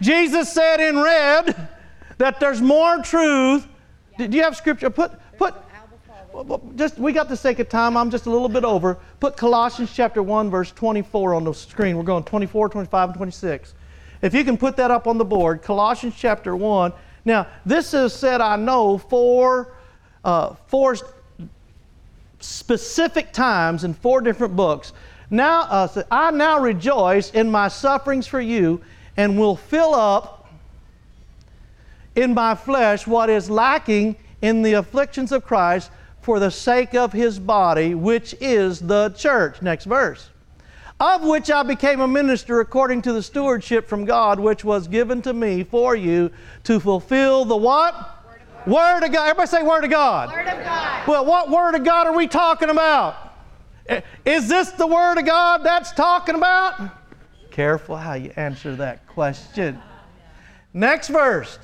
Jesus 0.00 0.52
said 0.52 0.78
in 0.78 0.96
red 1.00 1.68
that 2.18 2.38
there's 2.38 2.60
more 2.60 3.02
truth. 3.02 3.66
Do 4.16 4.26
you 4.26 4.44
have 4.44 4.56
scripture? 4.56 4.90
Put, 4.90 5.10
put, 5.38 5.56
just 6.76 6.98
we 6.98 7.12
got 7.12 7.28
the 7.28 7.36
sake 7.36 7.58
of 7.58 7.68
time 7.68 7.96
i'm 7.96 8.10
just 8.10 8.26
a 8.26 8.30
little 8.30 8.50
bit 8.50 8.62
over 8.62 8.98
put 9.18 9.36
colossians 9.36 9.92
chapter 9.92 10.22
1 10.22 10.50
verse 10.50 10.70
24 10.70 11.34
on 11.34 11.42
the 11.42 11.52
screen 11.52 11.96
we're 11.96 12.04
going 12.04 12.22
24 12.22 12.68
25 12.68 13.08
and 13.08 13.16
26 13.16 13.74
if 14.22 14.34
you 14.34 14.44
can 14.44 14.56
put 14.56 14.76
that 14.76 14.92
up 14.92 15.08
on 15.08 15.18
the 15.18 15.24
board 15.24 15.62
colossians 15.62 16.14
chapter 16.16 16.54
1 16.54 16.92
now 17.24 17.44
this 17.66 17.92
is 17.92 18.12
said 18.12 18.40
i 18.40 18.54
know 18.54 18.98
for 18.98 19.74
uh, 20.22 20.54
four 20.66 20.94
specific 22.40 23.32
times 23.32 23.84
in 23.84 23.94
four 23.94 24.20
different 24.20 24.56
books. 24.56 24.92
Now, 25.30 25.62
uh, 25.62 26.02
I 26.10 26.30
now 26.30 26.60
rejoice 26.60 27.30
in 27.32 27.50
my 27.50 27.68
sufferings 27.68 28.26
for 28.26 28.40
you 28.40 28.80
and 29.16 29.38
will 29.38 29.56
fill 29.56 29.94
up 29.94 30.48
in 32.14 32.34
my 32.34 32.54
flesh 32.54 33.06
what 33.06 33.30
is 33.30 33.50
lacking 33.50 34.16
in 34.42 34.62
the 34.62 34.74
afflictions 34.74 35.32
of 35.32 35.44
Christ 35.44 35.90
for 36.20 36.38
the 36.38 36.50
sake 36.50 36.94
of 36.94 37.12
his 37.12 37.38
body, 37.38 37.94
which 37.94 38.34
is 38.40 38.80
the 38.80 39.10
church. 39.10 39.62
Next 39.62 39.84
verse. 39.84 40.30
Of 41.00 41.22
which 41.22 41.50
I 41.50 41.62
became 41.62 42.00
a 42.00 42.08
minister 42.08 42.60
according 42.60 43.02
to 43.02 43.12
the 43.12 43.22
stewardship 43.22 43.88
from 43.88 44.04
God, 44.04 44.40
which 44.40 44.64
was 44.64 44.88
given 44.88 45.22
to 45.22 45.32
me 45.32 45.62
for 45.62 45.94
you 45.94 46.30
to 46.64 46.80
fulfill 46.80 47.44
the 47.44 47.56
what? 47.56 48.17
Word 48.68 49.02
of 49.02 49.12
God. 49.12 49.30
Everybody 49.30 49.48
say 49.48 49.62
Word 49.62 49.84
of 49.84 49.90
God. 49.90 50.30
Word 50.30 50.46
of 50.46 50.62
God. 50.62 51.08
Well, 51.08 51.24
what 51.24 51.50
Word 51.50 51.74
of 51.74 51.84
God 51.84 52.06
are 52.06 52.14
we 52.14 52.28
talking 52.28 52.68
about? 52.68 53.16
Is 54.26 54.46
this 54.48 54.70
the 54.72 54.86
Word 54.86 55.16
of 55.16 55.24
God 55.24 55.64
that's 55.64 55.92
talking 55.92 56.34
about? 56.34 56.78
Careful 57.50 57.96
how 57.96 58.12
you 58.12 58.30
answer 58.36 58.76
that 58.76 59.06
question. 59.06 59.80
Next 60.74 61.08
verse. 61.08 61.58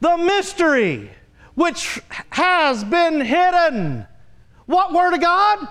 The 0.00 0.16
mystery 0.16 1.10
which 1.54 2.00
has 2.30 2.82
been 2.84 3.20
hidden. 3.20 4.06
What 4.64 4.94
Word 4.94 5.12
of 5.12 5.20
God? 5.20 5.68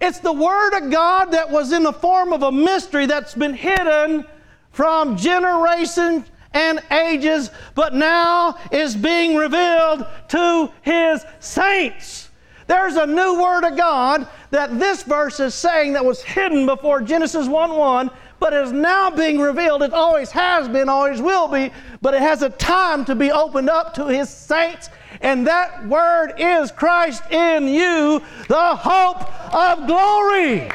It's 0.00 0.20
the 0.20 0.32
Word 0.32 0.78
of 0.78 0.90
God 0.90 1.32
that 1.32 1.50
was 1.50 1.72
in 1.72 1.82
the 1.82 1.92
form 1.92 2.32
of 2.32 2.42
a 2.42 2.52
mystery 2.52 3.04
that's 3.04 3.34
been 3.34 3.54
hidden 3.54 4.26
from 4.70 5.16
generations 5.18 6.26
and 6.54 6.80
ages, 6.90 7.50
but 7.74 7.94
now 7.94 8.56
is 8.70 8.96
being 8.96 9.36
revealed 9.36 10.06
to 10.28 10.72
his 10.82 11.24
saints. 11.40 12.30
There's 12.66 12.96
a 12.96 13.06
new 13.06 13.42
word 13.42 13.64
of 13.64 13.76
God 13.76 14.26
that 14.50 14.78
this 14.78 15.02
verse 15.02 15.38
is 15.40 15.54
saying 15.54 15.92
that 15.92 16.04
was 16.04 16.22
hidden 16.22 16.64
before 16.64 17.02
Genesis 17.02 17.46
1 17.46 17.76
1, 17.76 18.10
but 18.40 18.54
is 18.54 18.72
now 18.72 19.10
being 19.10 19.38
revealed. 19.38 19.82
It 19.82 19.92
always 19.92 20.30
has 20.30 20.68
been, 20.68 20.88
always 20.88 21.20
will 21.20 21.48
be, 21.48 21.70
but 22.00 22.14
it 22.14 22.22
has 22.22 22.42
a 22.42 22.50
time 22.50 23.04
to 23.06 23.14
be 23.14 23.30
opened 23.30 23.68
up 23.68 23.94
to 23.94 24.06
his 24.06 24.30
saints. 24.30 24.88
And 25.20 25.46
that 25.46 25.86
word 25.86 26.34
is 26.38 26.72
Christ 26.72 27.22
in 27.30 27.68
you, 27.68 28.22
the 28.48 28.76
hope 28.76 29.54
of 29.54 29.86
glory. 29.86 30.68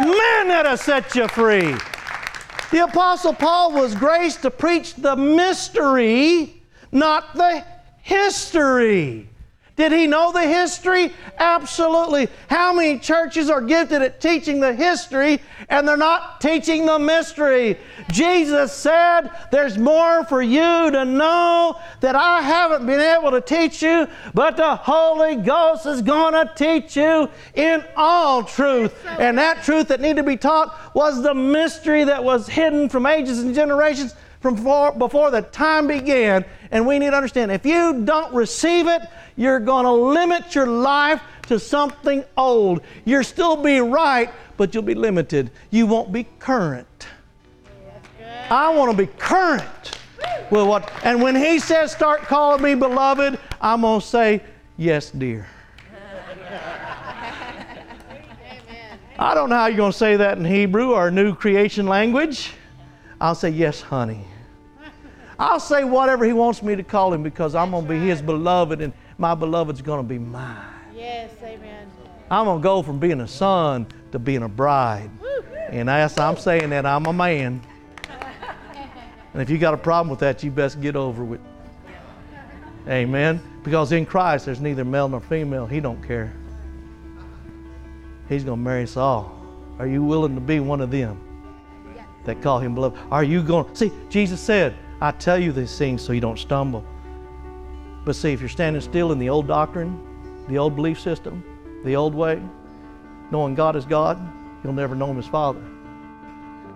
Man, 0.00 0.48
that 0.48 0.66
has 0.66 0.80
set 0.82 1.14
you 1.14 1.28
free. 1.28 1.74
The 2.72 2.84
Apostle 2.84 3.34
Paul 3.34 3.72
was 3.72 3.94
graced 3.94 4.40
to 4.42 4.50
preach 4.50 4.94
the 4.94 5.14
mystery, 5.14 6.62
not 6.90 7.34
the 7.34 7.62
history. 8.00 9.28
Did 9.74 9.92
he 9.92 10.06
know 10.06 10.32
the 10.32 10.42
history? 10.42 11.12
Absolutely. 11.38 12.28
How 12.48 12.74
many 12.74 12.98
churches 12.98 13.48
are 13.48 13.62
gifted 13.62 14.02
at 14.02 14.20
teaching 14.20 14.60
the 14.60 14.74
history 14.74 15.40
and 15.70 15.88
they're 15.88 15.96
not 15.96 16.42
teaching 16.42 16.84
the 16.84 16.98
mystery? 16.98 17.78
Jesus 18.10 18.72
said, 18.72 19.30
There's 19.50 19.78
more 19.78 20.24
for 20.24 20.42
you 20.42 20.90
to 20.90 21.04
know 21.06 21.80
that 22.00 22.14
I 22.14 22.42
haven't 22.42 22.84
been 22.86 23.00
able 23.00 23.30
to 23.30 23.40
teach 23.40 23.82
you, 23.82 24.06
but 24.34 24.58
the 24.58 24.76
Holy 24.76 25.36
Ghost 25.36 25.86
is 25.86 26.02
going 26.02 26.34
to 26.34 26.52
teach 26.54 26.94
you 26.96 27.30
in 27.54 27.82
all 27.96 28.44
truth. 28.44 28.94
And 29.06 29.38
that 29.38 29.64
truth 29.64 29.88
that 29.88 30.02
needed 30.02 30.16
to 30.16 30.22
be 30.22 30.36
taught 30.36 30.94
was 30.94 31.22
the 31.22 31.34
mystery 31.34 32.04
that 32.04 32.22
was 32.22 32.46
hidden 32.46 32.90
from 32.90 33.06
ages 33.06 33.38
and 33.38 33.54
generations 33.54 34.14
from 34.42 34.56
before, 34.56 34.92
before 34.92 35.30
the 35.30 35.40
time 35.42 35.86
began. 35.86 36.44
And 36.70 36.86
we 36.86 36.98
need 36.98 37.10
to 37.10 37.16
understand 37.16 37.52
if 37.52 37.64
you 37.64 38.04
don't 38.04 38.34
receive 38.34 38.88
it, 38.88 39.02
you're 39.36 39.60
going 39.60 39.84
to 39.84 39.92
limit 39.92 40.54
your 40.54 40.66
life 40.66 41.22
to 41.46 41.58
something 41.58 42.24
old. 42.36 42.82
You'll 43.04 43.24
still 43.24 43.56
be 43.56 43.78
right, 43.80 44.30
but 44.56 44.74
you'll 44.74 44.82
be 44.82 44.94
limited. 44.94 45.50
You 45.70 45.86
won't 45.86 46.12
be 46.12 46.24
current. 46.38 47.06
I 48.50 48.74
want 48.74 48.90
to 48.90 48.96
be 48.96 49.10
current 49.18 49.98
with 50.50 50.66
what. 50.66 50.90
And 51.04 51.22
when 51.22 51.36
he 51.36 51.58
says, 51.58 51.92
start 51.92 52.22
calling 52.22 52.62
me 52.62 52.74
beloved, 52.74 53.38
I'm 53.60 53.82
going 53.82 54.00
to 54.00 54.06
say, 54.06 54.42
yes, 54.76 55.10
dear. 55.10 55.46
I 59.18 59.34
don't 59.34 59.50
know 59.50 59.56
how 59.56 59.66
you're 59.66 59.76
going 59.76 59.92
to 59.92 59.98
say 59.98 60.16
that 60.16 60.36
in 60.38 60.44
Hebrew 60.44 60.92
or 60.92 61.10
new 61.10 61.34
creation 61.34 61.86
language. 61.86 62.52
I'll 63.20 63.36
say, 63.36 63.50
yes, 63.50 63.80
honey. 63.80 64.26
I'll 65.42 65.58
say 65.58 65.82
whatever 65.82 66.24
he 66.24 66.32
wants 66.32 66.62
me 66.62 66.76
to 66.76 66.84
call 66.84 67.12
him 67.12 67.24
because 67.24 67.56
I'm 67.56 67.72
going 67.72 67.82
to 67.82 67.88
be 67.88 67.98
his 67.98 68.22
beloved 68.22 68.80
and 68.80 68.92
my 69.18 69.34
beloved's 69.34 69.82
going 69.82 69.98
to 69.98 70.08
be 70.08 70.16
mine. 70.16 70.64
Yes, 70.94 71.32
amen. 71.42 71.90
I'm 72.30 72.44
going 72.44 72.60
to 72.60 72.62
go 72.62 72.80
from 72.80 73.00
being 73.00 73.20
a 73.20 73.26
son 73.26 73.88
to 74.12 74.20
being 74.20 74.44
a 74.44 74.48
bride. 74.48 75.10
And 75.68 75.90
as 75.90 76.16
I'm 76.16 76.36
saying 76.36 76.70
that, 76.70 76.86
I'm 76.86 77.06
a 77.06 77.12
man. 77.12 77.60
And 79.32 79.42
if 79.42 79.50
you 79.50 79.58
got 79.58 79.74
a 79.74 79.78
problem 79.78 80.10
with 80.10 80.20
that, 80.20 80.44
you 80.44 80.52
best 80.52 80.80
get 80.80 80.94
over 80.94 81.24
with. 81.24 81.40
Amen. 82.86 83.42
Because 83.64 83.90
in 83.90 84.06
Christ, 84.06 84.46
there's 84.46 84.60
neither 84.60 84.84
male 84.84 85.08
nor 85.08 85.20
female. 85.20 85.66
He 85.66 85.80
don't 85.80 86.02
care. 86.06 86.32
He's 88.28 88.44
going 88.44 88.60
to 88.60 88.64
marry 88.64 88.84
us 88.84 88.96
all. 88.96 89.36
Are 89.80 89.88
you 89.88 90.04
willing 90.04 90.36
to 90.36 90.40
be 90.40 90.60
one 90.60 90.80
of 90.80 90.92
them 90.92 91.20
that 92.26 92.40
call 92.42 92.60
him 92.60 92.76
beloved? 92.76 92.96
Are 93.10 93.24
you 93.24 93.42
going? 93.42 93.66
To 93.66 93.76
See, 93.76 93.92
Jesus 94.08 94.40
said, 94.40 94.76
I 95.02 95.10
tell 95.10 95.36
you 95.36 95.50
these 95.50 95.76
things 95.76 96.00
so 96.00 96.12
you 96.12 96.20
don't 96.20 96.38
stumble. 96.38 96.84
But 98.04 98.14
see, 98.14 98.32
if 98.32 98.38
you're 98.38 98.48
standing 98.48 98.80
still 98.80 99.10
in 99.10 99.18
the 99.18 99.28
old 99.30 99.48
doctrine, 99.48 99.98
the 100.46 100.58
old 100.58 100.76
belief 100.76 101.00
system, 101.00 101.42
the 101.84 101.96
old 101.96 102.14
way, 102.14 102.40
knowing 103.32 103.56
God 103.56 103.74
is 103.74 103.84
God, 103.84 104.16
you'll 104.62 104.72
never 104.72 104.94
know 104.94 105.10
Him 105.10 105.18
as 105.18 105.26
Father. 105.26 105.60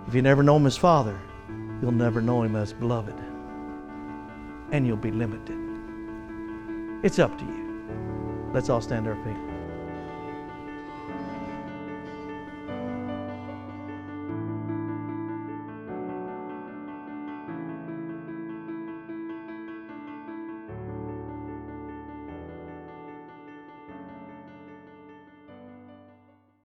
If 0.09 0.15
you 0.15 0.23
never 0.23 0.43
know 0.43 0.57
Him 0.57 0.67
as 0.67 0.77
Father, 0.77 1.17
you'll 1.81 1.93
never 1.93 2.21
know 2.21 2.43
Him 2.43 2.57
as 2.57 2.73
beloved. 2.73 3.15
And 4.73 4.85
you'll 4.89 4.97
be 4.97 5.13
limited. 5.13 5.57
It's 7.05 7.21
up 7.21 7.39
to 7.39 7.45
you. 7.45 8.51
Let's 8.53 8.71
all 8.71 8.81
stand 8.81 9.07
our 9.07 9.15
feet. 9.23 9.46